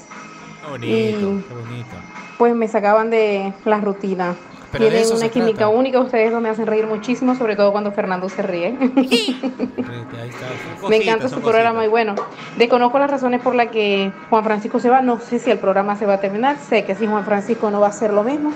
Qué 0.63 0.69
bonito, 0.71 0.97
Y- 0.97 1.43
qué 1.49 1.55
bonito. 1.55 1.97
Pues 2.39 2.55
me 2.55 2.69
sacaban 2.69 3.09
de 3.09 3.53
la 3.65 3.81
rutina. 3.81 4.37
Pero 4.73 4.89
Tienen 4.89 5.13
una 5.17 5.29
química 5.29 5.59
trata. 5.59 5.69
única, 5.69 6.01
ustedes 6.01 6.33
dos 6.33 6.43
me 6.43 6.49
hacen 6.49 6.67
reír 6.67 6.87
muchísimo, 6.87 7.35
sobre 7.37 7.57
todo 7.57 7.73
cuando 7.73 7.93
Fernando 7.93 8.29
se 8.29 8.43
ríe. 8.43 8.77
Ahí 8.79 10.29
está. 10.29 10.89
me 10.89 10.97
encanta 10.97 11.29
su 11.29 11.41
programa 11.41 11.85
y 11.85 11.89
bueno, 11.89 12.15
desconozco 12.59 12.99
las 12.99 13.11
razones 13.11 13.41
por 13.41 13.55
las 13.55 13.69
que 13.69 14.11
Juan 14.29 14.45
Francisco 14.45 14.79
se 14.81 14.91
va, 14.91 15.03
no 15.03 15.21
sé 15.21 15.39
si 15.39 15.51
el 15.51 15.59
programa 15.59 15.97
se 15.97 16.05
va 16.07 16.15
a 16.15 16.21
terminar, 16.21 16.57
sé 16.59 16.85
que 16.85 16.95
si 16.95 17.07
Juan 17.07 17.25
Francisco 17.25 17.71
no 17.71 17.81
va 17.81 17.87
a 17.87 17.91
hacer 17.91 18.13
lo 18.13 18.23
mismo, 18.25 18.53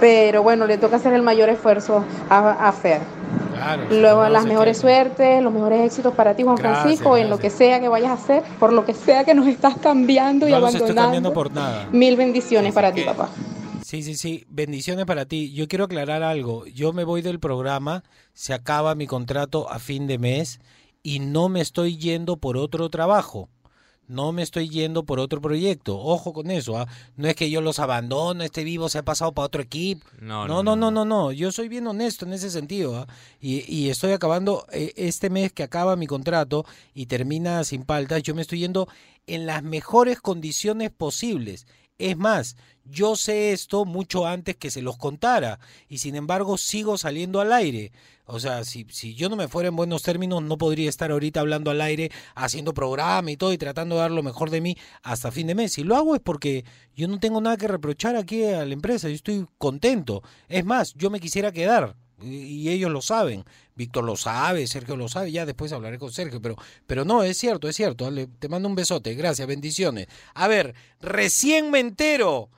pero 0.00 0.42
bueno, 0.42 0.66
le 0.66 0.78
toca 0.78 0.96
hacer 0.96 1.12
el 1.12 1.22
mayor 1.22 1.48
esfuerzo 1.48 2.04
a, 2.30 2.68
a 2.68 2.72
Fer. 2.72 3.00
Claro. 3.54 3.82
Luego 3.90 4.22
no 4.24 4.28
las 4.30 4.44
mejores 4.46 4.78
suertes, 4.78 5.42
los 5.42 5.52
mejores 5.52 5.82
éxitos 5.82 6.12
para 6.14 6.34
ti, 6.34 6.42
Juan 6.42 6.56
Gracias, 6.56 6.82
Francisco, 6.82 7.16
en 7.16 7.30
lo 7.30 7.38
que 7.38 7.50
sea 7.50 7.80
que 7.80 7.88
vayas 7.88 8.10
a 8.10 8.14
hacer, 8.14 8.42
por 8.58 8.72
lo 8.72 8.84
que 8.84 8.94
sea 8.94 9.24
que 9.24 9.34
nos 9.34 9.46
estás 9.46 9.76
cambiando 9.76 10.46
y 10.48 10.50
No 10.50 10.56
estoy 10.58 10.68
abandonando. 10.80 11.02
cambiando 11.02 11.32
por 11.32 11.52
nada. 11.52 11.86
Mil 11.92 12.16
bendiciones 12.16 12.74
para 12.74 12.92
ti, 12.92 13.02
papá. 13.02 13.28
Sí, 13.84 14.02
sí, 14.02 14.14
sí. 14.14 14.46
Bendiciones 14.48 15.04
para 15.04 15.26
ti. 15.26 15.52
Yo 15.52 15.68
quiero 15.68 15.84
aclarar 15.84 16.22
algo. 16.22 16.64
Yo 16.66 16.94
me 16.94 17.04
voy 17.04 17.20
del 17.20 17.38
programa, 17.38 18.02
se 18.32 18.54
acaba 18.54 18.94
mi 18.94 19.06
contrato 19.06 19.70
a 19.70 19.78
fin 19.78 20.06
de 20.06 20.16
mes 20.16 20.58
y 21.02 21.18
no 21.18 21.50
me 21.50 21.60
estoy 21.60 21.98
yendo 21.98 22.38
por 22.38 22.56
otro 22.56 22.88
trabajo. 22.88 23.50
No 24.08 24.32
me 24.32 24.42
estoy 24.42 24.70
yendo 24.70 25.04
por 25.04 25.20
otro 25.20 25.42
proyecto. 25.42 25.98
Ojo 25.98 26.32
con 26.32 26.50
eso. 26.50 26.78
¿ah? 26.78 26.88
No 27.16 27.28
es 27.28 27.36
que 27.36 27.50
yo 27.50 27.60
los 27.60 27.78
abandono, 27.78 28.42
este 28.42 28.64
vivo 28.64 28.88
se 28.88 28.98
ha 28.98 29.02
pasado 29.02 29.32
para 29.32 29.46
otro 29.46 29.60
equipo. 29.60 30.06
No, 30.18 30.48
No, 30.48 30.62
no, 30.62 30.76
no, 30.76 30.90
no, 30.90 31.04
no. 31.04 31.30
Yo 31.30 31.52
soy 31.52 31.68
bien 31.68 31.86
honesto 31.86 32.24
en 32.24 32.32
ese 32.32 32.50
sentido. 32.50 32.96
¿ah? 32.96 33.06
Y, 33.38 33.70
y 33.70 33.90
estoy 33.90 34.12
acabando 34.12 34.66
eh, 34.72 34.94
este 34.96 35.28
mes 35.28 35.52
que 35.52 35.62
acaba 35.62 35.94
mi 35.94 36.06
contrato 36.06 36.64
y 36.94 37.04
termina 37.04 37.62
sin 37.64 37.84
paltas. 37.84 38.22
Yo 38.22 38.34
me 38.34 38.40
estoy 38.40 38.60
yendo 38.60 38.88
en 39.26 39.44
las 39.44 39.62
mejores 39.62 40.22
condiciones 40.22 40.90
posibles. 40.90 41.66
Es 41.98 42.16
más, 42.16 42.56
yo 42.84 43.14
sé 43.14 43.52
esto 43.52 43.84
mucho 43.84 44.26
antes 44.26 44.56
que 44.56 44.70
se 44.70 44.82
los 44.82 44.96
contara 44.96 45.60
y 45.88 45.98
sin 45.98 46.16
embargo 46.16 46.58
sigo 46.58 46.98
saliendo 46.98 47.40
al 47.40 47.52
aire. 47.52 47.92
O 48.26 48.40
sea, 48.40 48.64
si, 48.64 48.86
si 48.90 49.14
yo 49.14 49.28
no 49.28 49.36
me 49.36 49.48
fuera 49.48 49.68
en 49.68 49.76
buenos 49.76 50.02
términos, 50.02 50.42
no 50.42 50.58
podría 50.58 50.88
estar 50.88 51.12
ahorita 51.12 51.40
hablando 51.40 51.70
al 51.70 51.80
aire, 51.80 52.10
haciendo 52.34 52.74
programa 52.74 53.30
y 53.30 53.36
todo 53.36 53.52
y 53.52 53.58
tratando 53.58 53.94
de 53.94 54.00
dar 54.00 54.10
lo 54.10 54.22
mejor 54.22 54.50
de 54.50 54.60
mí 54.60 54.76
hasta 55.02 55.30
fin 55.30 55.46
de 55.46 55.54
mes. 55.54 55.74
Si 55.74 55.84
lo 55.84 55.94
hago 55.94 56.14
es 56.16 56.20
porque 56.20 56.64
yo 56.96 57.06
no 57.06 57.20
tengo 57.20 57.40
nada 57.40 57.56
que 57.56 57.68
reprochar 57.68 58.16
aquí 58.16 58.44
a 58.44 58.64
la 58.64 58.74
empresa, 58.74 59.08
yo 59.08 59.14
estoy 59.14 59.46
contento. 59.58 60.22
Es 60.48 60.64
más, 60.64 60.94
yo 60.94 61.10
me 61.10 61.20
quisiera 61.20 61.52
quedar 61.52 61.96
y, 62.24 62.68
ellos 62.70 62.90
lo 62.90 63.02
saben. 63.02 63.44
Víctor 63.76 64.04
lo 64.04 64.16
sabe, 64.16 64.66
Sergio 64.66 64.96
lo 64.96 65.08
sabe, 65.08 65.30
ya 65.32 65.44
después 65.46 65.72
hablaré 65.72 65.98
con 65.98 66.10
Sergio, 66.12 66.40
pero, 66.40 66.56
pero 66.86 67.04
no, 67.04 67.22
es 67.24 67.36
cierto, 67.36 67.68
es 67.68 67.76
cierto. 67.76 68.10
Le- 68.10 68.26
te 68.26 68.48
mando 68.48 68.68
un 68.68 68.74
besote, 68.74 69.14
gracias, 69.14 69.46
bendiciones. 69.48 70.06
A 70.34 70.48
ver, 70.48 70.74
recién 71.00 71.70
me 71.70 71.80
entero. 71.80 72.50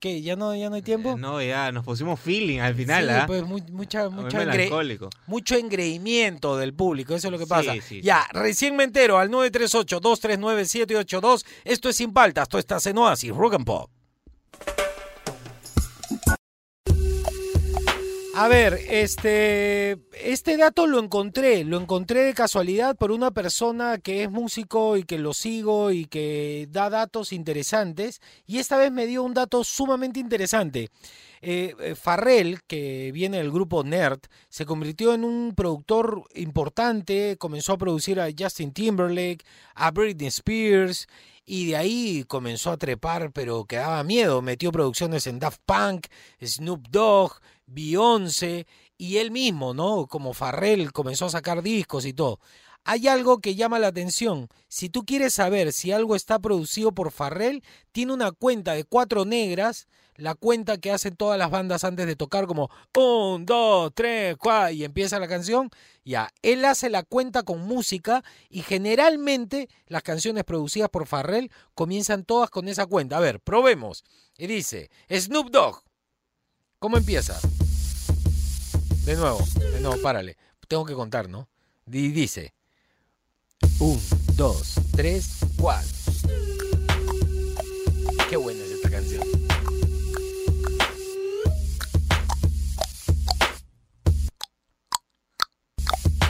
¿Qué? 0.00 0.22
¿Ya 0.22 0.34
no, 0.36 0.54
ya 0.56 0.68
no 0.68 0.74
hay 0.76 0.82
tiempo? 0.82 1.16
No, 1.16 1.40
ya 1.42 1.70
nos 1.72 1.84
pusimos 1.84 2.20
feeling 2.20 2.58
al 2.60 2.74
final, 2.74 3.04
Sí, 3.04 3.10
¿ah? 3.12 3.24
pues 3.26 3.42
mu- 3.44 3.58
mucha, 3.72 4.08
Muy 4.10 4.24
mucha 4.24 4.44
engre- 4.44 5.08
mucho 5.26 5.54
engreimiento 5.56 6.56
del 6.56 6.74
público, 6.74 7.14
eso 7.14 7.28
es 7.28 7.32
lo 7.32 7.38
que 7.38 7.44
Sí, 7.44 7.48
pasa. 7.50 7.74
sí, 7.80 8.00
ya, 8.02 8.26
recién 8.32 8.76
me 8.76 8.84
entero 8.84 9.18
al 9.18 9.30
938-239-782. 9.30 11.44
Esto 11.64 11.88
es 11.88 11.96
Sin 11.96 12.12
Paltas, 12.12 12.48
tú 12.48 12.58
estás 12.58 12.86
en 12.86 12.98
Oasis, 12.98 13.30
Rock 13.34 13.54
and 13.54 13.64
Pop. 13.64 13.90
A 18.40 18.46
ver, 18.46 18.78
este, 18.88 19.98
este 20.12 20.56
dato 20.56 20.86
lo 20.86 21.00
encontré, 21.00 21.64
lo 21.64 21.76
encontré 21.76 22.20
de 22.20 22.34
casualidad 22.34 22.96
por 22.96 23.10
una 23.10 23.32
persona 23.32 23.98
que 23.98 24.22
es 24.22 24.30
músico 24.30 24.96
y 24.96 25.02
que 25.02 25.18
lo 25.18 25.34
sigo 25.34 25.90
y 25.90 26.04
que 26.04 26.68
da 26.70 26.88
datos 26.88 27.32
interesantes 27.32 28.20
y 28.46 28.58
esta 28.58 28.76
vez 28.76 28.92
me 28.92 29.08
dio 29.08 29.24
un 29.24 29.34
dato 29.34 29.64
sumamente 29.64 30.20
interesante. 30.20 30.88
Eh, 31.42 31.74
eh, 31.80 31.96
Farrell, 31.96 32.60
que 32.68 33.10
viene 33.12 33.38
del 33.38 33.50
grupo 33.50 33.82
Nerd, 33.82 34.20
se 34.48 34.64
convirtió 34.64 35.14
en 35.14 35.24
un 35.24 35.52
productor 35.56 36.22
importante, 36.36 37.36
comenzó 37.40 37.72
a 37.72 37.78
producir 37.78 38.20
a 38.20 38.28
Justin 38.38 38.72
Timberlake, 38.72 39.44
a 39.74 39.90
Britney 39.90 40.28
Spears, 40.28 41.08
y 41.44 41.68
de 41.68 41.76
ahí 41.76 42.24
comenzó 42.28 42.70
a 42.70 42.76
trepar, 42.76 43.32
pero 43.32 43.64
que 43.64 43.76
daba 43.76 44.04
miedo. 44.04 44.42
Metió 44.42 44.70
producciones 44.70 45.26
en 45.26 45.38
Daft 45.38 45.62
Punk, 45.64 46.06
Snoop 46.44 46.86
Dogg, 46.90 47.40
Beyoncé, 47.68 48.66
y 48.96 49.18
él 49.18 49.30
mismo, 49.30 49.74
¿no? 49.74 50.06
Como 50.06 50.34
Farrell 50.34 50.92
comenzó 50.92 51.26
a 51.26 51.30
sacar 51.30 51.62
discos 51.62 52.04
y 52.04 52.12
todo. 52.12 52.40
Hay 52.84 53.06
algo 53.06 53.38
que 53.38 53.54
llama 53.54 53.78
la 53.78 53.88
atención. 53.88 54.48
Si 54.66 54.88
tú 54.88 55.04
quieres 55.04 55.34
saber 55.34 55.72
si 55.72 55.92
algo 55.92 56.16
está 56.16 56.38
producido 56.38 56.92
por 56.92 57.12
Farrell, 57.12 57.62
tiene 57.92 58.14
una 58.14 58.32
cuenta 58.32 58.72
de 58.72 58.84
cuatro 58.84 59.24
negras, 59.24 59.88
la 60.16 60.34
cuenta 60.34 60.78
que 60.78 60.90
hacen 60.90 61.14
todas 61.14 61.38
las 61.38 61.50
bandas 61.50 61.84
antes 61.84 62.06
de 62.06 62.16
tocar, 62.16 62.46
como 62.46 62.70
un, 62.96 63.44
dos, 63.44 63.92
tres, 63.94 64.36
cuatro, 64.36 64.72
y 64.72 64.84
empieza 64.84 65.20
la 65.20 65.28
canción. 65.28 65.70
Ya, 66.04 66.32
él 66.42 66.64
hace 66.64 66.88
la 66.90 67.02
cuenta 67.02 67.42
con 67.42 67.60
música 67.60 68.24
y 68.48 68.62
generalmente 68.62 69.68
las 69.86 70.02
canciones 70.02 70.44
producidas 70.44 70.88
por 70.88 71.06
Farrell 71.06 71.52
comienzan 71.74 72.24
todas 72.24 72.50
con 72.50 72.68
esa 72.68 72.86
cuenta. 72.86 73.18
A 73.18 73.20
ver, 73.20 73.38
probemos. 73.40 74.02
Y 74.38 74.46
dice, 74.46 74.90
Snoop 75.10 75.50
Dogg. 75.50 75.87
¿Cómo 76.80 76.96
empieza? 76.96 77.36
De 79.04 79.16
nuevo, 79.16 79.44
de 79.56 79.80
nuevo, 79.80 80.00
párale. 80.00 80.36
Tengo 80.68 80.84
que 80.84 80.94
contar, 80.94 81.28
¿no? 81.28 81.48
Y 81.90 82.08
dice, 82.08 82.54
un, 83.80 84.00
dos, 84.36 84.74
tres, 84.94 85.38
cuatro. 85.58 85.90
Qué 88.30 88.36
buena 88.36 88.62
es 88.62 88.70
esta 88.70 88.90
canción. 88.90 89.24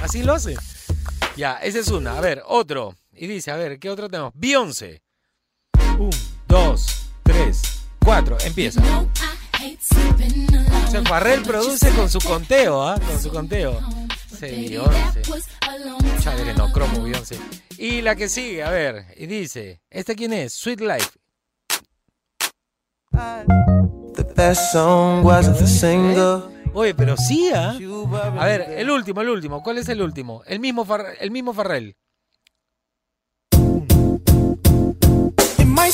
Así 0.02 0.22
lo 0.22 0.32
hace. 0.32 0.56
Ya, 1.36 1.56
esa 1.56 1.80
es 1.80 1.88
una. 1.88 2.16
A 2.16 2.22
ver, 2.22 2.42
otro. 2.46 2.94
Y 3.12 3.26
dice, 3.26 3.50
a 3.50 3.56
ver, 3.56 3.78
¿qué 3.78 3.90
otro 3.90 4.08
tenemos? 4.08 4.32
Beyoncé. 4.34 5.02
Un, 5.98 6.10
dos, 6.46 7.10
tres, 7.22 7.60
cuatro. 8.02 8.38
Empieza. 8.40 8.80
O 9.58 10.90
sea, 10.90 11.02
Farrell 11.02 11.42
produce 11.42 11.90
con 11.90 12.08
su 12.08 12.20
conteo, 12.20 12.82
¿ah? 12.82 12.98
Con 12.98 13.20
su 13.20 13.30
conteo. 13.30 13.80
Sí, 14.38 14.46
Beyoncé. 14.68 15.22
Chale, 16.20 16.54
no, 16.54 16.70
cromo 16.72 17.02
Beyoncé. 17.02 17.38
Y 17.76 18.00
la 18.02 18.14
que 18.14 18.28
sigue, 18.28 18.62
a 18.62 18.70
ver, 18.70 19.06
y 19.16 19.26
dice, 19.26 19.80
¿esta 19.90 20.14
quién 20.14 20.32
es? 20.32 20.52
Sweet 20.54 20.80
Life. 20.80 21.10
The 24.14 24.24
best 24.36 24.72
song 24.72 25.24
wasn't 25.24 25.58
the 25.58 25.66
single. 25.66 26.42
Oye, 26.72 26.94
pero 26.94 27.16
sí, 27.16 27.50
¿ah? 27.52 27.76
A 28.38 28.44
ver, 28.46 28.62
el 28.76 28.90
último, 28.90 29.20
el 29.22 29.28
último. 29.28 29.62
¿Cuál 29.62 29.78
es 29.78 29.88
el 29.88 30.00
último? 30.02 30.42
El 30.46 30.60
mismo, 30.60 30.84
Farrell, 30.84 31.16
el 31.20 31.30
mismo 31.30 31.52
Farrell. 31.52 31.96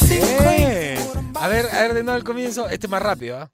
Bien. 0.08 1.03
A 1.44 1.48
ver, 1.48 1.66
a 1.66 1.82
ver 1.82 1.92
de 1.92 2.02
nuevo 2.02 2.16
al 2.16 2.24
comienzo. 2.24 2.70
Este 2.70 2.86
es 2.86 2.90
más 2.90 3.02
rápido, 3.02 3.36
¿ah? 3.36 3.50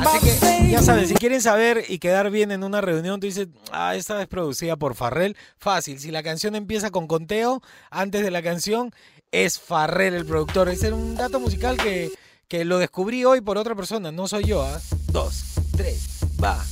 Así 0.00 0.18
que 0.20 0.68
ya 0.68 0.82
saben, 0.82 1.06
si 1.06 1.14
quieren 1.14 1.40
saber 1.40 1.84
y 1.88 2.00
quedar 2.00 2.32
bien 2.32 2.50
en 2.50 2.64
una 2.64 2.80
reunión, 2.80 3.20
tú 3.20 3.28
dices, 3.28 3.46
ah, 3.70 3.94
esta 3.94 4.20
es 4.20 4.26
producida 4.26 4.74
por 4.74 4.96
Farrell. 4.96 5.36
Fácil, 5.58 6.00
si 6.00 6.10
la 6.10 6.24
canción 6.24 6.56
empieza 6.56 6.90
con 6.90 7.06
conteo, 7.06 7.62
antes 7.88 8.24
de 8.24 8.32
la 8.32 8.42
canción 8.42 8.92
es 9.30 9.60
Farrell 9.60 10.14
el 10.14 10.26
productor. 10.26 10.70
Ese 10.70 10.88
era 10.88 10.96
un 10.96 11.14
dato 11.14 11.38
musical 11.38 11.76
que, 11.76 12.10
que 12.48 12.64
lo 12.64 12.78
descubrí 12.78 13.24
hoy 13.24 13.42
por 13.42 13.58
otra 13.58 13.76
persona, 13.76 14.10
no 14.10 14.26
soy 14.26 14.46
yo. 14.46 14.64
¿ah? 14.64 14.80
Dos, 15.12 15.54
tres, 15.76 16.18
va. 16.42 16.64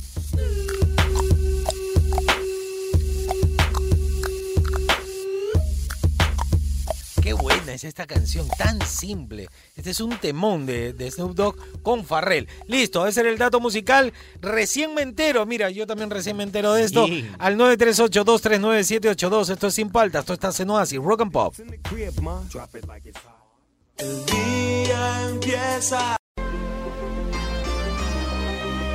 Es 7.73 7.83
esta 7.83 8.05
canción 8.05 8.47
tan 8.57 8.81
simple. 8.81 9.47
Este 9.75 9.91
es 9.91 9.99
un 9.99 10.17
temón 10.17 10.65
de, 10.65 10.93
de 10.93 11.11
Snoop 11.11 11.35
Dogg 11.35 11.81
con 11.81 12.05
Farrell. 12.05 12.47
Listo, 12.67 13.05
ese 13.07 13.19
era 13.21 13.29
el 13.29 13.37
dato 13.37 13.59
musical. 13.59 14.13
Recién 14.41 14.93
me 14.93 15.01
entero, 15.01 15.45
mira, 15.45 15.69
yo 15.69 15.85
también 15.87 16.09
recién 16.09 16.37
me 16.37 16.43
entero 16.43 16.73
de 16.73 16.83
esto. 16.83 17.05
Al 17.39 17.57
938-239-782. 17.57 19.49
Esto 19.51 19.67
es 19.67 19.73
Sin 19.73 19.89
Paltas, 19.89 20.21
esto 20.21 20.33
está 20.33 20.51
en 20.61 20.69
Oasis, 20.69 20.99
Rock 20.99 21.21
and 21.21 21.31
Pop. 21.31 21.53
El 23.97 24.25
día 24.25 25.29
empieza. 25.29 26.17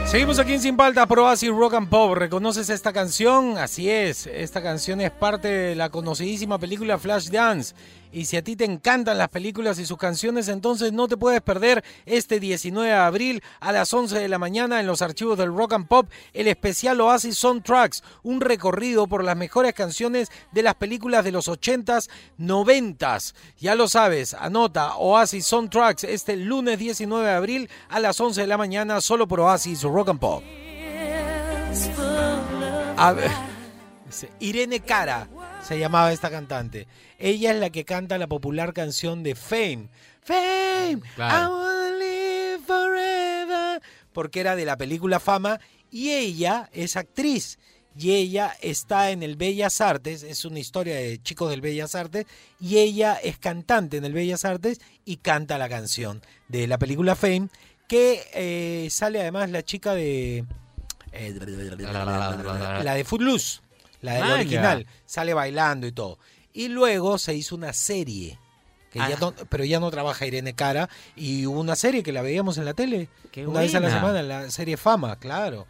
Seguimos 0.07 0.39
aquí 0.39 0.53
en 0.53 0.61
Sin 0.61 0.77
Paltas, 0.77 1.07
Pro 1.07 1.25
Oasis 1.25 1.49
Rock 1.49 1.73
and 1.73 1.89
Pop. 1.89 2.15
¿Reconoces 2.15 2.69
esta 2.69 2.93
canción? 2.93 3.57
Así 3.57 3.89
es, 3.89 4.27
esta 4.27 4.63
canción 4.63 5.01
es 5.01 5.11
parte 5.11 5.49
de 5.49 5.75
la 5.75 5.89
conocidísima 5.89 6.59
película 6.59 6.99
Flashdance. 6.99 7.75
Y 8.13 8.27
si 8.27 8.37
a 8.37 8.45
ti 8.45 8.57
te 8.57 8.67
encantan 8.67 9.17
las 9.17 9.31
películas 9.31 9.79
y 9.79 9.87
sus 9.87 9.97
canciones, 9.97 10.49
entonces 10.49 10.93
no 10.93 11.09
te 11.09 11.17
puedes 11.17 11.41
perder 11.41 11.83
este 12.05 12.39
19 12.41 12.89
de 12.89 12.95
abril 12.95 13.43
a 13.59 13.73
las 13.73 13.93
11 13.93 14.19
de 14.19 14.29
la 14.29 14.39
mañana 14.39 14.81
en 14.81 14.87
los 14.87 15.01
archivos 15.01 15.39
del 15.39 15.55
Rock 15.57 15.73
and 15.73 15.89
Pop 15.89 16.11
el 16.35 16.47
especial 16.49 17.01
Oasis 17.01 17.39
Soundtracks, 17.39 18.03
un 18.23 18.43
recorrido 18.43 19.07
por 19.07 19.25
las 19.25 19.37
mejores 19.37 19.73
canciones 19.73 20.31
de 20.53 20.63
las 20.63 20.75
películas 20.75 21.25
de 21.25 21.33
los 21.33 21.49
80s, 21.49 22.11
90s. 22.39 23.35
Ya 23.59 23.75
lo 23.75 23.89
sabes, 23.89 24.35
anota 24.35 24.97
Oasis 24.97 25.47
Soundtracks 25.47 26.05
este 26.05 26.37
lunes 26.37 26.79
19 26.79 27.27
de 27.27 27.35
abril 27.35 27.71
a 27.89 27.99
las 27.99 28.21
11 28.21 28.43
de 28.43 28.47
la 28.47 28.59
mañana 28.59 29.01
solo 29.01 29.27
por 29.27 29.41
Oasis 29.41 29.83
Rock 29.83 30.11
and 30.11 30.21
Pop. 30.21 30.43
A 32.99 33.13
ver, 33.13 33.31
Irene 34.39 34.81
Cara 34.81 35.29
se 35.73 35.79
llamaba 35.81 36.13
esta 36.13 36.31
cantante. 36.31 36.87
Ella 37.19 37.53
es 37.53 37.59
la 37.59 37.71
que 37.71 37.85
canta 37.85 38.19
la 38.19 38.27
popular 38.27 38.73
canción 38.73 39.23
de 39.23 39.35
Fame. 39.35 39.89
Fame, 40.23 41.01
Claro. 41.15 41.35
I 41.35 41.51
wanna 41.51 41.91
live 41.99 42.63
forever. 42.67 43.83
Porque 44.13 44.41
era 44.41 44.57
de 44.57 44.65
la 44.65 44.77
película 44.77 45.19
Fama 45.21 45.59
y 45.91 46.11
ella 46.11 46.69
es 46.73 46.97
actriz. 46.97 47.59
Y 47.97 48.13
ella 48.13 48.57
está 48.63 49.11
en 49.11 49.23
el 49.23 49.37
Bellas 49.37 49.83
Artes, 49.83 50.23
es 50.23 50.47
una 50.47 50.59
historia 50.59 50.97
de 50.97 51.23
chicos 51.23 51.51
del 51.51 51.61
Bellas 51.61 51.95
Artes, 51.95 52.25
y 52.59 52.79
ella 52.79 53.19
es 53.23 53.37
cantante 53.37 53.99
en 53.99 54.07
el 54.07 54.15
Bellas 54.15 54.47
Artes 54.47 54.81
y 55.05 55.19
canta 55.19 55.59
la 55.59 55.69
canción 55.69 56.23
de 56.49 56.67
la 56.67 56.79
película 56.79 57.15
Fame, 57.17 57.49
que 57.89 58.23
eh, 58.33 58.89
sale 58.91 59.21
además 59.21 59.51
la 59.51 59.63
chica 59.63 59.95
de... 59.95 60.47
eh, 61.13 61.39
la 62.83 62.95
de 62.95 63.05
Footloose, 63.05 63.61
la 64.03 64.15
del 64.15 64.23
Ah, 64.25 64.35
original, 64.35 64.87
sale 65.07 65.33
bailando 65.35 65.87
y 65.87 65.93
todo. 65.93 66.19
Y 66.53 66.69
luego 66.69 67.17
se 67.19 67.35
hizo 67.35 67.55
una 67.57 67.73
serie, 67.73 68.39
que 68.91 68.99
ya 68.99 69.15
Ah. 69.15 69.19
no- 69.21 69.35
pero 69.49 69.65
ya 69.65 69.81
no 69.81 69.91
trabaja 69.91 70.27
Irene 70.27 70.53
Cara, 70.55 70.89
y 71.17 71.47
hubo 71.47 71.59
una 71.61 71.77
serie 71.77 72.03
que 72.03 72.13
la 72.13 72.21
veíamos 72.21 72.59
en 72.59 72.67
la 72.67 72.75
tele, 72.75 73.09
Qué 73.31 73.47
una 73.47 73.61
vez 73.61 73.75
a 73.75 73.81
la 73.81 73.89
semana, 73.91 74.23
la 74.23 74.51
serie 74.51 74.77
Fama, 74.77 75.17
claro. 75.19 75.67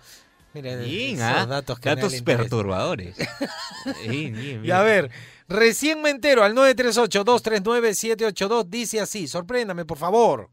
Miren, 0.55 0.85
Bien, 0.85 1.15
esos 1.17 1.25
¿ah? 1.25 1.47
datos 1.47 1.79
que 1.79 1.89
Datos 1.89 2.21
perturbadores. 2.21 3.17
Bien, 4.09 4.35
bien, 4.35 4.65
Y 4.65 4.71
a 4.71 4.83
ver, 4.83 5.11
recién 5.49 6.03
me 6.03 6.11
entero 6.11 6.45
al 6.45 6.55
938-239-782, 6.55 8.65
dice 8.69 9.01
así, 9.01 9.29
sorpréndame 9.29 9.85
por 9.85 9.99
favor. 9.99 10.51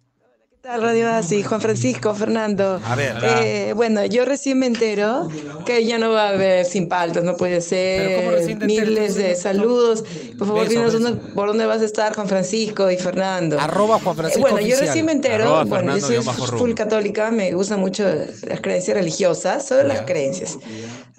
¿Qué 0.62 0.68
tal, 0.68 0.82
Radio 0.82 1.10
Así? 1.10 1.42
Juan 1.42 1.62
Francisco, 1.62 2.14
Fernando. 2.14 2.82
A 2.84 2.94
ver. 2.94 3.16
Eh, 3.24 3.72
bueno, 3.78 4.04
yo 4.04 4.26
recién 4.26 4.60
me 4.60 4.66
entero 4.66 5.30
que 5.66 5.86
ya 5.86 5.98
no 5.98 6.12
va 6.12 6.24
a 6.26 6.30
haber 6.32 6.66
sin 6.66 6.90
paltas, 6.90 7.24
no 7.24 7.38
puede 7.38 7.62
Pero 7.62 8.22
¿cómo 8.30 8.46
ser. 8.46 8.58
Miles 8.66 9.16
de 9.16 9.36
saludos. 9.36 10.04
Por 10.38 10.48
favor, 10.48 10.68
Beso, 10.68 10.90
dinos 10.92 10.94
beso. 11.16 11.34
por 11.34 11.48
dónde 11.48 11.66
vas 11.66 11.82
a 11.82 11.86
estar, 11.86 12.14
Juan 12.14 12.28
Francisco 12.28 12.92
y 12.92 12.98
Fernando. 12.98 13.58
Arroba 13.58 14.00
Juan 14.00 14.18
Francisco 14.18 14.48
Eh, 14.50 14.52
bueno, 14.52 14.68
yo 14.68 14.78
recién 14.78 15.06
me 15.06 15.14
entero. 15.14 15.46
Arroba 15.46 15.64
bueno, 15.64 15.98
yo 15.98 16.06
soy 16.06 16.34
full 16.58 16.74
católica, 16.74 17.32
me 17.32 17.54
gustan 17.54 17.80
mucho 17.80 18.04
las 18.04 18.60
creencias 18.60 18.98
religiosas, 18.98 19.66
solo 19.66 19.84
las 19.84 20.02
creencias. 20.02 20.58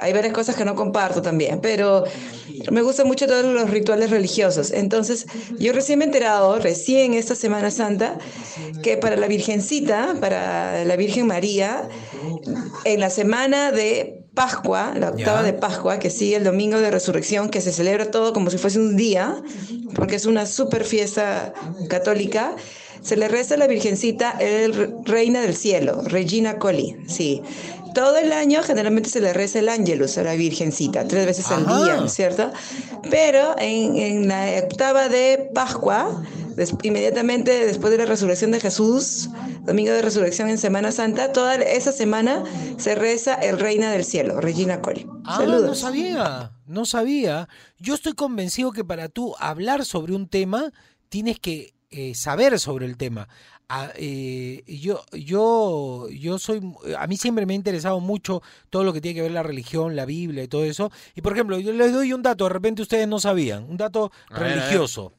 Hay 0.01 0.13
varias 0.13 0.33
cosas 0.33 0.57
que 0.57 0.65
no 0.65 0.75
comparto 0.75 1.23
también, 1.23 1.61
pero 1.61 2.05
me 2.71 2.83
gustan 2.83 3.07
mucho 3.07 3.27
todos 3.27 3.45
los 3.45 3.71
rituales 3.71 4.11
religiosos. 4.11 4.71
Entonces, 4.73 5.27
yo 5.59 5.73
recién 5.73 5.99
me 5.99 6.05
he 6.05 6.09
enterado, 6.09 6.59
recién 6.59 7.15
esta 7.15 7.35
Semana 7.35 7.71
Santa, 7.71 8.19
que 8.83 8.97
para 8.97 9.17
la 9.17 9.27
Virgencita, 9.29 10.17
para 10.21 10.85
la 10.85 10.97
Virgen 10.97 11.27
María, 11.27 11.89
en 12.85 13.01
la 13.01 13.11
semana 13.11 13.73
de 13.73 14.25
Pascua, 14.35 14.93
la 14.97 15.11
octava 15.11 15.43
de 15.43 15.53
Pascua, 15.53 15.99
que 15.99 16.11
sigue 16.11 16.37
el 16.37 16.45
domingo 16.45 16.79
de 16.79 16.91
resurrección, 16.91 17.49
que 17.51 17.61
se 17.61 17.73
celebra 17.73 18.11
todo 18.11 18.33
como 18.33 18.51
si 18.51 18.59
fuese 18.59 18.79
un 18.79 18.97
día, 18.97 19.43
porque 19.95 20.17
es 20.17 20.27
una 20.27 20.47
super 20.47 20.85
fiesta 20.85 21.53
católica, 21.89 22.55
se 23.03 23.17
le 23.17 23.29
reza 23.29 23.55
a 23.55 23.57
la 23.59 23.67
Virgencita 23.67 24.33
el 24.41 24.75
re- 24.75 24.91
Reina 25.05 25.41
del 25.41 25.57
Cielo, 25.57 26.03
Regina 26.05 26.59
Coli, 26.59 26.97
sí. 27.09 27.43
Todo 27.95 28.17
el 28.19 28.33
año 28.33 28.63
generalmente 28.63 29.11
se 29.11 29.21
le 29.21 29.33
reza 29.33 29.59
el 29.59 29.69
Ángelus 29.69 30.17
a 30.19 30.23
la 30.23 30.35
Virgencita, 30.35 31.07
tres 31.09 31.27
veces 31.27 31.51
al 31.51 31.65
día, 31.67 31.97
¿no 31.97 32.07
es 32.07 32.13
cierto? 32.13 32.51
Pero 33.11 33.55
en, 33.59 33.97
en 33.97 34.29
la 34.29 34.47
octava 34.65 35.09
de 35.09 35.51
Pascua, 35.55 36.23
des- 36.57 36.75
inmediatamente 36.83 37.67
después 37.67 37.91
de 37.91 37.99
la 37.99 38.07
resurrección 38.07 38.51
de 38.53 38.61
Jesús, 38.61 39.29
domingo 39.63 39.93
de 39.93 40.03
resurrección 40.03 40.49
en 40.49 40.59
Semana 40.59 40.93
Santa, 40.93 41.33
toda 41.33 41.55
esa 41.57 41.93
semana 41.93 42.45
se 42.79 42.95
reza 42.95 43.35
el 43.35 43.59
Reina 43.59 43.91
del 43.91 44.05
Cielo, 44.05 44.41
Regina 44.41 44.81
Coli. 44.81 45.07
Ah, 45.25 45.39
no 45.45 45.75
sabía, 45.75 46.53
no 46.67 46.85
sabía. 46.85 47.49
Yo 47.79 47.95
estoy 47.95 48.13
convencido 48.13 48.73
que 48.73 48.85
para 48.85 49.09
tú 49.09 49.35
hablar 49.39 49.85
sobre 49.85 50.15
un 50.15 50.29
tema, 50.29 50.73
tienes 51.09 51.39
que 51.41 51.75
eh, 51.91 52.15
saber 52.15 52.59
sobre 52.59 52.87
el 52.87 52.97
tema. 52.97 53.29
Ah, 53.73 53.93
eh, 53.97 54.65
yo, 54.67 55.01
yo, 55.13 56.09
yo 56.11 56.39
soy, 56.41 56.61
a 56.99 57.07
mí 57.07 57.17
siempre 57.17 57.47
me 57.47 57.53
ha 57.53 57.57
interesado 57.57 58.01
mucho 58.01 58.43
todo 58.69 58.83
lo 58.83 58.93
que 58.93 59.01
tiene 59.01 59.15
que 59.15 59.23
ver 59.23 59.31
la 59.31 59.45
religión, 59.45 59.95
la 59.95 60.07
Biblia 60.07 60.43
y 60.43 60.49
todo 60.49 60.65
eso. 60.65 60.91
Y 61.15 61.21
por 61.21 61.33
ejemplo, 61.35 61.59
yo 61.61 61.73
les 61.73 61.93
doy 61.93 62.13
un 62.13 62.23
dato, 62.23 62.45
de 62.45 62.51
repente 62.51 62.83
ustedes 62.83 63.07
no 63.07 63.21
sabían, 63.21 63.65
un 63.71 63.77
dato 63.77 64.11
A 64.29 64.35
ver, 64.41 64.43
a 64.43 64.47
ver. 64.47 64.59
religioso. 64.59 65.13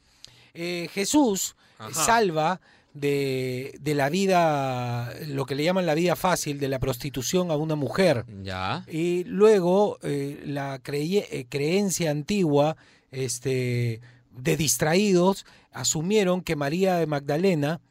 Eh, 0.54 0.90
Jesús 0.94 1.56
Ajá. 1.80 1.94
salva 1.94 2.62
de, 2.94 3.74
de 3.80 3.96
la 3.96 4.10
vida, 4.10 5.14
lo 5.28 5.46
que 5.46 5.56
le 5.56 5.64
llaman 5.64 5.86
la 5.86 5.94
vida 5.96 6.18
fácil, 6.18 6.60
de 6.60 6.68
la 6.68 6.80
prostitución 6.80 7.52
a 7.52 7.56
una 7.56 7.76
mujer. 7.76 8.26
Ya. 8.44 8.84
Y 8.92 9.24
luego 9.24 9.98
eh, 10.04 10.42
la 10.46 10.78
creye- 10.84 11.48
creencia 11.48 12.12
antigua 12.12 12.76
este, 13.12 14.02
de 14.32 14.58
distraídos 14.58 15.46
asumieron 15.72 16.42
que 16.42 16.56
María 16.56 16.96
de 16.96 17.08
Magdalena 17.08 17.82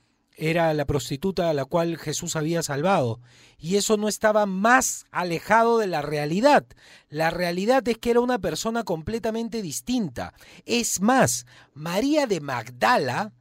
era 0.40 0.72
la 0.72 0.86
prostituta 0.86 1.50
a 1.50 1.54
la 1.54 1.66
cual 1.66 1.98
Jesús 1.98 2.34
había 2.34 2.62
salvado. 2.62 3.20
Y 3.58 3.76
eso 3.76 3.96
no 3.96 4.08
estaba 4.08 4.46
más 4.46 5.04
alejado 5.10 5.78
de 5.78 5.86
la 5.86 6.00
realidad. 6.00 6.64
La 7.10 7.30
realidad 7.30 7.86
es 7.88 7.98
que 7.98 8.10
era 8.10 8.20
una 8.20 8.38
persona 8.38 8.82
completamente 8.82 9.60
distinta. 9.60 10.32
Es 10.64 11.02
más, 11.02 11.44
María 11.74 12.26
de 12.26 12.40
Magdala, 12.40 13.32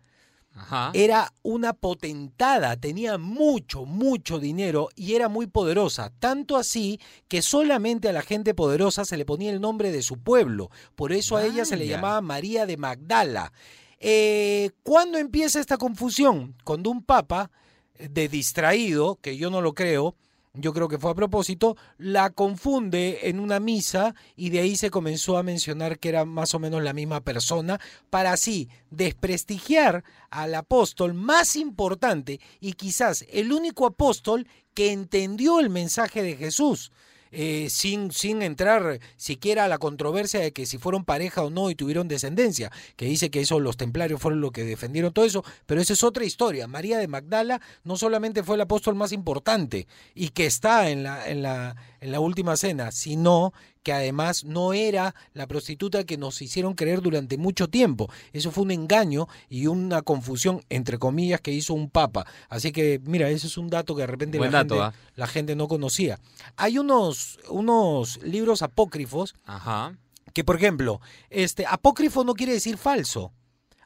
Ajá. 0.54 0.92
era 0.94 1.32
una 1.42 1.72
potentada, 1.72 2.76
tenía 2.76 3.18
mucho, 3.18 3.86
mucho 3.86 4.40
dinero 4.40 4.90
y 4.94 5.14
era 5.14 5.30
muy 5.30 5.48
poderosa, 5.48 6.12
tanto 6.20 6.58
así 6.58 7.00
que 7.30 7.42
solamente 7.42 8.10
a 8.10 8.14
la 8.14 8.24
gente 8.24 8.54
poderosa 8.54 9.06
se 9.06 9.16
le 9.16 9.26
ponía 9.26 9.52
el 9.52 9.62
nombre 9.62 9.94
de 9.94 10.02
su 10.02 10.18
pueblo, 10.18 10.70
por 10.96 11.14
eso 11.14 11.38
a 11.38 11.46
ella 11.46 11.64
se 11.64 11.78
le 11.78 11.88
llamaba 11.88 12.20
María 12.20 12.66
de 12.66 12.76
Magdala. 12.76 13.54
Eh, 14.00 14.72
¿Cuándo 14.84 15.18
empieza 15.18 15.60
esta 15.60 15.78
confusión? 15.78 16.56
Cuando 16.64 16.90
un 16.90 17.04
papa 17.04 17.52
eh, 17.96 18.08
de 18.10 18.30
distraído, 18.30 19.18
que 19.22 19.38
yo 19.38 19.50
no 19.50 19.62
lo 19.62 19.74
creo, 19.74 20.16
yo 20.54 20.74
creo 20.74 20.88
que 20.88 20.98
fue 20.98 21.12
a 21.12 21.16
propósito, 21.16 21.78
la 21.98 22.32
confunde 22.32 23.30
en 23.30 23.40
una 23.40 23.60
misa 23.60 24.16
y 24.36 24.50
de 24.50 24.60
ahí 24.60 24.76
se 24.76 24.90
comenzó 24.90 25.38
a 25.38 25.44
mencionar 25.44 26.00
que 26.00 26.10
era 26.10 26.26
más 26.26 26.56
o 26.56 26.60
menos 26.60 26.82
la 26.82 26.94
misma 26.94 27.22
persona 27.22 27.80
para 28.10 28.34
así 28.34 28.68
desprestigiar 28.90 30.04
al 30.30 30.56
apóstol 30.56 31.14
más 31.14 31.56
importante 31.56 32.40
y 32.60 32.74
quizás 32.74 33.26
el 33.30 33.54
único 33.54 33.86
apóstol 33.86 34.48
que 34.74 34.92
entendió 34.92 35.60
el 35.60 35.70
mensaje 35.70 36.24
de 36.24 36.36
Jesús. 36.36 36.92
Eh, 37.32 37.68
sin, 37.70 38.12
sin 38.12 38.42
entrar 38.42 39.00
siquiera 39.18 39.66
a 39.66 39.68
la 39.68 39.78
controversia 39.78 40.40
de 40.40 40.52
que 40.52 40.66
si 40.66 40.78
fueron 40.78 41.06
pareja 41.06 41.44
o 41.44 41.50
no 41.50 41.70
y 41.70 41.76
tuvieron 41.76 42.08
descendencia, 42.08 42.72
que 42.96 43.06
dice 43.06 43.30
que 43.30 43.42
eso 43.42 43.60
los 43.60 43.78
templarios 43.78 44.22
fueron 44.22 44.42
los 44.42 44.52
que 44.52 44.64
defendieron 44.64 45.14
todo 45.14 45.26
eso, 45.26 45.44
pero 45.66 45.82
esa 45.82 45.94
es 45.94 46.04
otra 46.04 46.26
historia. 46.26 46.68
María 46.68 46.98
de 46.98 47.08
Magdala 47.08 47.62
no 47.84 47.98
solamente 47.98 48.44
fue 48.44 48.56
el 48.56 48.62
apóstol 48.62 48.96
más 48.96 49.12
importante 49.12 49.88
y 50.16 50.30
que 50.30 50.46
está 50.46 50.90
en 50.90 51.04
la, 51.04 51.30
en 51.30 51.42
la, 51.42 51.76
en 52.02 52.12
la 52.12 52.20
última 52.20 52.58
cena, 52.58 52.92
sino 52.92 53.54
que 53.84 53.94
además 53.94 54.44
no 54.44 54.74
era 54.74 55.16
la 55.34 55.48
prostituta 55.48 56.04
que 56.04 56.18
nos 56.18 56.42
hicieron 56.42 56.74
creer 56.74 57.02
durante 57.02 57.38
mucho 57.38 57.68
tiempo. 57.68 58.10
Eso 58.34 58.52
fue 58.52 58.64
un 58.64 58.72
engaño 58.72 59.28
y 59.48 59.68
una 59.68 60.02
confusión, 60.02 60.62
entre 60.70 60.98
comillas, 60.98 61.42
que 61.42 61.52
hizo 61.52 61.74
un 61.74 61.90
papa. 61.90 62.26
Así 62.50 62.72
que, 62.72 63.02
mira, 63.06 63.30
ese 63.30 63.48
es 63.48 63.58
un 63.58 63.70
dato 63.70 63.96
que 63.96 64.02
de 64.02 64.08
repente 64.08 64.38
Buen 64.38 64.52
la, 64.52 64.64
dato, 64.64 64.76
gente, 64.76 64.98
¿ah? 64.98 65.12
la 65.16 65.28
gente 65.28 65.56
no 65.56 65.68
conocía. 65.68 66.20
Hay 66.58 66.78
unos, 66.78 67.40
unos 67.50 68.22
libros 68.24 68.62
apócrifos 68.62 69.36
Ajá. 69.46 69.98
que, 70.34 70.44
por 70.44 70.58
ejemplo, 70.58 71.02
este 71.30 71.66
apócrifo 71.66 72.24
no 72.24 72.34
quiere 72.34 72.54
decir 72.54 72.78
falso. 72.78 73.32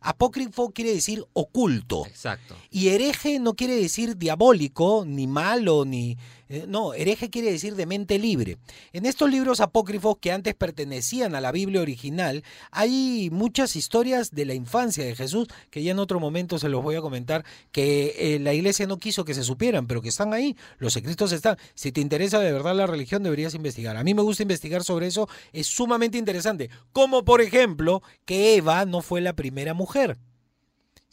Apócrifo 0.05 0.71
quiere 0.71 0.93
decir 0.93 1.23
oculto. 1.31 2.05
Exacto. 2.05 2.57
Y 2.69 2.89
hereje 2.89 3.39
no 3.39 3.53
quiere 3.53 3.75
decir 3.75 4.17
diabólico, 4.17 5.05
ni 5.07 5.27
malo, 5.27 5.85
ni... 5.85 6.17
eh, 6.53 6.65
No, 6.67 6.93
hereje 6.93 7.29
quiere 7.29 7.51
decir 7.51 7.75
de 7.75 7.85
mente 7.85 8.19
libre. 8.19 8.57
En 8.91 9.05
estos 9.05 9.29
libros 9.29 9.59
apócrifos 9.59 10.17
que 10.19 10.31
antes 10.31 10.53
pertenecían 10.53 11.35
a 11.35 11.41
la 11.41 11.51
Biblia 11.51 11.81
original, 11.81 12.43
hay 12.71 13.29
muchas 13.31 13.75
historias 13.75 14.31
de 14.31 14.45
la 14.45 14.53
infancia 14.53 15.03
de 15.03 15.15
Jesús 15.15 15.47
que 15.69 15.83
ya 15.83 15.91
en 15.91 15.99
otro 15.99 16.19
momento 16.19 16.59
se 16.59 16.69
los 16.69 16.83
voy 16.83 16.95
a 16.95 17.01
comentar, 17.01 17.43
que 17.71 18.15
eh, 18.17 18.39
la 18.39 18.53
iglesia 18.53 18.87
no 18.87 18.97
quiso 18.97 19.25
que 19.25 19.33
se 19.33 19.43
supieran, 19.43 19.87
pero 19.87 20.01
que 20.01 20.09
están 20.09 20.33
ahí, 20.33 20.55
los 20.77 20.95
escritos 20.95 21.31
están. 21.31 21.57
Si 21.73 21.91
te 21.91 22.01
interesa 22.01 22.39
de 22.39 22.51
verdad 22.51 22.75
la 22.75 22.87
religión, 22.87 23.23
deberías 23.23 23.55
investigar. 23.55 23.97
A 23.97 24.03
mí 24.03 24.13
me 24.13 24.21
gusta 24.21 24.43
investigar 24.43 24.83
sobre 24.83 25.07
eso, 25.07 25.27
es 25.51 25.67
sumamente 25.67 26.17
interesante. 26.17 26.69
Como 26.91 27.25
por 27.25 27.41
ejemplo, 27.41 28.03
que 28.25 28.55
Eva 28.55 28.85
no 28.85 29.01
fue 29.01 29.21
la 29.21 29.33
primera 29.33 29.73
mujer 29.73 30.17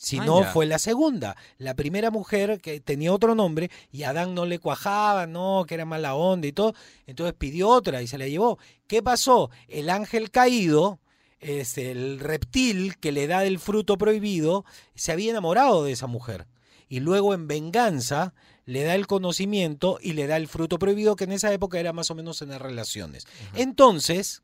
sino 0.01 0.39
Ah, 0.39 0.45
fue 0.45 0.65
la 0.65 0.79
segunda. 0.79 1.37
La 1.59 1.75
primera 1.75 2.11
mujer 2.11 2.59
que 2.63 2.81
tenía 2.81 3.13
otro 3.13 3.35
nombre 3.35 3.71
y 3.93 4.05
Adán 4.05 4.35
no 4.35 4.47
le 4.47 4.59
cuajaba, 4.59 5.27
no, 5.27 5.67
que 5.69 5.75
era 5.75 5.85
mala 5.85 6.15
onda 6.15 6.49
y 6.49 6.53
todo. 6.53 6.75
Entonces 7.07 7.35
pidió 7.37 7.69
otra 7.69 8.01
y 8.01 8.07
se 8.07 8.17
la 8.17 8.27
llevó. 8.27 8.59
¿Qué 8.87 9.03
pasó? 9.03 9.51
El 9.69 9.91
ángel 9.91 10.31
caído, 10.31 11.01
es 11.39 11.77
el 11.77 12.19
reptil 12.19 12.97
que 12.97 13.13
le 13.13 13.27
da 13.27 13.45
el 13.45 13.59
fruto 13.59 13.99
prohibido, 13.99 14.65
se 14.95 15.13
había 15.13 15.33
enamorado 15.33 15.85
de 15.85 15.93
esa 15.93 16.07
mujer. 16.07 16.47
Y 16.89 17.01
luego 17.01 17.35
en 17.35 17.47
venganza 17.47 18.33
le 18.65 18.85
da 18.85 18.95
el 18.95 19.07
conocimiento 19.07 19.99
y 20.01 20.15
le 20.15 20.27
da 20.27 20.39
el 20.39 20.49
fruto 20.49 20.79
prohibido, 20.79 21.15
que 21.15 21.25
en 21.25 21.33
esa 21.33 21.53
época 21.53 21.79
era 21.79 21.93
más 21.93 22.11
o 22.11 22.15
menos 22.15 22.39
tener 22.39 22.63
relaciones. 22.63 23.27
Entonces 23.55 24.43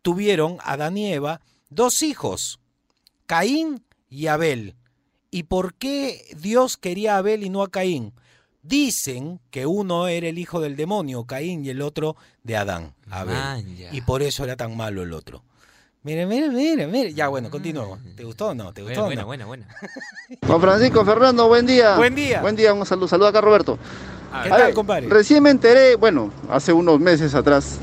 tuvieron 0.00 0.56
Adán 0.62 0.96
y 0.96 1.12
Eva 1.12 1.42
dos 1.68 2.02
hijos, 2.02 2.58
Caín 3.26 3.84
y 4.08 4.26
Abel. 4.26 4.74
¿Y 5.30 5.44
por 5.44 5.74
qué 5.74 6.24
Dios 6.40 6.76
quería 6.76 7.16
a 7.16 7.18
Abel 7.18 7.42
y 7.42 7.50
no 7.50 7.62
a 7.62 7.70
Caín? 7.70 8.12
Dicen 8.62 9.40
que 9.50 9.66
uno 9.66 10.08
era 10.08 10.28
el 10.28 10.38
hijo 10.38 10.60
del 10.60 10.76
demonio, 10.76 11.24
Caín, 11.24 11.64
y 11.64 11.70
el 11.70 11.80
otro 11.80 12.16
de 12.42 12.56
Adán, 12.56 12.94
Abel. 13.10 13.34
Manja. 13.34 13.88
Y 13.92 14.00
por 14.02 14.22
eso 14.22 14.44
era 14.44 14.56
tan 14.56 14.76
malo 14.76 15.02
el 15.02 15.12
otro. 15.12 15.42
Mira, 16.02 16.26
mira, 16.26 16.48
mira, 16.48 16.86
mira. 16.86 17.10
Ya, 17.10 17.28
bueno, 17.28 17.50
continuamos. 17.50 17.98
¿Te 18.16 18.24
gustó 18.24 18.48
o 18.48 18.54
no? 18.54 18.72
¿Te 18.72 18.82
gustó 18.82 19.04
Buena, 19.04 19.22
o 19.22 19.26
buena, 19.26 19.42
no? 19.44 19.48
buena, 19.48 19.66
buena. 19.66 19.76
Juan 20.46 20.60
Francisco 20.60 21.04
Fernando, 21.04 21.48
buen 21.48 21.66
día. 21.66 21.96
Buen 21.96 22.14
día. 22.14 22.40
Buen 22.40 22.56
día, 22.56 22.72
un 22.72 22.86
saludo, 22.86 23.08
saludo 23.08 23.28
acá 23.28 23.40
Roberto. 23.40 23.78
¿Qué 24.42 24.52
A 24.52 24.56
tal, 24.56 24.74
compadre? 24.74 25.08
Recién 25.08 25.42
me 25.42 25.50
enteré, 25.50 25.96
bueno, 25.96 26.30
hace 26.50 26.72
unos 26.72 27.00
meses 27.00 27.34
atrás, 27.34 27.78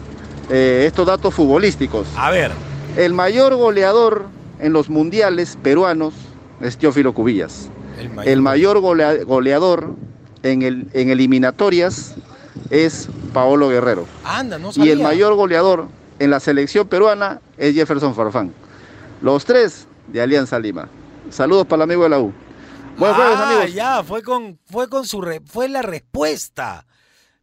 eh, 0.50 0.86
estos 0.88 1.06
datos 1.08 1.34
futbolísticos. 1.34 2.08
A 2.16 2.30
ver. 2.32 2.52
El 2.96 3.14
mayor 3.14 3.56
goleador 3.56 4.28
en 4.60 4.74
los 4.74 4.90
mundiales 4.90 5.58
peruanos 5.62 6.14
es 6.62 6.78
Teófilo 6.78 7.14
Cubillas. 7.14 7.70
El 8.00 8.10
mayor. 8.10 8.32
El 8.34 8.42
mayor 8.42 8.80
golea- 8.80 9.24
goleador 9.24 9.96
en, 10.44 10.62
el, 10.62 10.88
en 10.94 11.10
eliminatorias 11.10 12.16
es 12.70 13.08
Paolo 13.34 13.70
Guerrero. 13.70 14.06
Anda, 14.24 14.58
no 14.58 14.70
Y 14.70 14.74
sabía. 14.74 14.94
el 14.94 15.00
mayor 15.02 15.34
goleador 15.36 15.88
en 16.20 16.30
la 16.30 16.40
selección 16.40 16.88
peruana 16.88 17.42
es 17.58 17.74
Jefferson 17.76 18.16
Farfán. 18.16 18.54
Los 19.22 19.46
tres 19.46 19.88
de 20.08 20.22
Alianza 20.22 20.60
Lima. 20.60 20.88
Saludos 21.30 21.66
para 21.66 21.84
el 21.84 21.90
amigo 21.90 22.04
de 22.04 22.10
la 22.10 22.20
U. 22.20 22.34
Buen 22.98 23.14
jueves, 23.14 23.36
ah, 23.38 23.50
amigos. 23.50 23.74
ya, 23.74 24.04
fue 24.04 24.22
con, 24.24 24.58
fue 24.66 24.88
con 24.88 25.06
su 25.06 25.22
re- 25.22 25.42
fue 25.46 25.68
la 25.68 25.82
respuesta. 25.82 26.86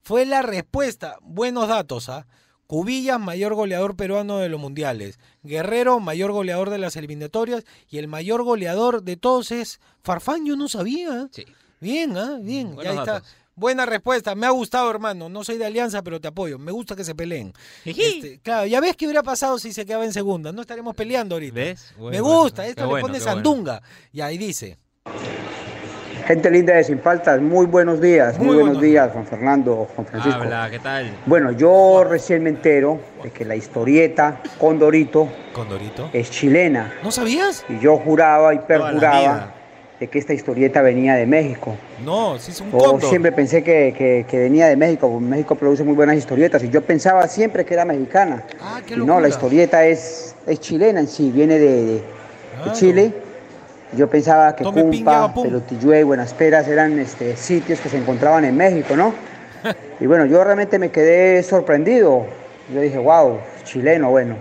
Fue 0.02 0.24
la 0.24 0.42
respuesta. 0.42 1.16
Buenos 1.22 1.68
datos, 1.68 2.08
¿ah? 2.08 2.26
Cubillas, 2.72 3.20
mayor 3.20 3.52
goleador 3.52 3.96
peruano 3.96 4.38
de 4.38 4.48
los 4.48 4.58
mundiales. 4.58 5.18
Guerrero, 5.42 6.00
mayor 6.00 6.32
goleador 6.32 6.70
de 6.70 6.78
las 6.78 6.96
eliminatorias. 6.96 7.64
Y 7.90 7.98
el 7.98 8.08
mayor 8.08 8.44
goleador 8.44 9.02
de 9.02 9.18
todos 9.18 9.50
es 9.52 9.78
Farfán, 10.02 10.46
yo 10.46 10.56
no 10.56 10.70
sabía. 10.70 11.28
Bien, 11.80 12.16
¿ah? 12.16 12.38
Bien. 12.40 12.68
Ya 12.68 12.74
Buenos 12.74 12.92
ahí 12.94 12.98
está. 13.00 13.12
datos. 13.12 13.28
Buena 13.56 13.84
respuesta. 13.84 14.34
Me 14.34 14.46
ha 14.46 14.50
gustado, 14.52 14.90
hermano. 14.90 15.28
No 15.28 15.44
soy 15.44 15.58
de 15.58 15.66
alianza, 15.66 16.02
pero 16.02 16.18
te 16.18 16.28
apoyo. 16.28 16.58
Me 16.58 16.72
gusta 16.72 16.96
que 16.96 17.04
se 17.04 17.14
peleen. 17.14 17.52
Este, 17.84 18.40
claro, 18.42 18.64
ya 18.64 18.80
ves 18.80 18.96
qué 18.96 19.04
hubiera 19.04 19.22
pasado 19.22 19.58
si 19.58 19.74
se 19.74 19.84
quedaba 19.84 20.06
en 20.06 20.14
segunda. 20.14 20.50
No 20.50 20.62
estaremos 20.62 20.94
peleando 20.94 21.34
ahorita. 21.34 21.54
¿Ves? 21.54 21.92
Me 21.98 22.22
gusta. 22.22 22.66
Esto 22.66 22.84
le 22.84 23.02
pone 23.02 23.02
bueno. 23.02 23.20
sandunga. 23.20 23.82
Y 24.12 24.22
ahí 24.22 24.38
dice. 24.38 24.78
Gente 26.26 26.50
linda 26.50 26.74
de 26.74 26.84
Sin 26.84 27.00
Faltas, 27.00 27.40
muy 27.40 27.66
buenos 27.66 28.00
días, 28.00 28.38
muy, 28.38 28.46
Muy 28.46 28.54
buenos 28.56 28.74
buenos 28.76 28.82
días, 28.82 29.10
Juan 29.12 29.26
Fernando, 29.26 29.88
Juan 29.94 30.06
Francisco. 30.06 30.42
Habla, 30.42 30.68
¿qué 30.70 30.78
tal? 30.78 31.10
Bueno, 31.26 31.50
yo 31.52 32.04
recién 32.08 32.42
me 32.44 32.50
entero 32.50 33.00
de 33.22 33.30
que 33.30 33.44
la 33.44 33.56
historieta 33.56 34.40
Condorito 34.58 35.28
Condorito. 35.52 36.10
es 36.12 36.30
chilena. 36.30 36.94
¿No 37.02 37.10
sabías? 37.10 37.64
Y 37.68 37.78
yo 37.80 37.96
juraba 37.98 38.54
y 38.54 38.58
perjuraba 38.60 39.52
de 39.98 40.06
que 40.08 40.18
esta 40.18 40.32
historieta 40.32 40.80
venía 40.80 41.14
de 41.14 41.26
México. 41.26 41.74
No, 42.04 42.38
sí 42.38 42.52
es 42.52 42.60
un 42.60 42.70
Yo 42.70 42.78
cóndor. 42.78 43.08
siempre 43.08 43.32
pensé 43.32 43.64
que, 43.64 43.92
que- 43.96 44.24
que 44.28 44.38
venía 44.38 44.66
de 44.68 44.76
México, 44.76 45.18
México 45.20 45.54
produce 45.56 45.82
muy 45.82 45.94
buenas 45.94 46.16
historietas 46.16 46.62
y 46.62 46.68
yo 46.70 46.82
pensaba 46.82 47.26
siempre 47.26 47.64
que 47.64 47.74
era 47.74 47.84
mexicana. 47.84 48.44
Ah, 48.60 48.80
qué 48.86 48.94
y 48.94 48.98
no, 48.98 49.20
la 49.20 49.28
historieta 49.28 49.84
es, 49.86 50.34
es 50.46 50.60
chilena 50.60 51.00
en 51.00 51.08
sí, 51.08 51.30
viene 51.32 51.58
de, 51.58 51.66
de- 51.68 51.84
de 51.94 52.02
Claro. 52.62 52.72
Chile. 52.78 53.12
Yo 53.96 54.08
pensaba 54.08 54.56
que 54.56 54.64
Tome 54.64 54.82
Cumpa, 54.82 55.32
pum. 55.34 55.44
Pelotillé, 55.44 56.02
Buenas 56.04 56.32
Peras 56.32 56.66
eran 56.66 56.98
este, 56.98 57.36
sitios 57.36 57.80
que 57.80 57.88
se 57.88 57.98
encontraban 57.98 58.44
en 58.44 58.56
México, 58.56 58.96
¿no? 58.96 59.14
Y 60.00 60.06
bueno, 60.06 60.26
yo 60.26 60.42
realmente 60.42 60.80
me 60.80 60.90
quedé 60.90 61.40
sorprendido. 61.44 62.26
Yo 62.74 62.80
dije, 62.80 62.98
wow, 62.98 63.38
chileno, 63.62 64.10
bueno. 64.10 64.34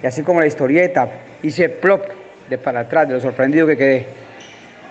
Y 0.00 0.06
así 0.06 0.22
como 0.22 0.38
la 0.38 0.46
historieta, 0.46 1.08
hice 1.42 1.68
plop 1.68 2.04
de 2.48 2.58
para 2.58 2.80
atrás, 2.80 3.08
de 3.08 3.14
lo 3.14 3.20
sorprendido 3.20 3.66
que 3.66 3.76
quedé. 3.76 4.06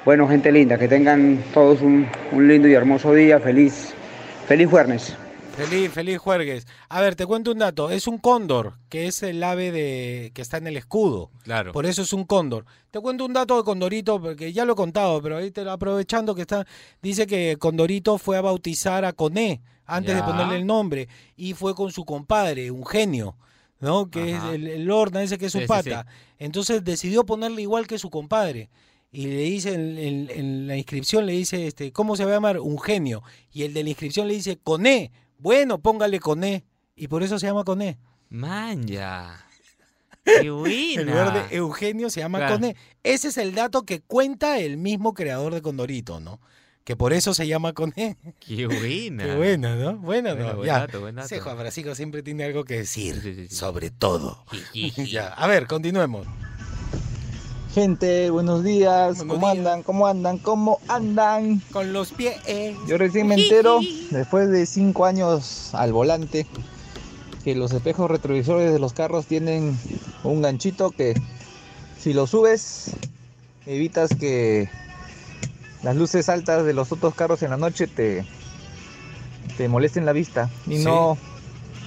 Bueno, 0.03 0.27
gente 0.27 0.51
linda, 0.51 0.77
que 0.77 0.89
tengan 0.89 1.41
todos 1.53 1.81
un, 1.81 2.05
un 2.33 2.47
lindo 2.47 2.67
y 2.67 2.73
hermoso 2.73 3.13
día. 3.13 3.39
Feliz, 3.39 3.93
feliz 4.45 4.67
jueves. 4.69 5.15
Feliz, 5.67 5.91
feliz 5.91 6.17
juergues. 6.17 6.67
A 6.87 7.01
ver, 7.01 7.15
te 7.15 7.25
cuento 7.25 7.51
un 7.51 7.59
dato. 7.59 7.89
Es 7.89 8.07
un 8.07 8.17
cóndor, 8.17 8.75
que 8.87 9.07
es 9.07 9.21
el 9.23 9.43
ave 9.43 9.71
de 9.71 10.31
que 10.33 10.41
está 10.41 10.57
en 10.57 10.67
el 10.67 10.77
escudo. 10.77 11.31
Claro. 11.43 11.71
Por 11.73 11.85
eso 11.85 12.01
es 12.01 12.13
un 12.13 12.23
cóndor. 12.23 12.65
Te 12.91 12.99
cuento 12.99 13.25
un 13.25 13.33
dato 13.33 13.57
de 13.57 13.63
Condorito, 13.63 14.21
porque 14.21 14.53
ya 14.53 14.63
lo 14.65 14.73
he 14.73 14.75
contado, 14.75 15.21
pero 15.21 15.37
ahí 15.37 15.51
te 15.51 15.63
lo 15.63 15.71
aprovechando 15.71 16.33
que 16.33 16.41
está. 16.41 16.65
Dice 17.01 17.27
que 17.27 17.57
Condorito 17.59 18.17
fue 18.17 18.37
a 18.37 18.41
bautizar 18.41 19.03
a 19.05 19.11
Coné 19.13 19.61
antes 19.85 20.15
de 20.15 20.23
ponerle 20.23 20.55
el 20.55 20.65
nombre. 20.65 21.09
Y 21.35 21.53
fue 21.53 21.75
con 21.75 21.91
su 21.91 22.05
compadre, 22.05 22.71
un 22.71 22.85
genio, 22.85 23.35
¿no? 23.81 24.09
Que 24.09 24.35
Ajá. 24.35 24.49
es 24.49 24.53
el, 24.55 24.67
el 24.67 24.85
Lorna, 24.85 25.21
ese 25.23 25.37
que 25.37 25.47
es 25.47 25.51
su 25.51 25.57
Sí, 25.59 25.63
sí, 25.65 25.67
pata. 25.67 26.05
sí. 26.09 26.35
Entonces 26.39 26.83
decidió 26.83 27.25
ponerle 27.25 27.61
igual 27.61 27.85
que 27.85 27.97
su 27.99 28.09
compadre. 28.09 28.69
Y 29.11 29.25
le 29.25 29.41
dice 29.41 29.73
en, 29.73 29.97
en- 29.97 30.29
en 30.29 30.67
la 30.67 30.77
inscripción, 30.77 31.25
le 31.25 31.33
dice, 31.33 31.65
este, 31.67 31.91
¿cómo 31.91 32.15
se 32.15 32.23
va 32.25 32.31
a 32.31 32.33
llamar? 32.35 32.59
Un 32.59 32.79
genio. 32.79 33.23
Y 33.51 33.63
el 33.63 33.73
de 33.73 33.83
la 33.83 33.89
inscripción 33.89 34.27
le 34.27 34.35
dice, 34.35 34.57
Coné. 34.63 35.11
Bueno, 35.39 35.79
póngale 35.79 36.19
Coné. 36.19 36.63
Y 36.95 37.07
por 37.07 37.23
eso 37.23 37.39
se 37.39 37.47
llama 37.47 37.63
Coné. 37.63 37.97
Manja. 38.29 39.45
Qué 40.23 40.49
buena. 40.51 41.01
El 41.01 41.05
verde 41.07 41.45
Eugenio 41.55 42.09
se 42.09 42.19
llama 42.19 42.37
Claro. 42.39 42.55
Coné. 42.55 42.75
Ese 43.03 43.29
es 43.29 43.37
el 43.37 43.55
dato 43.55 43.83
que 43.83 44.01
cuenta 44.01 44.59
el 44.59 44.77
mismo 44.77 45.13
creador 45.13 45.53
de 45.53 45.61
Condorito, 45.61 46.19
¿no? 46.19 46.39
Que 46.83 46.95
por 46.95 47.13
eso 47.13 47.33
se 47.33 47.47
llama 47.47 47.73
Coné. 47.73 48.17
Qué 48.39 48.65
buena. 48.65 49.23
Qué 49.23 49.35
bueno, 49.35 49.75
¿no? 49.75 49.97
Bueno, 49.97 50.35
Bueno, 50.35 50.49
¿no? 50.49 50.55
buen 50.57 50.67
ya. 50.67 50.79
dato, 50.79 50.99
buen 51.01 51.15
dato. 51.15 51.25
Ese 51.27 51.39
Juan 51.39 51.57
Francisco 51.57 51.95
siempre 51.95 52.23
tiene 52.23 52.43
algo 52.43 52.63
que 52.65 52.77
decir, 52.77 53.47
sobre 53.51 53.91
todo. 53.91 54.43
Ya. 54.73 55.27
A 55.27 55.47
ver, 55.47 55.67
continuemos. 55.67 56.27
Gente, 57.73 58.29
buenos 58.31 58.63
días. 58.63 59.17
Buenos 59.17 59.35
¿Cómo 59.35 59.47
días. 59.47 59.57
andan? 59.59 59.83
¿Cómo 59.83 60.07
andan? 60.07 60.37
¿Cómo 60.39 60.79
andan? 60.87 61.61
Con 61.71 61.93
los 61.93 62.11
pies. 62.11 62.35
Yo 62.87 62.97
recién 62.97 63.27
me 63.27 63.35
entero, 63.35 63.79
después 64.09 64.49
de 64.49 64.65
cinco 64.65 65.05
años 65.05 65.69
al 65.73 65.93
volante, 65.93 66.47
que 67.43 67.53
los 67.55 67.71
espejos 67.71 68.09
retrovisores 68.09 68.73
de 68.73 68.79
los 68.79 68.93
carros 68.93 69.27
tienen 69.27 69.77
un 70.23 70.41
ganchito 70.41 70.89
que 70.91 71.13
si 71.99 72.13
lo 72.13 72.25
subes 72.27 72.91
evitas 73.65 74.09
que 74.19 74.67
las 75.83 75.95
luces 75.95 76.27
altas 76.27 76.65
de 76.65 76.73
los 76.73 76.91
otros 76.91 77.13
carros 77.13 77.43
en 77.43 77.51
la 77.51 77.57
noche 77.57 77.85
te, 77.85 78.25
te 79.57 79.67
molesten 79.69 80.05
la 80.07 80.11
vista. 80.13 80.49
Y 80.65 80.77
Sí. 80.79 80.83
no, 80.85 81.17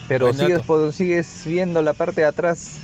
pero 0.07 0.33
sigues, 0.33 0.62
sigues 0.95 1.43
viendo 1.45 1.83
la 1.83 1.93
parte 1.93 2.20
de 2.20 2.28
atrás. 2.28 2.78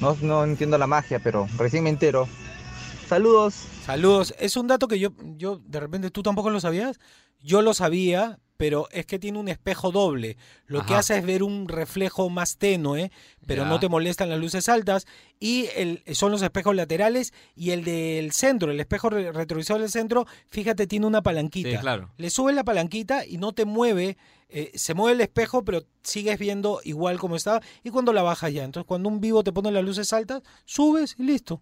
No, 0.00 0.16
no 0.20 0.44
entiendo 0.44 0.78
la 0.78 0.86
magia, 0.86 1.20
pero 1.22 1.48
recién 1.56 1.84
me 1.84 1.90
entero. 1.90 2.28
Saludos. 3.08 3.54
Saludos. 3.84 4.34
Es 4.38 4.56
un 4.56 4.66
dato 4.66 4.88
que 4.88 4.98
yo, 4.98 5.12
yo, 5.36 5.60
de 5.64 5.80
repente, 5.80 6.10
¿tú 6.10 6.22
tampoco 6.22 6.50
lo 6.50 6.60
sabías? 6.60 6.98
Yo 7.40 7.62
lo 7.62 7.74
sabía, 7.74 8.38
pero 8.56 8.88
es 8.92 9.04
que 9.06 9.18
tiene 9.18 9.38
un 9.38 9.48
espejo 9.48 9.90
doble. 9.90 10.36
Lo 10.66 10.86
que 10.86 10.94
hace 10.94 11.18
es 11.18 11.26
ver 11.26 11.42
un 11.42 11.68
reflejo 11.68 12.30
más 12.30 12.56
tenue, 12.56 13.10
pero 13.46 13.64
Ya. 13.64 13.68
no 13.68 13.80
te 13.80 13.88
molestan 13.88 14.28
las 14.30 14.38
luces 14.38 14.68
altas. 14.68 15.06
Y 15.40 15.66
el, 15.76 16.02
son 16.12 16.30
los 16.32 16.40
espejos 16.42 16.74
laterales 16.74 17.32
y 17.56 17.70
el 17.70 17.84
del 17.84 18.32
centro, 18.32 18.70
el 18.70 18.78
espejo 18.80 19.10
re- 19.10 19.32
retrovisor 19.32 19.80
del 19.80 19.90
centro, 19.90 20.26
fíjate, 20.48 20.86
tiene 20.86 21.06
una 21.06 21.22
palanquita. 21.22 21.70
Sí, 21.70 21.76
claro. 21.78 22.12
Le 22.16 22.30
subes 22.30 22.54
la 22.54 22.64
palanquita 22.64 23.26
y 23.26 23.38
no 23.38 23.52
te 23.52 23.64
mueve, 23.64 24.16
eh, 24.48 24.70
se 24.74 24.94
mueve 24.94 25.14
el 25.16 25.20
espejo, 25.20 25.64
pero 25.64 25.82
sigues 26.02 26.38
viendo 26.38 26.80
igual 26.84 27.18
como 27.18 27.36
estaba. 27.36 27.60
Y 27.82 27.90
cuando 27.90 28.12
la 28.12 28.22
bajas 28.22 28.52
ya. 28.52 28.64
Entonces, 28.64 28.86
cuando 28.86 29.08
un 29.08 29.20
vivo 29.20 29.42
te 29.42 29.52
pone 29.52 29.72
las 29.72 29.84
luces 29.84 30.12
altas, 30.12 30.42
subes 30.64 31.16
y 31.18 31.24
listo. 31.24 31.60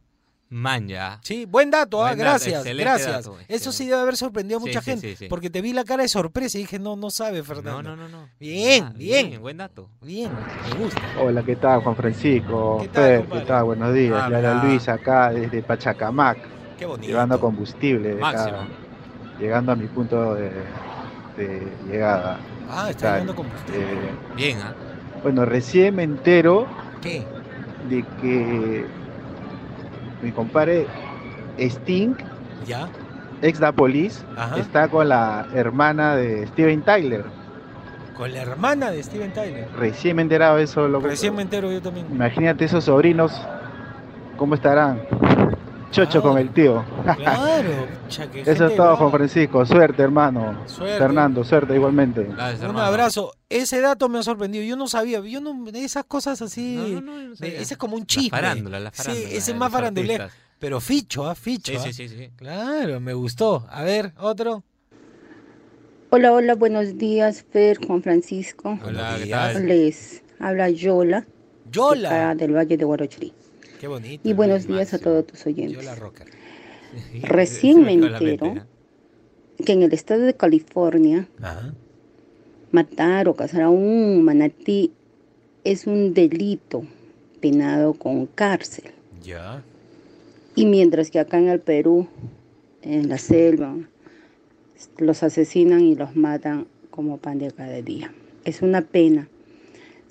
Manja. 0.52 1.18
Sí, 1.22 1.46
buen 1.46 1.70
dato, 1.70 2.02
ah, 2.04 2.10
dato, 2.10 2.18
gracias, 2.18 2.62
gracias. 2.64 3.24
dato, 3.24 3.38
Eso 3.48 3.72
sí 3.72 3.86
debe 3.86 4.00
haber 4.02 4.18
sorprendido 4.18 4.58
a 4.58 4.60
mucha 4.60 4.80
sí, 4.82 4.90
gente, 4.90 5.08
sí, 5.10 5.16
sí. 5.16 5.26
porque 5.28 5.48
te 5.48 5.62
vi 5.62 5.72
la 5.72 5.82
cara 5.84 6.02
de 6.02 6.08
sorpresa 6.10 6.58
y 6.58 6.62
dije, 6.62 6.78
no, 6.78 6.94
no 6.94 7.08
sabe, 7.08 7.42
Fernando. 7.42 7.82
No, 7.82 7.96
no, 7.96 8.08
no, 8.08 8.18
no. 8.20 8.28
Bien, 8.38 8.84
Ah, 8.84 8.92
bien, 8.94 9.40
Buen 9.40 9.56
dato. 9.56 9.88
bien, 10.02 10.30
me 10.70 10.84
gusta. 10.84 11.00
Hola, 11.20 11.42
¿qué 11.42 11.56
tal, 11.56 11.80
Juan 11.82 11.96
Francisco? 11.96 12.78
¿Qué 12.82 12.88
tal, 12.88 13.02
Fer? 13.04 13.26
¿qué 13.28 13.40
tal? 13.46 13.64
Buenos 13.64 13.94
días. 13.94 14.20
Ah, 14.22 14.26
mira. 14.28 14.62
Luis 14.64 14.86
acá 14.90 15.30
desde 15.30 15.62
Pachacamac, 15.62 16.38
Qué 16.78 16.84
bonito. 16.84 17.08
llevando 17.08 17.40
combustible, 17.40 18.18
acá, 18.22 18.66
llegando 19.40 19.72
a 19.72 19.76
mi 19.76 19.86
punto 19.86 20.34
de, 20.34 20.50
de 21.38 21.66
llegada. 21.90 22.38
Ah, 22.68 22.84
¿Qué 22.86 22.90
está 22.90 23.02
tal? 23.06 23.12
llevando 23.14 23.36
combustible. 23.36 23.80
Eh, 23.80 24.14
Bien, 24.36 24.58
¿ah? 24.60 24.74
bueno, 25.22 25.46
recién 25.46 25.96
me 25.96 26.02
entero 26.02 26.66
¿Qué? 27.00 27.24
de 27.88 28.04
que 28.20 28.86
mi 30.22 30.30
compadre 30.32 30.86
Sting, 31.58 32.14
¿Ya? 32.66 32.88
ex 33.42 33.58
da 33.58 33.72
Police, 33.72 34.24
Ajá. 34.36 34.58
está 34.58 34.88
con 34.88 35.08
la 35.08 35.46
hermana 35.54 36.14
de 36.16 36.46
Steven 36.48 36.82
Tyler. 36.82 37.24
Con 38.16 38.32
la 38.32 38.42
hermana 38.42 38.90
de 38.90 39.02
Steven 39.02 39.32
Tyler. 39.32 39.68
Recién 39.76 40.16
me 40.16 40.22
he 40.22 40.24
enterado 40.24 40.56
de 40.56 40.64
eso, 40.64 40.86
loco. 40.88 41.06
Recién 41.06 41.34
me 41.34 41.42
entero 41.42 41.72
yo 41.72 41.82
también. 41.82 42.06
Imagínate 42.10 42.64
esos 42.64 42.84
sobrinos, 42.84 43.32
¿cómo 44.36 44.54
estarán? 44.54 45.00
Chocho 45.92 46.22
con 46.22 46.38
el 46.38 46.50
tío. 46.50 46.84
Claro, 47.16 47.86
cha, 48.08 48.30
que 48.30 48.40
Eso 48.46 48.50
es 48.52 48.58
todo, 48.58 48.86
brava. 48.86 48.96
Juan 48.96 49.10
Francisco. 49.12 49.66
Suerte, 49.66 50.02
hermano. 50.02 50.62
Suerte. 50.66 50.98
Fernando, 50.98 51.44
suerte 51.44 51.74
igualmente. 51.74 52.22
Un 52.22 52.76
abrazo. 52.78 53.32
Ese 53.48 53.80
dato 53.80 54.08
me 54.08 54.18
ha 54.18 54.22
sorprendido. 54.22 54.64
Yo 54.64 54.74
no 54.74 54.88
sabía. 54.88 55.20
Yo 55.20 55.40
no. 55.40 55.68
Esas 55.74 56.04
cosas 56.04 56.40
así. 56.40 57.02
ese 57.40 57.74
es 57.74 57.76
como 57.76 57.94
un 57.96 58.00
La 58.00 58.06
chisme. 58.06 58.30
farándula, 58.30 58.80
la 58.80 58.90
Sí, 58.92 59.24
ese 59.30 59.52
es 59.52 59.56
más 59.56 59.70
farandulero. 59.70 60.28
Pero 60.58 60.80
ficho, 60.80 61.28
¿ah? 61.28 61.34
Ficho. 61.34 61.72
Sí, 61.72 61.78
¿ah? 61.78 61.82
sí, 61.82 61.92
sí, 61.92 62.08
sí. 62.08 62.30
Claro, 62.36 62.98
me 63.00 63.12
gustó. 63.12 63.66
A 63.68 63.82
ver, 63.82 64.12
otro. 64.18 64.62
Hola, 66.10 66.32
hola, 66.32 66.54
buenos 66.54 66.98
días, 66.98 67.44
Fer, 67.50 67.78
Juan 67.84 68.02
Francisco. 68.02 68.78
Hola, 68.84 69.16
¿qué 69.22 69.30
tal? 69.30 69.66
Les 69.66 70.22
habla 70.38 70.70
Yola. 70.70 71.26
Yola. 71.70 72.34
de 72.34 72.46
del 72.46 72.54
Valle 72.54 72.76
de 72.76 72.84
Guarochirí. 72.84 73.32
Qué 73.82 73.88
bonito. 73.88 74.28
Y 74.28 74.32
buenos 74.32 74.68
días 74.68 74.94
a 74.94 75.00
todos 75.00 75.26
tus 75.26 75.44
oyentes. 75.44 75.84
Recién 77.22 77.82
me 77.82 77.94
entero 77.94 78.46
mente, 78.46 78.62
que 79.66 79.72
en 79.72 79.82
el 79.82 79.92
estado 79.92 80.20
de 80.20 80.34
California 80.34 81.26
Ajá. 81.40 81.74
matar 82.70 83.26
o 83.28 83.34
cazar 83.34 83.62
a 83.62 83.70
un 83.70 84.22
manatí 84.22 84.92
es 85.64 85.88
un 85.88 86.14
delito 86.14 86.84
penado 87.40 87.94
con 87.94 88.26
cárcel. 88.26 88.92
Ya. 89.20 89.64
Y 90.54 90.66
mientras 90.66 91.10
que 91.10 91.18
acá 91.18 91.38
en 91.38 91.48
el 91.48 91.58
Perú, 91.58 92.06
en 92.82 93.08
la 93.08 93.18
selva, 93.18 93.74
los 94.98 95.24
asesinan 95.24 95.80
y 95.80 95.96
los 95.96 96.14
matan 96.14 96.68
como 96.92 97.18
pan 97.18 97.40
de 97.40 97.50
cada 97.50 97.82
día. 97.82 98.14
Es 98.44 98.62
una 98.62 98.82
pena. 98.82 99.28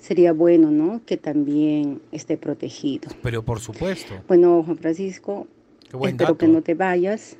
Sería 0.02 0.32
bueno, 0.32 0.72
¿no? 0.72 1.00
Que 1.06 1.16
también 1.16 2.02
esté 2.10 2.36
protegido. 2.36 3.08
Pero 3.22 3.44
por 3.44 3.60
supuesto. 3.60 4.16
Bueno, 4.26 4.64
Juan 4.64 4.76
Francisco, 4.76 5.46
espero 5.84 6.16
dato. 6.16 6.38
que 6.38 6.48
no 6.48 6.60
te 6.60 6.74
vayas. 6.74 7.36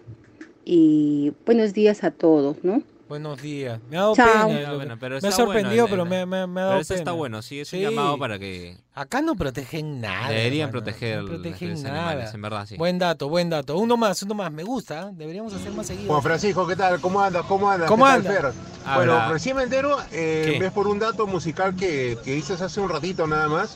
Y 0.64 1.32
buenos 1.44 1.74
días 1.74 2.04
a 2.04 2.12
todos, 2.12 2.62
¿no? 2.62 2.84
Buenos 3.12 3.42
días. 3.42 3.78
Me 3.90 3.98
ha 3.98 4.00
dado 4.00 4.16
Chao. 4.16 4.48
pena. 4.48 4.72
Bueno, 4.72 4.96
pero 4.98 5.18
me 5.20 5.26
ha 5.26 5.28
está 5.28 5.44
bueno 5.44 5.52
sorprendido, 5.60 5.84
el- 5.84 5.90
pero 5.90 6.04
me, 6.06 6.24
me- 6.24 6.46
me 6.46 6.60
ha 6.62 6.64
pero 6.64 6.66
dado 6.68 6.80
ese 6.80 6.94
está 6.94 7.04
pena. 7.10 7.16
bueno, 7.18 7.42
sí, 7.42 7.60
es 7.60 7.70
un 7.74 7.78
Sí. 7.78 7.84
llamado 7.84 8.16
para 8.18 8.38
que 8.38 8.78
Acá 8.94 9.20
no 9.20 9.34
protegen 9.34 10.00
nada. 10.00 10.30
deberían 10.30 10.70
hermano, 10.70 10.82
proteger 10.82 11.16
No 11.16 11.22
los 11.24 11.30
protegen 11.32 11.72
animales, 11.72 11.92
nada. 12.24 12.30
en 12.34 12.40
verdad, 12.42 12.66
sí. 12.66 12.76
Buen 12.78 12.98
dato, 12.98 13.28
buen 13.28 13.50
dato. 13.50 13.76
Uno 13.76 13.98
más, 13.98 14.22
uno 14.22 14.32
más. 14.34 14.50
Me 14.50 14.62
gusta. 14.64 15.08
¿eh? 15.10 15.12
Deberíamos 15.12 15.52
hacer 15.52 15.72
más 15.72 15.88
seguido. 15.88 16.08
Juan 16.08 16.22
Francisco, 16.22 16.66
¿qué 16.66 16.74
tal? 16.74 17.02
¿Cómo 17.02 17.20
andas? 17.20 17.44
¿Cómo 17.44 17.68
andas? 17.70 17.86
¿Cómo 17.86 18.06
¿Qué 18.06 18.10
tal, 18.12 18.18
anda? 18.20 18.30
Fer? 18.32 18.44
Habla. 18.86 18.96
Bueno, 18.96 19.32
recién 19.34 19.56
me 19.58 19.64
entero, 19.64 19.98
eh, 20.10 20.48
¿Qué? 20.54 20.58
ves 20.58 20.72
por 20.72 20.88
un 20.88 20.98
dato 20.98 21.26
musical 21.26 21.76
que, 21.76 22.16
que 22.24 22.32
dices 22.32 22.62
hace 22.62 22.80
un 22.80 22.88
ratito 22.88 23.26
nada 23.26 23.46
más, 23.46 23.74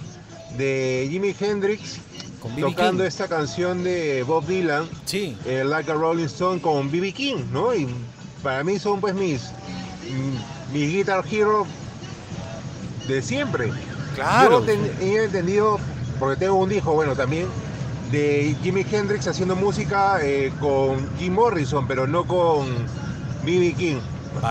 de 0.56 1.08
Jimi 1.10 1.34
Hendrix 1.38 1.98
B.B. 2.42 2.62
tocando 2.62 3.02
King. 3.02 3.08
esta 3.08 3.28
canción 3.28 3.84
de 3.84 4.22
Bob 4.22 4.46
Dylan, 4.46 4.88
sí. 5.04 5.36
Like 5.44 5.90
a 5.90 5.94
Rolling 5.94 6.24
Stone 6.24 6.62
con 6.62 6.90
B.B. 6.90 7.12
King, 7.12 7.44
¿no? 7.52 7.74
Y 7.74 7.86
para 8.42 8.62
mí 8.64 8.78
son 8.78 9.00
pues 9.00 9.14
mis, 9.14 9.50
mis 10.72 10.92
Guitar 10.92 11.24
Hero 11.30 11.66
de 13.08 13.22
siempre. 13.22 13.72
Claro. 14.14 14.60
Yo 14.60 14.66
ten- 14.66 14.92
he 15.00 15.24
entendido, 15.24 15.78
porque 16.18 16.36
tengo 16.40 16.56
un 16.56 16.72
hijo, 16.72 16.92
bueno, 16.94 17.14
también, 17.14 17.46
de 18.10 18.56
Jimi 18.62 18.84
Hendrix 18.90 19.26
haciendo 19.26 19.56
música 19.56 20.18
eh, 20.22 20.52
con 20.60 21.08
Jim 21.18 21.34
Morrison, 21.34 21.86
pero 21.86 22.06
no 22.06 22.24
con 22.26 22.66
B.B. 23.44 23.74
King. 23.76 23.96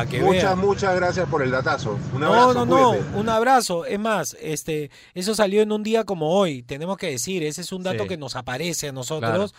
Que 0.09 0.19
muchas, 0.19 0.57
muchas 0.57 0.95
gracias 0.95 1.29
por 1.29 1.43
el 1.43 1.51
datazo. 1.51 1.99
Un 2.13 2.21
No, 2.21 2.33
abrazo, 2.33 2.53
no, 2.53 2.65
no, 2.65 2.89
cuídate. 2.91 3.17
un 3.19 3.29
abrazo. 3.29 3.85
Es 3.85 3.99
más, 3.99 4.35
este, 4.41 4.89
eso 5.13 5.35
salió 5.35 5.61
en 5.61 5.71
un 5.71 5.83
día 5.83 6.03
como 6.05 6.31
hoy. 6.31 6.63
Tenemos 6.63 6.97
que 6.97 7.11
decir, 7.11 7.43
ese 7.43 7.61
es 7.61 7.71
un 7.71 7.83
dato 7.83 8.03
Sí. 8.03 8.09
que 8.09 8.17
nos 8.17 8.35
aparece 8.35 8.87
a 8.89 8.91
nosotros. 8.91 9.29
Claro. 9.31 9.49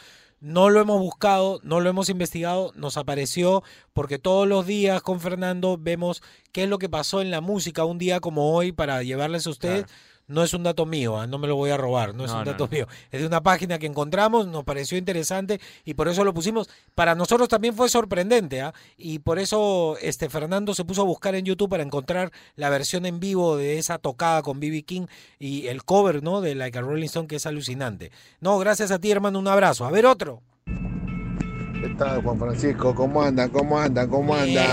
No 0.41 0.69
lo 0.69 0.81
hemos 0.81 1.01
buscado, 1.01 1.61
no 1.63 1.81
lo 1.81 1.89
hemos 1.89 2.11
investigado, 2.11 2.73
nos 2.77 2.99
apareció 2.99 3.63
porque 3.95 4.19
todos 4.19 4.47
los 4.47 4.67
días 4.67 5.01
con 5.01 5.21
Fernando 5.21 5.79
vemos 5.81 6.23
qué 6.53 6.65
es 6.65 6.69
lo 6.69 6.79
que 6.79 6.91
pasó 6.91 7.23
en 7.23 7.31
la 7.31 7.41
música 7.41 7.85
un 7.85 7.97
día 7.97 8.21
como 8.21 8.53
hoy 8.53 8.71
para 8.73 9.03
llevarles 9.03 9.47
a 9.47 9.51
ustedes. 9.51 9.87
No 10.29 10.43
es 10.43 10.53
un 10.55 10.65
dato 10.65 10.87
mío, 10.87 11.19
ah, 11.21 11.29
no 11.29 11.39
me 11.39 11.47
lo 11.47 11.55
voy 11.55 11.71
a 11.71 11.77
robar, 11.77 12.13
no 12.13 12.25
es 12.25 12.33
No, 12.33 12.39
un 12.41 12.45
dato 12.45 12.65
no. 12.65 12.71
mío. 12.73 12.89
Es 13.13 13.21
de 13.21 13.27
una 13.29 13.43
página 13.43 13.79
que 13.79 13.87
encontramos, 13.87 14.49
nos 14.49 14.65
pareció 14.65 14.99
interesante 14.99 15.61
y 15.85 15.95
por 15.95 16.09
eso 16.09 16.25
lo 16.25 16.35
pusimos. 16.35 16.69
Para 16.97 17.15
nosotros 17.15 17.49
también 17.49 17.75
fue 17.75 17.89
sorprendente, 17.89 18.61
¿ah? 18.61 18.75
Y 18.97 19.21
por 19.21 19.39
eso 19.39 19.97
este 20.03 20.29
Fernando 20.29 20.75
se 20.75 20.85
puso 20.85 21.03
a 21.03 21.05
buscar 21.05 21.37
en 21.37 21.45
YouTube 21.45 21.71
para 21.71 21.85
encontrar 21.85 22.33
la 22.57 22.71
versión 22.71 23.07
en 23.07 23.21
vivo 23.21 23.57
de 23.57 23.79
esa 23.79 23.99
tocada 23.99 24.43
con 24.43 24.59
BB 24.59 24.85
King 24.85 25.07
y 25.39 25.69
el 25.69 25.85
cover, 25.85 26.25
¿no? 26.25 26.41
De 26.41 26.57
Like 26.57 26.79
a 26.79 26.81
Rolling 26.81 27.05
Stone, 27.07 27.29
que 27.29 27.37
es 27.37 27.47
alucinante. 27.47 28.11
No, 28.41 28.59
gracias 28.59 28.91
a 28.91 28.99
ti, 28.99 29.13
hermano, 29.13 29.39
un 29.39 29.47
abrazo. 29.47 29.85
A 29.87 29.91
ver 29.93 30.07
otro. 30.07 30.43
¿Qué 30.67 31.95
tal, 31.97 32.21
Juan 32.23 32.39
Francisco? 32.39 32.95
¿Cómo 32.97 33.23
andan? 33.23 33.49
¿Cómo 33.51 33.79
andan? 33.79 34.09
¿Cómo 34.11 34.35
andan? 34.35 34.67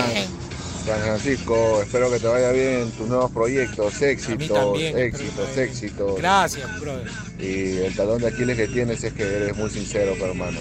Francisco, 0.84 1.82
espero 1.82 2.10
que 2.10 2.18
te 2.18 2.26
vaya 2.26 2.52
bien 2.52 2.80
en 2.82 2.90
tus 2.92 3.08
nuevos 3.08 3.30
proyectos, 3.30 4.02
éxitos, 4.02 4.48
también, 4.48 4.98
éxitos, 4.98 5.56
éxitos. 5.56 6.16
Gracias, 6.16 6.80
brother. 6.80 7.10
Y 7.38 7.78
el 7.78 7.96
talón 7.96 8.20
de 8.20 8.28
Aquiles 8.28 8.56
que 8.56 8.68
tienes 8.68 9.02
es 9.02 9.12
que 9.12 9.22
eres 9.22 9.56
muy 9.56 9.70
sincero, 9.70 10.14
hermano. 10.20 10.58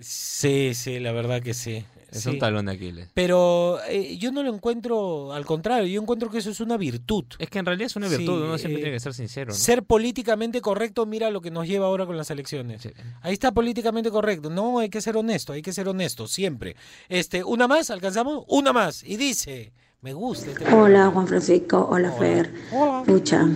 Sí, 0.00 0.72
sí, 0.74 0.98
la 0.98 1.12
verdad 1.12 1.40
que 1.40 1.54
sí. 1.54 1.84
Es 2.12 2.22
Sí. 2.24 2.28
un 2.30 2.38
talón 2.38 2.66
de 2.66 2.72
Aquiles. 2.72 3.08
Pero 3.14 3.78
eh, 3.88 4.16
yo 4.18 4.30
no 4.32 4.42
lo 4.42 4.52
encuentro, 4.54 5.32
al 5.32 5.44
contrario, 5.46 5.86
yo 5.86 6.00
encuentro 6.00 6.30
que 6.30 6.38
eso 6.38 6.50
es 6.50 6.60
una 6.60 6.76
virtud. 6.76 7.24
Es 7.38 7.48
que 7.48 7.58
en 7.58 7.66
realidad 7.66 7.86
es 7.86 7.96
una 7.96 8.08
Sí, 8.08 8.18
virtud, 8.18 8.42
uno 8.42 8.58
siempre 8.58 8.80
eh, 8.80 8.82
tiene 8.84 8.96
que 8.96 9.00
ser 9.00 9.14
sincero, 9.14 9.48
¿no? 9.52 9.54
Ser 9.54 9.82
políticamente 9.82 10.60
correcto, 10.60 11.06
mira 11.06 11.30
lo 11.30 11.40
que 11.40 11.50
nos 11.50 11.66
lleva 11.66 11.86
ahora 11.86 12.04
con 12.06 12.16
las 12.16 12.30
elecciones. 12.30 12.86
Ahí 13.22 13.32
está 13.32 13.50
políticamente 13.52 14.10
correcto. 14.10 14.50
No, 14.50 14.78
hay 14.78 14.90
que 14.90 15.00
ser 15.00 15.16
honesto, 15.16 15.52
hay 15.54 15.62
que 15.62 15.72
ser 15.72 15.88
honesto, 15.88 16.28
siempre. 16.28 16.76
Este, 17.08 17.42
una 17.42 17.66
más, 17.66 17.90
¿alcanzamos? 17.90 18.44
Una 18.48 18.72
más. 18.72 19.02
Y 19.04 19.16
dice, 19.16 19.72
me 20.02 20.12
gusta 20.12 20.50
este 20.50 20.72
Hola 20.74 21.10
Juan 21.12 21.26
Francisco, 21.26 21.88
hola, 21.90 22.12
Fer. 22.12 22.52
Hola. 22.72 23.04
Pucha, 23.06 23.46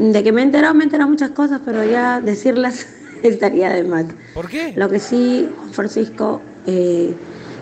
de 0.00 0.22
que 0.24 0.32
me 0.32 0.40
he 0.40 0.44
enterado, 0.44 0.74
me 0.74 0.82
he 0.82 0.86
enterado 0.86 1.08
muchas 1.08 1.30
cosas, 1.30 1.60
pero 1.64 1.84
ya 1.84 2.20
decirlas 2.20 2.86
estaría 3.22 3.70
de 3.70 3.84
más. 3.84 4.06
¿Por 4.34 4.48
qué? 4.48 4.72
Lo 4.76 4.88
que 4.88 4.98
sí, 4.98 5.48
Juan 5.56 5.72
Francisco, 5.72 6.42
eh, 6.66 7.14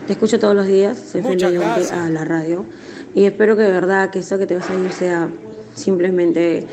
te 0.07 0.13
escucho 0.13 0.39
todos 0.39 0.55
los 0.55 0.67
días, 0.67 0.97
soy 1.11 1.21
Muchas 1.21 1.51
gracias. 1.51 1.91
a 1.91 2.09
la 2.09 2.25
radio 2.25 2.65
y 3.13 3.25
espero 3.25 3.55
que 3.55 3.63
de 3.63 3.71
verdad 3.71 4.09
que 4.09 4.19
eso 4.19 4.37
que 4.37 4.47
te 4.47 4.55
vas 4.55 4.69
a 4.69 4.75
ir 4.75 4.91
sea 4.91 5.29
simplemente 5.75 6.65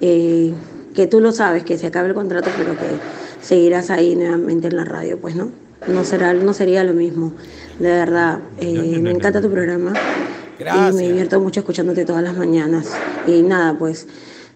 eh, 0.00 0.52
que 0.94 1.06
tú 1.06 1.20
lo 1.20 1.32
sabes, 1.32 1.64
que 1.64 1.78
se 1.78 1.86
acabe 1.86 2.08
el 2.08 2.14
contrato, 2.14 2.50
pero 2.56 2.72
que 2.72 2.86
seguirás 3.40 3.90
ahí 3.90 4.16
nuevamente 4.16 4.68
en 4.68 4.76
la 4.76 4.84
radio, 4.84 5.18
pues 5.20 5.34
no, 5.34 5.50
no 5.86 6.04
será, 6.04 6.34
no 6.34 6.52
sería 6.52 6.84
lo 6.84 6.94
mismo. 6.94 7.32
De 7.78 7.88
verdad, 7.88 8.40
eh, 8.60 8.98
me 9.00 9.10
encanta 9.10 9.40
tu 9.40 9.50
programa 9.50 9.92
y 10.58 10.94
me 10.94 11.02
divierto 11.02 11.40
mucho 11.40 11.60
escuchándote 11.60 12.04
todas 12.04 12.22
las 12.22 12.36
mañanas. 12.36 12.92
Y 13.26 13.42
nada, 13.42 13.76
pues 13.78 14.06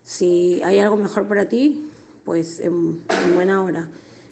si 0.02 0.62
hay 0.62 0.78
algo 0.78 0.96
mejor 0.96 1.26
para 1.26 1.48
ti, 1.48 1.90
pues 2.24 2.60
en, 2.60 3.02
en 3.08 3.34
buena 3.34 3.62
hora. 3.62 3.88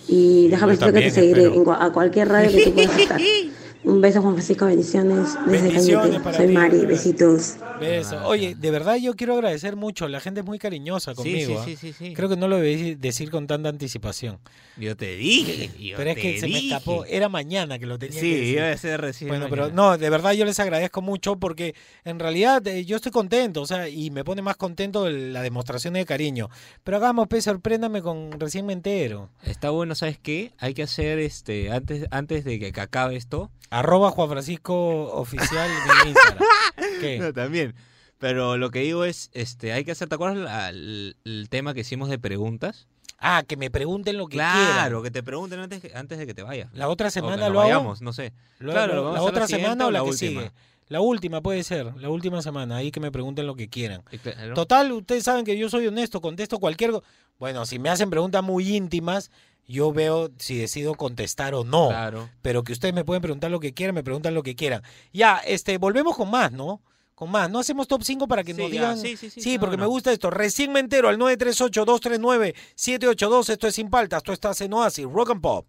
Y 0.08 0.48
déjame 0.48 0.72
decirte 0.72 0.92
que 0.92 1.06
te 1.06 1.10
seguiré 1.10 1.44
en 1.46 1.64
a 1.68 1.90
cualquier 1.92 2.28
radio 2.28 2.50
que 2.50 2.64
tú 2.64 2.74
puedas 2.74 2.98
estar. 2.98 3.20
Un 3.86 4.00
beso, 4.00 4.20
Juan 4.20 4.34
Francisco, 4.34 4.66
bendiciones 4.66 5.38
desde 5.46 5.62
Bendiciones 5.68 6.20
para 6.20 6.36
Soy 6.36 6.48
ti, 6.48 6.52
Mari, 6.54 6.78
gracias. 6.80 6.88
besitos. 6.88 7.56
Beso. 7.78 8.26
Oye, 8.26 8.56
de 8.56 8.70
verdad 8.72 8.96
yo 8.96 9.14
quiero 9.14 9.34
agradecer 9.34 9.76
mucho. 9.76 10.08
La 10.08 10.18
gente 10.18 10.40
es 10.40 10.46
muy 10.46 10.58
cariñosa 10.58 11.14
conmigo. 11.14 11.52
sí, 11.52 11.56
¿ah? 11.56 11.62
sí, 11.64 11.76
sí, 11.76 11.92
sí. 11.92 12.12
Creo 12.14 12.28
que 12.28 12.36
no 12.36 12.48
lo 12.48 12.56
debí 12.58 12.96
decir 12.96 13.30
con 13.30 13.46
tanta 13.46 13.68
anticipación. 13.68 14.40
Yo 14.76 14.96
te 14.96 15.14
dije. 15.14 15.70
yo 15.78 15.96
pero 15.96 16.10
es 16.10 16.16
que 16.18 16.40
se 16.40 16.48
me 16.48 16.58
escapó. 16.58 17.04
Era 17.04 17.28
mañana 17.28 17.78
que 17.78 17.86
lo 17.86 17.96
tenía 17.96 18.18
Sí, 18.20 18.28
que 18.28 18.36
decir. 18.40 18.54
iba 18.56 18.70
a 18.72 18.76
ser 18.76 19.00
recién 19.00 19.28
Bueno, 19.28 19.44
mañana. 19.48 19.62
pero 19.68 19.74
no, 19.76 19.96
de 19.96 20.10
verdad 20.10 20.32
yo 20.32 20.44
les 20.44 20.58
agradezco 20.58 21.00
mucho 21.00 21.36
porque 21.36 21.76
en 22.04 22.18
realidad 22.18 22.66
eh, 22.66 22.84
yo 22.84 22.96
estoy 22.96 23.12
contento, 23.12 23.62
o 23.62 23.66
sea, 23.66 23.88
y 23.88 24.10
me 24.10 24.24
pone 24.24 24.42
más 24.42 24.56
contento 24.56 25.08
la 25.08 25.42
demostración 25.42 25.94
de 25.94 26.04
cariño. 26.04 26.48
Pero 26.82 26.96
hagamos, 26.96 27.28
pues, 27.28 27.44
sorpréndame 27.44 28.02
con 28.02 28.32
recién 28.40 28.66
me 28.66 28.72
entero. 28.72 29.30
Está 29.44 29.70
bueno, 29.70 29.94
¿sabes 29.94 30.18
qué? 30.18 30.50
Hay 30.58 30.74
que 30.74 30.82
hacer 30.82 31.20
este 31.20 31.70
antes 31.70 32.06
antes 32.10 32.44
de 32.44 32.58
que 32.58 32.80
acabe 32.80 33.14
esto. 33.14 33.52
Arroba 33.78 34.10
Juan 34.10 34.28
Francisco 34.28 35.12
Oficial 35.12 35.68
de 35.68 36.08
Instagram. 36.10 36.44
¿Qué? 37.00 37.18
No, 37.18 37.32
también. 37.32 37.74
Pero 38.18 38.56
lo 38.56 38.70
que 38.70 38.80
digo 38.80 39.04
es, 39.04 39.30
este, 39.34 39.72
hay 39.72 39.84
que 39.84 39.92
hacer, 39.92 40.08
¿te 40.08 40.14
acuerdas 40.14 40.38
la- 40.38 40.68
el, 40.70 41.16
el 41.24 41.48
tema 41.50 41.74
que 41.74 41.80
hicimos 41.80 42.08
de 42.08 42.18
preguntas? 42.18 42.86
Ah, 43.18 43.42
que 43.46 43.56
me 43.56 43.70
pregunten 43.70 44.16
lo 44.18 44.26
que 44.26 44.36
Claro, 44.36 45.00
quieran. 45.00 45.02
que 45.02 45.10
te 45.10 45.22
pregunten 45.22 45.60
antes, 45.60 45.80
que- 45.82 45.92
antes 45.94 46.18
de 46.18 46.26
que 46.26 46.34
te 46.34 46.42
vayas. 46.42 46.70
La 46.72 46.88
otra 46.88 47.08
O 47.08 47.10
semana 47.10 47.36
nos 47.36 47.52
lo 47.52 47.60
hago. 47.60 47.68
vayamos, 47.68 48.02
no 48.02 48.12
sé. 48.12 48.32
Lo- 48.58 48.72
claro, 48.72 48.94
lo- 48.94 48.94
lo 48.96 49.02
vamos 49.04 49.18
la 49.18 49.22
otra 49.22 49.46
siguiente 49.46 49.64
semana 49.70 49.86
o 49.86 49.90
la, 49.90 50.00
que 50.00 50.08
última. 50.10 50.40
sigue. 50.42 50.52
La 50.88 51.00
última 51.00 51.40
puede 51.42 51.62
ser, 51.64 51.94
la 51.96 52.08
última 52.10 52.40
semana, 52.42 52.76
ahí 52.76 52.90
que 52.92 53.00
me 53.00 53.10
pregunten 53.10 53.46
lo 53.46 53.56
que 53.56 53.68
quieran. 53.68 54.02
Y 54.12 54.18
claro. 54.18 54.54
Total, 54.54 54.92
ustedes 54.92 55.24
saben 55.24 55.44
que 55.44 55.58
yo 55.58 55.68
soy 55.68 55.86
honesto, 55.86 56.20
contesto 56.20 56.58
cualquier... 56.58 56.92
co- 56.92 57.02
Bueno, 57.38 57.66
si 57.66 57.78
me 57.78 57.90
hacen 57.90 58.08
preguntas 58.08 58.42
muy 58.44 58.76
íntimas, 58.76 59.30
yo 59.66 59.92
veo 59.92 60.30
si 60.38 60.56
decido 60.58 60.94
contestar 60.94 61.54
o 61.54 61.64
no. 61.64 61.88
Claro. 61.88 62.28
Pero 62.42 62.62
que 62.64 62.72
ustedes 62.72 62.94
me 62.94 63.04
pueden 63.04 63.22
preguntar 63.22 63.50
lo 63.50 63.60
que 63.60 63.72
quieran, 63.74 63.94
me 63.94 64.02
preguntan 64.04 64.34
lo 64.34 64.42
que 64.42 64.54
quieran. 64.56 64.82
Ya, 65.12 65.38
este, 65.38 65.78
volvemos 65.78 66.16
con 66.16 66.30
más, 66.30 66.52
¿no? 66.52 66.80
Con 67.14 67.30
más. 67.30 67.48
No 67.50 67.58
hacemos 67.60 67.86
top 67.88 68.02
5 68.02 68.26
para 68.28 68.42
que 68.44 68.52
Sí, 68.54 68.60
nos 68.60 68.70
ya, 68.70 68.94
digan. 68.94 68.98
sí, 68.98 69.16
sí, 69.16 69.30
sí, 69.30 69.54
no, 69.54 69.60
porque 69.60 69.76
no. 69.76 69.82
me 69.84 69.88
gusta 69.88 70.12
esto. 70.12 70.30
Recién 70.30 70.72
me 70.72 70.80
entero 70.80 71.08
al 71.08 71.18
938-239-782. 71.18 73.48
Esto 73.50 73.66
es 73.68 73.74
Sin 73.74 73.88
Paltas. 73.90 74.18
Esto 74.18 74.32
estás 74.32 74.60
en 74.60 74.72
Oasis, 74.74 75.06
Rock 75.06 75.30
and 75.30 75.40
Pop. 75.40 75.66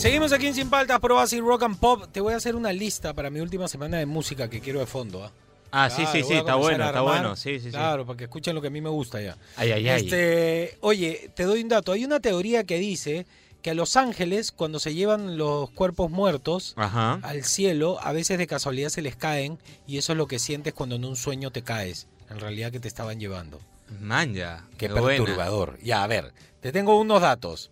Seguimos 0.00 0.32
aquí 0.32 0.46
en 0.46 0.54
Sin 0.54 0.70
Paltas, 0.70 0.98
por 0.98 1.12
Oasis, 1.12 1.40
Rock 1.40 1.64
and 1.64 1.78
Pop. 1.78 2.06
Te 2.10 2.22
voy 2.22 2.32
a 2.32 2.36
hacer 2.36 2.56
una 2.56 2.72
lista 2.72 3.12
para 3.12 3.28
mi 3.28 3.40
última 3.40 3.68
semana 3.68 3.98
de 3.98 4.06
música 4.06 4.48
que 4.48 4.60
quiero 4.60 4.80
de 4.80 4.86
fondo. 4.86 5.22
¿ah? 5.22 5.30
Ah, 5.72 5.90
sí, 5.90 6.06
sí, 6.10 6.22
sí, 6.22 6.32
está 6.32 6.54
bueno, 6.54 6.86
está 6.86 7.02
bueno. 7.02 7.36
Sí, 7.36 7.58
sí, 7.58 7.66
sí. 7.66 7.70
Claro, 7.72 8.06
para 8.06 8.16
que 8.16 8.24
escuchen 8.24 8.54
lo 8.54 8.62
que 8.62 8.68
a 8.68 8.70
mí 8.70 8.80
me 8.80 8.88
gusta 8.88 9.20
ya. 9.20 9.36
Ay, 9.56 9.72
ay, 9.72 9.86
ay. 9.90 10.00
Este, 10.00 10.78
oye, 10.80 11.30
te 11.34 11.42
doy 11.42 11.62
un 11.62 11.68
dato. 11.68 11.92
Hay 11.92 12.06
una 12.06 12.18
teoría 12.18 12.64
que 12.64 12.78
dice 12.78 13.26
que 13.60 13.72
a 13.72 13.74
los 13.74 13.94
ángeles, 13.94 14.52
cuando 14.52 14.78
se 14.78 14.94
llevan 14.94 15.36
los 15.36 15.68
cuerpos 15.68 16.10
muertos 16.10 16.72
Ajá. 16.78 17.20
al 17.22 17.44
cielo, 17.44 17.98
a 18.00 18.12
veces 18.12 18.38
de 18.38 18.46
casualidad 18.46 18.88
se 18.88 19.02
les 19.02 19.16
caen 19.16 19.58
y 19.86 19.98
eso 19.98 20.12
es 20.12 20.16
lo 20.16 20.26
que 20.26 20.38
sientes 20.38 20.72
cuando 20.72 20.94
en 20.96 21.04
un 21.04 21.14
sueño 21.14 21.50
te 21.50 21.60
caes. 21.60 22.06
En 22.30 22.40
realidad 22.40 22.72
que 22.72 22.80
te 22.80 22.88
estaban 22.88 23.20
llevando. 23.20 23.60
Manja. 24.00 24.64
Qué 24.78 24.88
buena. 24.88 25.08
perturbador. 25.08 25.78
Ya, 25.82 26.02
a 26.02 26.06
ver, 26.06 26.32
te 26.62 26.72
tengo 26.72 26.98
unos 26.98 27.20
datos. 27.20 27.70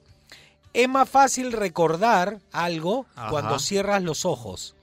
Es 0.81 0.89
más 0.89 1.09
fácil 1.09 1.51
recordar 1.53 2.39
algo 2.53 3.07
Ajá. 3.17 3.31
cuando 3.31 3.59
cierras 3.59 4.03
los 4.03 4.25
ojos. 4.25 4.75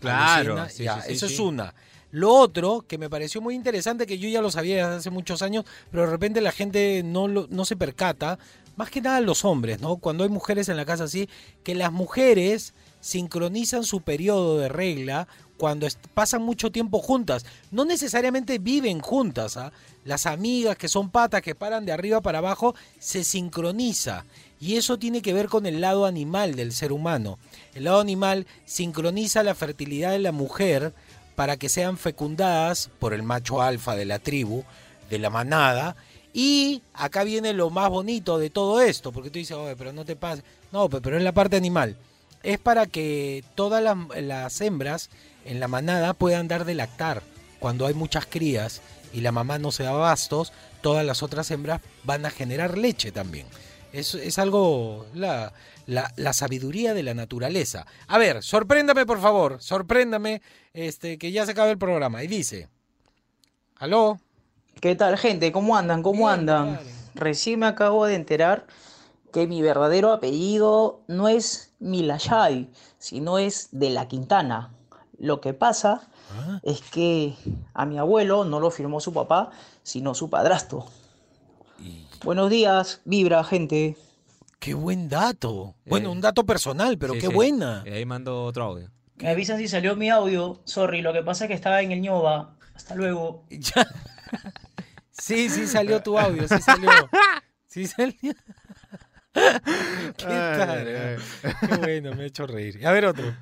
Claro. 0.00 0.54
Alucina, 0.54 0.68
sí, 0.68 0.82
ya, 0.84 0.96
sí, 1.02 1.06
sí, 1.08 1.12
eso 1.14 1.28
sí. 1.28 1.34
es 1.34 1.40
una. 1.40 1.74
Lo 2.10 2.32
otro 2.34 2.84
que 2.86 2.98
me 2.98 3.08
pareció 3.10 3.40
muy 3.40 3.54
interesante, 3.54 4.06
que 4.06 4.18
yo 4.18 4.28
ya 4.28 4.40
lo 4.42 4.50
sabía 4.50 4.76
desde 4.86 4.98
hace 4.98 5.10
muchos 5.10 5.42
años, 5.42 5.64
pero 5.90 6.04
de 6.04 6.10
repente 6.10 6.40
la 6.40 6.52
gente 6.52 7.02
no, 7.04 7.28
lo- 7.28 7.46
no 7.50 7.64
se 7.64 7.76
percata, 7.76 8.38
más 8.76 8.90
que 8.90 9.00
nada 9.00 9.20
los 9.20 9.44
hombres, 9.44 9.80
¿no? 9.80 9.96
Cuando 9.96 10.24
hay 10.24 10.30
mujeres 10.30 10.68
en 10.68 10.76
la 10.76 10.84
casa 10.84 11.04
así, 11.04 11.28
que 11.62 11.74
las 11.74 11.92
mujeres 11.92 12.74
sincronizan 13.00 13.84
su 13.84 14.00
periodo 14.00 14.58
de 14.58 14.68
regla 14.68 15.28
cuando 15.56 15.86
pasan 16.14 16.42
mucho 16.42 16.70
tiempo 16.70 16.98
juntas. 17.00 17.44
No 17.70 17.84
necesariamente 17.84 18.58
viven 18.58 19.00
juntas, 19.00 19.56
¿ah? 19.56 19.72
Las 20.04 20.26
amigas 20.26 20.76
que 20.76 20.88
son 20.88 21.10
patas, 21.10 21.42
que 21.42 21.54
paran 21.54 21.84
de 21.84 21.92
arriba 21.92 22.20
para 22.20 22.38
abajo, 22.38 22.74
se 22.98 23.24
sincroniza. 23.24 24.24
Y 24.60 24.76
eso 24.76 24.98
tiene 24.98 25.20
que 25.20 25.32
ver 25.34 25.48
con 25.48 25.66
el 25.66 25.80
lado 25.80 26.06
animal 26.06 26.54
del 26.54 26.72
ser 26.72 26.92
humano. 26.92 27.38
El 27.74 27.84
lado 27.84 28.00
animal 28.00 28.46
sincroniza 28.64 29.42
la 29.42 29.54
fertilidad 29.54 30.12
de 30.12 30.18
la 30.20 30.32
mujer 30.32 30.94
para 31.34 31.56
que 31.56 31.68
sean 31.68 31.98
fecundadas 31.98 32.88
por 32.98 33.12
el 33.12 33.22
macho 33.22 33.60
alfa 33.60 33.96
de 33.96 34.06
la 34.06 34.18
tribu, 34.18 34.64
de 35.10 35.18
la 35.18 35.28
manada. 35.28 35.96
Y 36.32 36.82
acá 36.94 37.24
viene 37.24 37.52
lo 37.52 37.70
más 37.70 37.90
bonito 37.90 38.38
de 38.38 38.50
todo 38.50 38.80
esto, 38.80 39.10
porque 39.12 39.30
tú 39.30 39.38
dices, 39.38 39.56
oye, 39.56 39.74
pero 39.76 39.92
no 39.92 40.04
te 40.04 40.16
pases. 40.16 40.44
No, 40.72 40.88
pe- 40.88 41.00
pero 41.00 41.16
es 41.18 41.22
la 41.22 41.32
parte 41.32 41.56
animal. 41.56 41.96
Es 42.42 42.58
para 42.58 42.86
que 42.86 43.42
todas 43.54 43.82
las 43.82 44.60
hembras 44.60 45.10
en 45.46 45.60
la 45.60 45.68
manada 45.68 46.14
puedan 46.14 46.48
dar 46.48 46.64
de 46.64 46.74
lactar. 46.74 47.22
Cuando 47.58 47.86
hay 47.86 47.94
muchas 47.94 48.26
crías 48.26 48.82
y 49.12 49.20
la 49.20 49.32
mamá 49.32 49.58
no 49.58 49.72
se 49.72 49.84
da 49.84 49.92
bastos, 49.92 50.52
todas 50.82 51.04
las 51.04 51.22
otras 51.22 51.50
hembras 51.50 51.80
van 52.04 52.26
a 52.26 52.30
generar 52.30 52.76
leche 52.76 53.12
también. 53.12 53.46
Es, 53.92 54.14
es 54.14 54.38
algo, 54.38 55.06
la, 55.14 55.52
la, 55.86 56.12
la 56.16 56.32
sabiduría 56.32 56.92
de 56.92 57.02
la 57.02 57.14
naturaleza. 57.14 57.86
A 58.08 58.18
ver, 58.18 58.42
sorpréndame 58.42 59.06
por 59.06 59.20
favor, 59.20 59.62
sorpréndame, 59.62 60.42
este, 60.74 61.16
que 61.16 61.32
ya 61.32 61.46
se 61.46 61.52
acaba 61.52 61.70
el 61.70 61.78
programa. 61.78 62.22
Y 62.22 62.26
dice, 62.26 62.68
¿aló? 63.76 64.20
¿Qué 64.80 64.94
tal, 64.94 65.16
gente? 65.16 65.50
¿Cómo 65.52 65.76
andan? 65.76 66.02
¿Cómo 66.02 66.28
andan? 66.28 66.78
Recién 67.14 67.60
me 67.60 67.66
acabo 67.66 68.04
de 68.04 68.14
enterar 68.14 68.66
que 69.32 69.46
mi 69.46 69.62
verdadero 69.62 70.12
apellido 70.12 71.00
no 71.08 71.28
es 71.28 71.72
Milayay, 71.78 72.70
sino 72.98 73.38
es 73.38 73.68
de 73.72 73.90
la 73.90 74.08
Quintana. 74.08 74.75
Lo 75.18 75.40
que 75.40 75.54
pasa 75.54 76.08
es 76.62 76.80
que 76.82 77.34
a 77.74 77.86
mi 77.86 77.98
abuelo 77.98 78.44
no 78.44 78.60
lo 78.60 78.70
firmó 78.70 79.00
su 79.00 79.12
papá, 79.12 79.50
sino 79.82 80.14
su 80.14 80.28
padrastro. 80.30 80.86
Buenos 82.24 82.50
días, 82.50 83.00
vibra, 83.04 83.44
gente. 83.44 83.96
Qué 84.58 84.74
buen 84.74 85.08
dato. 85.08 85.74
Bueno, 85.86 86.10
un 86.10 86.20
dato 86.20 86.44
personal, 86.44 86.98
pero 86.98 87.14
Sí, 87.14 87.20
qué 87.20 87.26
sí. 87.28 87.32
buena. 87.34 87.82
Y 87.86 87.90
ahí 87.90 88.04
mando 88.06 88.44
otro 88.44 88.64
audio. 88.64 88.90
Me 89.16 89.30
avisan 89.30 89.58
si 89.58 89.68
salió 89.68 89.96
mi 89.96 90.10
audio. 90.10 90.60
Sorry, 90.64 91.00
lo 91.02 91.12
que 91.12 91.22
pasa 91.22 91.44
es 91.44 91.48
que 91.48 91.54
estaba 91.54 91.80
en 91.82 91.92
el 91.92 92.00
ñoba. 92.00 92.56
Hasta 92.74 92.94
luego. 92.94 93.44
Sí, 95.18 95.48
sí 95.48 95.66
salió 95.66 96.02
tu 96.02 96.18
audio, 96.18 96.46
sí 96.46 96.60
salió. 96.60 96.90
Sí 97.68 97.86
salió. 97.86 98.14
¿Qué 99.32 100.24
tal? 100.26 100.84
eh? 100.86 101.16
Qué 101.60 101.76
bueno, 101.78 102.14
me 102.14 102.24
ha 102.24 102.26
hecho 102.26 102.46
reír. 102.46 102.86
A 102.86 102.92
ver 102.92 103.06
otro. 103.06 103.34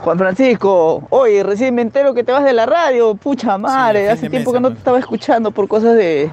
Juan 0.00 0.18
Francisco, 0.18 1.06
oye, 1.10 1.42
recién 1.42 1.74
me 1.74 1.82
entero 1.82 2.14
que 2.14 2.22
te 2.24 2.32
vas 2.32 2.44
de 2.44 2.52
la 2.52 2.66
radio, 2.66 3.14
pucha 3.14 3.58
madre, 3.58 4.08
hace 4.10 4.28
tiempo 4.30 4.52
mes, 4.52 4.56
que 4.58 4.60
no 4.62 4.70
te 4.72 4.78
estaba 4.78 4.98
escuchando 4.98 5.50
por 5.50 5.66
cosas 5.68 5.94
de, 5.96 6.30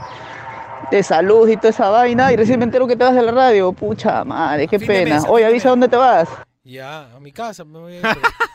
de 0.91 1.03
salud 1.03 1.47
y 1.49 1.55
toda 1.57 1.69
esa 1.69 1.89
vaina, 1.89 2.31
y 2.31 2.35
recién 2.35 2.59
me 2.59 2.65
entero 2.65 2.85
que 2.87 2.95
te 2.95 3.03
vas 3.03 3.15
de 3.15 3.21
la 3.23 3.31
radio, 3.31 3.71
pucha 3.71 4.23
madre, 4.23 4.67
qué 4.67 4.79
pena. 4.79 5.23
Oye, 5.27 5.45
avisa 5.45 5.69
dónde 5.69 5.87
te 5.87 5.95
vas. 5.95 6.29
Ya, 6.65 7.13
a 7.13 7.19
mi 7.19 7.31
casa. 7.33 7.65
Me, 7.65 7.77
voy 7.79 7.93
a 7.95 7.99
ir. 7.99 8.05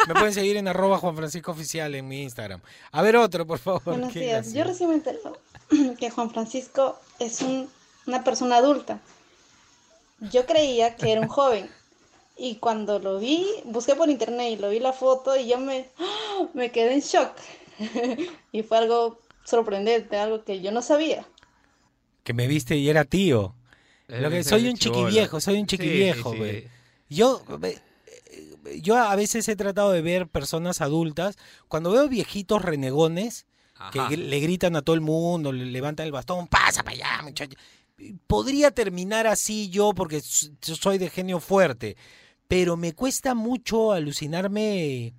Me 0.07 0.15
pueden 0.15 0.33
seguir 0.33 0.57
en 0.57 0.67
arroba 0.67 0.97
Juan 0.97 1.15
Francisco 1.15 1.51
Oficial 1.53 1.95
en 1.95 2.09
mi 2.09 2.23
Instagram. 2.23 2.61
A 2.93 3.03
ver 3.03 3.17
otro, 3.17 3.47
por 3.47 3.59
favor. 3.59 3.83
Buenos 3.85 4.15
días. 4.15 4.55
Yo 4.55 4.65
recién 4.65 4.89
me 4.89 4.95
entero 4.95 5.19
que 5.99 6.09
Juan 6.11 6.31
Francisco 6.31 6.99
es 7.19 7.43
un- 7.43 7.69
una 8.07 8.25
persona 8.25 8.57
adulta. 8.57 8.99
Yo 10.21 10.47
creía 10.47 10.97
que 10.97 11.13
era 11.13 11.21
un 11.21 11.29
joven. 11.29 11.69
Y 12.39 12.57
cuando 12.57 12.99
lo 13.01 13.19
vi, 13.19 13.47
busqué 13.65 13.95
por 13.97 14.09
internet 14.09 14.53
y 14.53 14.57
lo 14.57 14.71
vi 14.71 14.79
la 14.79 14.93
foto 14.93 15.37
y 15.37 15.49
yo 15.49 15.59
me, 15.59 15.89
me 16.55 16.71
quedé 16.71 16.95
en 16.95 17.01
shock. 17.01 17.33
y 18.53 18.63
fue 18.63 18.79
algo 18.79 19.19
sorprendente, 19.45 20.17
algo 20.17 20.45
que 20.45 20.61
yo 20.61 20.71
no 20.71 20.83
sabía. 20.83 21.27
Que 22.23 22.33
me 22.35 22.47
viste 22.47 22.77
y 22.77 22.89
era 22.89 23.05
tío. 23.05 23.55
Lo 24.07 24.31
que, 24.31 24.43
soy 24.45 24.69
un 24.69 24.77
chiquiviejo, 24.77 25.41
soy 25.41 25.59
un 25.59 25.67
chiquiviejo, 25.67 26.31
sí, 26.31 26.37
sí. 26.37 26.39
güey. 26.39 26.69
Yo, 27.11 27.43
eh, 27.63 28.81
yo 28.81 28.97
a 28.97 29.15
veces 29.17 29.49
he 29.49 29.57
tratado 29.57 29.93
de 29.93 30.01
ver 30.01 30.29
personas 30.29 30.81
adultas, 30.81 31.37
cuando 31.69 31.91
veo 31.91 32.09
viejitos 32.09 32.63
renegones 32.63 33.47
que 33.93 34.01
Ajá. 34.01 34.11
le 34.11 34.41
gritan 34.41 34.77
a 34.77 34.83
todo 34.83 34.95
el 34.95 35.01
mundo, 35.01 35.53
le 35.53 35.67
levantan 35.67 36.07
el 36.07 36.13
bastón, 36.13 36.49
pasa 36.49 36.83
para 36.83 36.97
allá, 36.97 37.23
muchacho. 37.23 37.57
Podría 38.27 38.71
terminar 38.71 39.27
así 39.27 39.69
yo 39.71 39.93
porque 39.93 40.21
soy 40.21 40.99
de 40.99 41.11
genio 41.11 41.41
fuerte, 41.41 41.97
pero 42.49 42.77
me 42.77 42.95
cuesta 42.95 43.35
mucho 43.35 43.93
alucinarme 43.93 45.13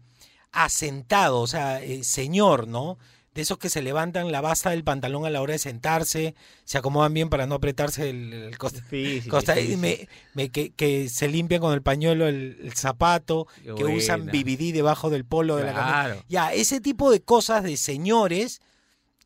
asentado, 0.51 1.41
o 1.41 1.47
sea, 1.47 1.81
eh, 1.83 2.03
señor, 2.03 2.67
¿no? 2.67 2.97
De 3.35 3.43
esos 3.43 3.59
que 3.59 3.69
se 3.69 3.83
levantan 3.83 4.31
la 4.31 4.41
basta 4.41 4.71
del 4.71 4.83
pantalón 4.83 5.25
a 5.25 5.29
la 5.29 5.39
hora 5.41 5.53
de 5.53 5.59
sentarse, 5.59 6.33
se 6.65 6.77
acomodan 6.79 7.13
bien 7.13 7.29
para 7.29 7.45
no 7.45 7.55
apretarse 7.55 8.09
el, 8.09 8.33
el 8.33 8.57
costa, 8.57 8.81
Sí, 8.89 9.21
sí, 9.21 9.29
costa- 9.29 9.53
sí, 9.53 9.61
y 9.61 9.67
sí. 9.69 9.77
me- 9.77 10.07
me- 10.33 10.49
que, 10.49 10.71
que 10.71 11.07
se 11.07 11.27
limpian 11.27 11.61
con 11.61 11.73
el 11.73 11.83
pañuelo 11.83 12.27
el, 12.27 12.57
el 12.61 12.73
zapato, 12.73 13.47
Qué 13.63 13.75
que 13.75 13.85
usan. 13.85 14.25
BBD 14.25 14.73
debajo 14.73 15.11
del 15.11 15.23
polo 15.25 15.55
de 15.57 15.65
la 15.65 15.73
camisa. 15.73 16.23
Ya, 16.27 16.51
ese 16.53 16.81
tipo 16.81 17.11
de 17.11 17.21
cosas 17.21 17.63
de 17.63 17.77
señores 17.77 18.59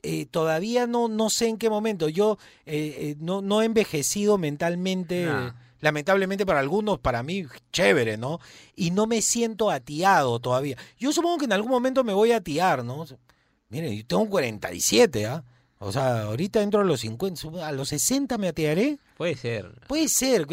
eh, 0.03 0.25
todavía 0.25 0.85
no, 0.85 1.07
no 1.07 1.29
sé 1.29 1.47
en 1.47 1.57
qué 1.57 1.69
momento. 1.69 2.09
Yo 2.09 2.37
eh, 2.65 2.95
eh, 2.99 3.15
no, 3.19 3.41
no 3.41 3.61
he 3.61 3.65
envejecido 3.65 4.37
mentalmente. 4.37 5.25
Nah. 5.25 5.53
Lamentablemente 5.83 6.45
para 6.45 6.61
algunos, 6.61 6.97
para 6.97 7.23
mí, 7.23 7.45
chévere, 7.73 8.15
¿no? 8.15 8.39
Y 8.73 8.91
no 8.91 9.05
me 9.05 9.21
siento 9.21 9.69
atiado 9.69 10.39
todavía. 10.39 10.77
Yo 10.97 11.11
supongo 11.11 11.39
que 11.39 11.45
en 11.45 11.51
algún 11.51 11.69
momento 11.69 12.05
me 12.05 12.13
voy 12.13 12.31
a 12.31 12.37
atiar, 12.37 12.85
¿no? 12.85 13.05
Miren, 13.67 13.93
yo 13.93 14.05
tengo 14.07 14.29
47, 14.29 15.25
¿ah? 15.25 15.43
O 15.79 15.91
sea, 15.91 16.21
ahorita 16.23 16.61
entro 16.61 16.79
a 16.79 16.85
los 16.85 17.01
50, 17.01 17.67
a 17.67 17.71
los 17.73 17.89
60 17.89 18.37
me 18.37 18.47
atiaré. 18.47 18.97
Puede 19.17 19.35
ser. 19.35 19.73
Puede 19.89 20.07
ser, 20.07 20.47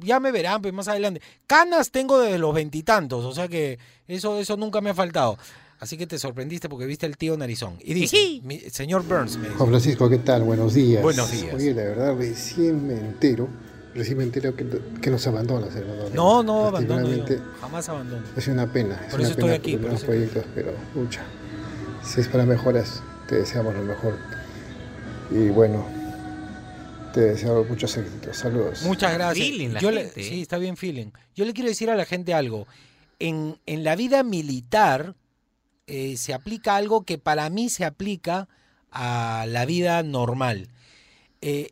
ya 0.00 0.18
me 0.18 0.32
verán 0.32 0.62
pues, 0.62 0.72
más 0.72 0.88
adelante. 0.88 1.20
Canas 1.46 1.90
tengo 1.90 2.18
desde 2.18 2.38
los 2.38 2.54
veintitantos, 2.54 3.26
o 3.26 3.32
sea 3.32 3.48
que 3.48 3.78
eso, 4.08 4.38
eso 4.38 4.56
nunca 4.56 4.80
me 4.80 4.88
ha 4.88 4.94
faltado. 4.94 5.36
Así 5.78 5.98
que 5.98 6.06
te 6.06 6.18
sorprendiste 6.18 6.70
porque 6.70 6.86
viste 6.86 7.04
el 7.04 7.18
tío 7.18 7.36
Narizón. 7.36 7.76
Y 7.84 7.92
dice, 7.92 8.40
mi- 8.42 8.60
señor 8.60 9.02
Burns, 9.04 9.36
me 9.36 9.44
dice, 9.48 9.56
Juan 9.56 9.68
Francisco, 9.68 10.08
¿qué 10.08 10.18
tal? 10.18 10.42
Buenos 10.44 10.72
días. 10.72 11.02
Buenos 11.02 11.30
días. 11.30 11.54
Oye, 11.54 11.74
la 11.74 11.82
verdad, 11.82 12.16
recién 12.16 12.86
me 12.86 12.94
entero, 12.94 13.48
recién 13.94 14.18
me 14.18 14.24
entero 14.24 14.54
que, 14.56 14.66
que 15.00 15.10
nos 15.10 15.26
abandonas, 15.26 15.74
hermano. 15.74 16.04
no, 16.14 16.42
no 16.42 16.66
abandono 16.66 17.08
yo, 17.12 17.24
jamás 17.60 17.88
abandono. 17.88 18.22
Es 18.36 18.46
una 18.48 18.72
pena, 18.72 18.94
es 19.06 19.10
Por 19.10 19.20
una 19.20 19.28
eso 19.28 19.36
pena 19.36 19.54
estoy 19.54 19.58
aquí, 19.58 19.72
por 19.72 19.80
por 19.82 19.90
los 19.90 19.98
eso 19.98 20.06
proyectos, 20.06 20.44
pero 20.54 20.72
mucha. 20.94 21.22
Si 22.04 22.20
es 22.20 22.28
para 22.28 22.44
mejoras, 22.46 23.02
te 23.28 23.36
deseamos 23.36 23.74
lo 23.74 23.82
mejor. 23.82 24.16
Y 25.30 25.48
bueno, 25.50 25.86
te 27.12 27.20
deseo 27.20 27.64
muchos 27.64 27.96
éxitos. 27.96 28.36
Saludos. 28.36 28.82
Muchas 28.82 29.12
gracias. 29.14 29.46
feeling 29.46 29.68
la 29.70 29.80
Yo 29.80 29.90
le- 29.90 30.04
gente, 30.06 30.20
¿eh? 30.20 30.24
sí, 30.24 30.42
está 30.42 30.58
bien 30.58 30.76
feeling. 30.76 31.10
Yo 31.34 31.44
le 31.44 31.52
quiero 31.52 31.68
decir 31.68 31.90
a 31.90 31.94
la 31.96 32.04
gente 32.04 32.34
algo. 32.34 32.66
En, 33.18 33.58
en 33.66 33.84
la 33.84 33.96
vida 33.96 34.22
militar 34.22 35.14
eh, 35.86 36.16
se 36.16 36.32
aplica 36.34 36.76
algo 36.76 37.04
que 37.04 37.18
para 37.18 37.50
mí 37.50 37.68
se 37.68 37.84
aplica 37.84 38.48
a 38.90 39.44
la 39.48 39.66
vida 39.66 40.02
normal. 40.02 40.68
Eh, 41.42 41.68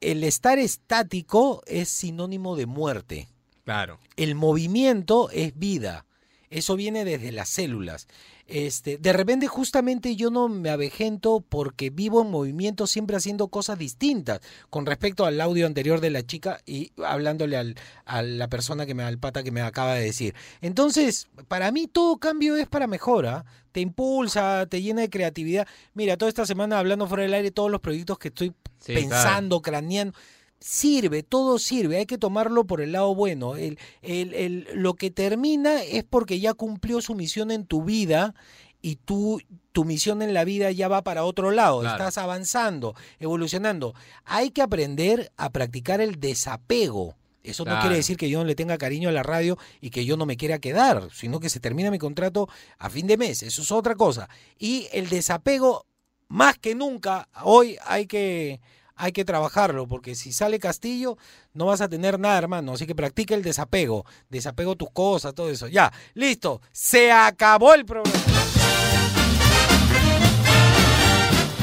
el 0.00 0.24
estar 0.24 0.58
estático 0.58 1.62
es 1.66 1.88
sinónimo 1.88 2.56
de 2.56 2.66
muerte. 2.66 3.28
Claro. 3.64 3.98
El 4.16 4.34
movimiento 4.34 5.30
es 5.30 5.58
vida. 5.58 6.04
Eso 6.50 6.76
viene 6.76 7.04
desde 7.04 7.30
las 7.30 7.50
células. 7.50 8.08
Este, 8.46 8.96
de 8.96 9.12
repente 9.12 9.46
justamente 9.46 10.16
yo 10.16 10.30
no 10.30 10.48
me 10.48 10.70
avejento 10.70 11.44
porque 11.46 11.90
vivo 11.90 12.22
en 12.22 12.30
movimiento 12.30 12.86
siempre 12.86 13.18
haciendo 13.18 13.48
cosas 13.48 13.78
distintas 13.78 14.40
con 14.70 14.86
respecto 14.86 15.26
al 15.26 15.38
audio 15.42 15.66
anterior 15.66 16.00
de 16.00 16.08
la 16.08 16.22
chica 16.22 16.58
y 16.64 16.90
hablándole 17.04 17.58
al- 17.58 17.74
a 18.06 18.22
la 18.22 18.48
persona 18.48 18.86
que 18.86 18.94
me 18.94 19.02
al 19.02 19.18
pata 19.18 19.42
que 19.42 19.50
me 19.52 19.60
acaba 19.60 19.92
de 19.94 20.04
decir. 20.04 20.34
Entonces, 20.62 21.28
para 21.48 21.70
mí 21.70 21.86
todo 21.88 22.16
cambio 22.16 22.56
es 22.56 22.66
para 22.66 22.86
mejora, 22.86 23.44
te 23.72 23.80
impulsa, 23.80 24.64
te 24.70 24.80
llena 24.80 25.02
de 25.02 25.10
creatividad. 25.10 25.68
Mira, 25.92 26.16
toda 26.16 26.30
esta 26.30 26.46
semana 26.46 26.78
hablando 26.78 27.06
fuera 27.06 27.24
del 27.24 27.34
aire 27.34 27.50
todos 27.50 27.70
los 27.70 27.82
proyectos 27.82 28.18
que 28.18 28.28
estoy 28.28 28.54
Sí, 28.80 28.94
pensando, 28.94 29.60
craneando 29.62 30.16
sirve, 30.60 31.22
todo 31.22 31.58
sirve, 31.60 31.98
hay 31.98 32.06
que 32.06 32.18
tomarlo 32.18 32.64
por 32.66 32.80
el 32.80 32.90
lado 32.92 33.14
bueno. 33.14 33.54
El, 33.56 33.78
el- 34.02 34.34
el- 34.34 34.66
lo 34.74 34.94
que 34.94 35.10
termina 35.10 35.82
es 35.84 36.02
porque 36.02 36.40
ya 36.40 36.52
cumplió 36.54 37.00
su 37.00 37.14
misión 37.14 37.50
en 37.52 37.64
tu 37.64 37.84
vida 37.84 38.34
y 38.82 38.96
tú, 38.96 39.40
tu 39.72 39.84
misión 39.84 40.20
en 40.20 40.34
la 40.34 40.44
vida 40.44 40.70
ya 40.72 40.88
va 40.88 41.02
para 41.04 41.24
otro 41.24 41.52
lado, 41.52 41.80
Claro. 41.80 41.96
estás 41.96 42.18
avanzando, 42.18 42.94
evolucionando. 43.20 43.94
Hay 44.24 44.50
que 44.50 44.62
aprender 44.62 45.30
a 45.36 45.50
practicar 45.50 46.00
el 46.00 46.18
desapego. 46.18 47.14
Eso 47.44 47.64
no 47.64 47.80
quiere 47.80 47.94
decir 47.96 48.16
que 48.16 48.28
yo 48.28 48.40
no 48.40 48.44
le 48.44 48.54
tenga 48.56 48.76
cariño 48.78 49.08
a 49.08 49.12
la 49.12 49.22
radio 49.22 49.56
y 49.80 49.88
que 49.90 50.04
yo 50.04 50.16
no 50.16 50.26
me 50.26 50.36
quiera 50.36 50.58
quedar, 50.58 51.08
sino 51.14 51.40
que 51.40 51.48
se 51.48 51.60
termina 51.60 51.90
mi 51.90 51.98
contrato 51.98 52.46
a 52.78 52.90
fin 52.90 53.06
de 53.06 53.16
mes. 53.16 53.42
Eso 53.42 53.62
es 53.62 53.72
otra 53.72 53.94
cosa. 53.94 54.28
Y 54.58 54.86
el 54.92 55.08
desapego, 55.08 55.86
más 56.28 56.58
que 56.58 56.74
nunca, 56.74 57.28
hoy 57.42 57.76
hay 57.86 58.06
que, 58.06 58.60
hay 58.94 59.12
que 59.12 59.24
trabajarlo, 59.24 59.86
porque 59.86 60.14
si 60.14 60.32
sale 60.32 60.58
Castillo, 60.58 61.16
no 61.54 61.66
vas 61.66 61.80
a 61.80 61.88
tener 61.88 62.18
nada, 62.18 62.38
hermano. 62.38 62.72
Así 62.72 62.86
que 62.86 62.94
practica 62.94 63.34
el 63.34 63.42
desapego. 63.42 64.04
Desapego 64.28 64.76
tus 64.76 64.90
cosas, 64.90 65.34
todo 65.34 65.50
eso. 65.50 65.68
Ya, 65.68 65.92
listo. 66.14 66.60
Se 66.72 67.10
acabó 67.10 67.74
el 67.74 67.84
programa. 67.84 68.37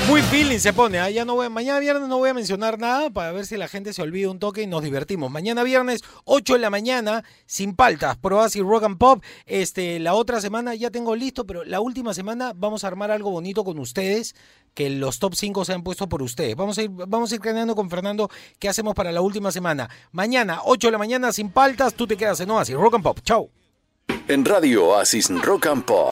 Muy 0.08 0.22
feeling 0.22 0.60
se 0.60 0.72
pone. 0.72 1.00
¿ah? 1.00 1.10
Ya 1.10 1.26
no 1.26 1.34
voy, 1.34 1.50
mañana 1.50 1.80
viernes 1.80 2.08
no 2.08 2.20
voy 2.20 2.30
a 2.30 2.34
mencionar 2.36 2.78
nada 2.78 3.10
para 3.10 3.32
ver 3.32 3.48
si 3.48 3.58
la 3.58 3.68
gente 3.68 3.92
se 3.92 4.04
olvida 4.04 4.30
un 4.30 4.38
toque 4.38 4.62
y 4.62 4.68
nos 4.68 4.84
divertimos. 4.84 5.32
Mañana 5.32 5.64
viernes, 5.64 6.04
8 6.26 6.54
de 6.54 6.60
la 6.60 6.70
mañana, 6.70 7.24
sin 7.48 7.76
paltas, 7.76 8.16
probas 8.16 8.56
y 8.56 8.62
rock 8.62 8.84
and 8.84 8.98
pop. 9.00 9.24
Este, 9.48 9.98
la 10.00 10.14
otra 10.14 10.42
semana 10.42 10.76
ya 10.76 10.92
tengo 10.92 11.16
listo, 11.16 11.48
pero 11.48 11.64
la 11.64 11.80
última 11.80 12.14
semana 12.14 12.54
vamos 12.56 12.84
a 12.84 12.88
armar 12.88 13.10
algo 13.10 13.32
bonito 13.32 13.64
con 13.64 13.80
ustedes, 13.80 14.36
que 14.76 14.92
los 14.92 15.18
top 15.18 15.34
5 15.34 15.66
se 15.66 15.74
han 15.74 15.82
puesto 15.82 16.08
por 16.08 16.22
ustedes. 16.22 16.56
Vamos 16.56 16.78
a 16.78 16.84
ir, 16.84 16.92
vamos 16.92 17.32
a 17.32 17.36
ir 17.36 17.42
con 17.74 17.90
Fernando 17.90 18.30
qué 18.60 18.70
hacemos 18.70 18.94
para 18.94 19.12
la 19.12 19.22
última 19.22 19.52
semana. 19.52 19.90
Mañana, 20.12 20.60
8 20.66 20.88
de 20.88 20.92
la 20.92 20.98
mañana, 21.00 21.32
sin 21.32 21.50
paltas, 21.50 21.96
tú 21.96 22.06
te 22.06 22.16
quedas 22.16 22.40
en 22.42 22.52
Oasis, 22.52 22.76
rock 22.76 22.94
and 22.94 23.04
pop. 23.04 23.20
Chau. 23.24 23.50
En 24.28 24.46
Radio 24.46 24.86
Oasis 24.90 25.30
Rock 25.42 25.66
and 25.66 25.84
Pop. 25.84 26.12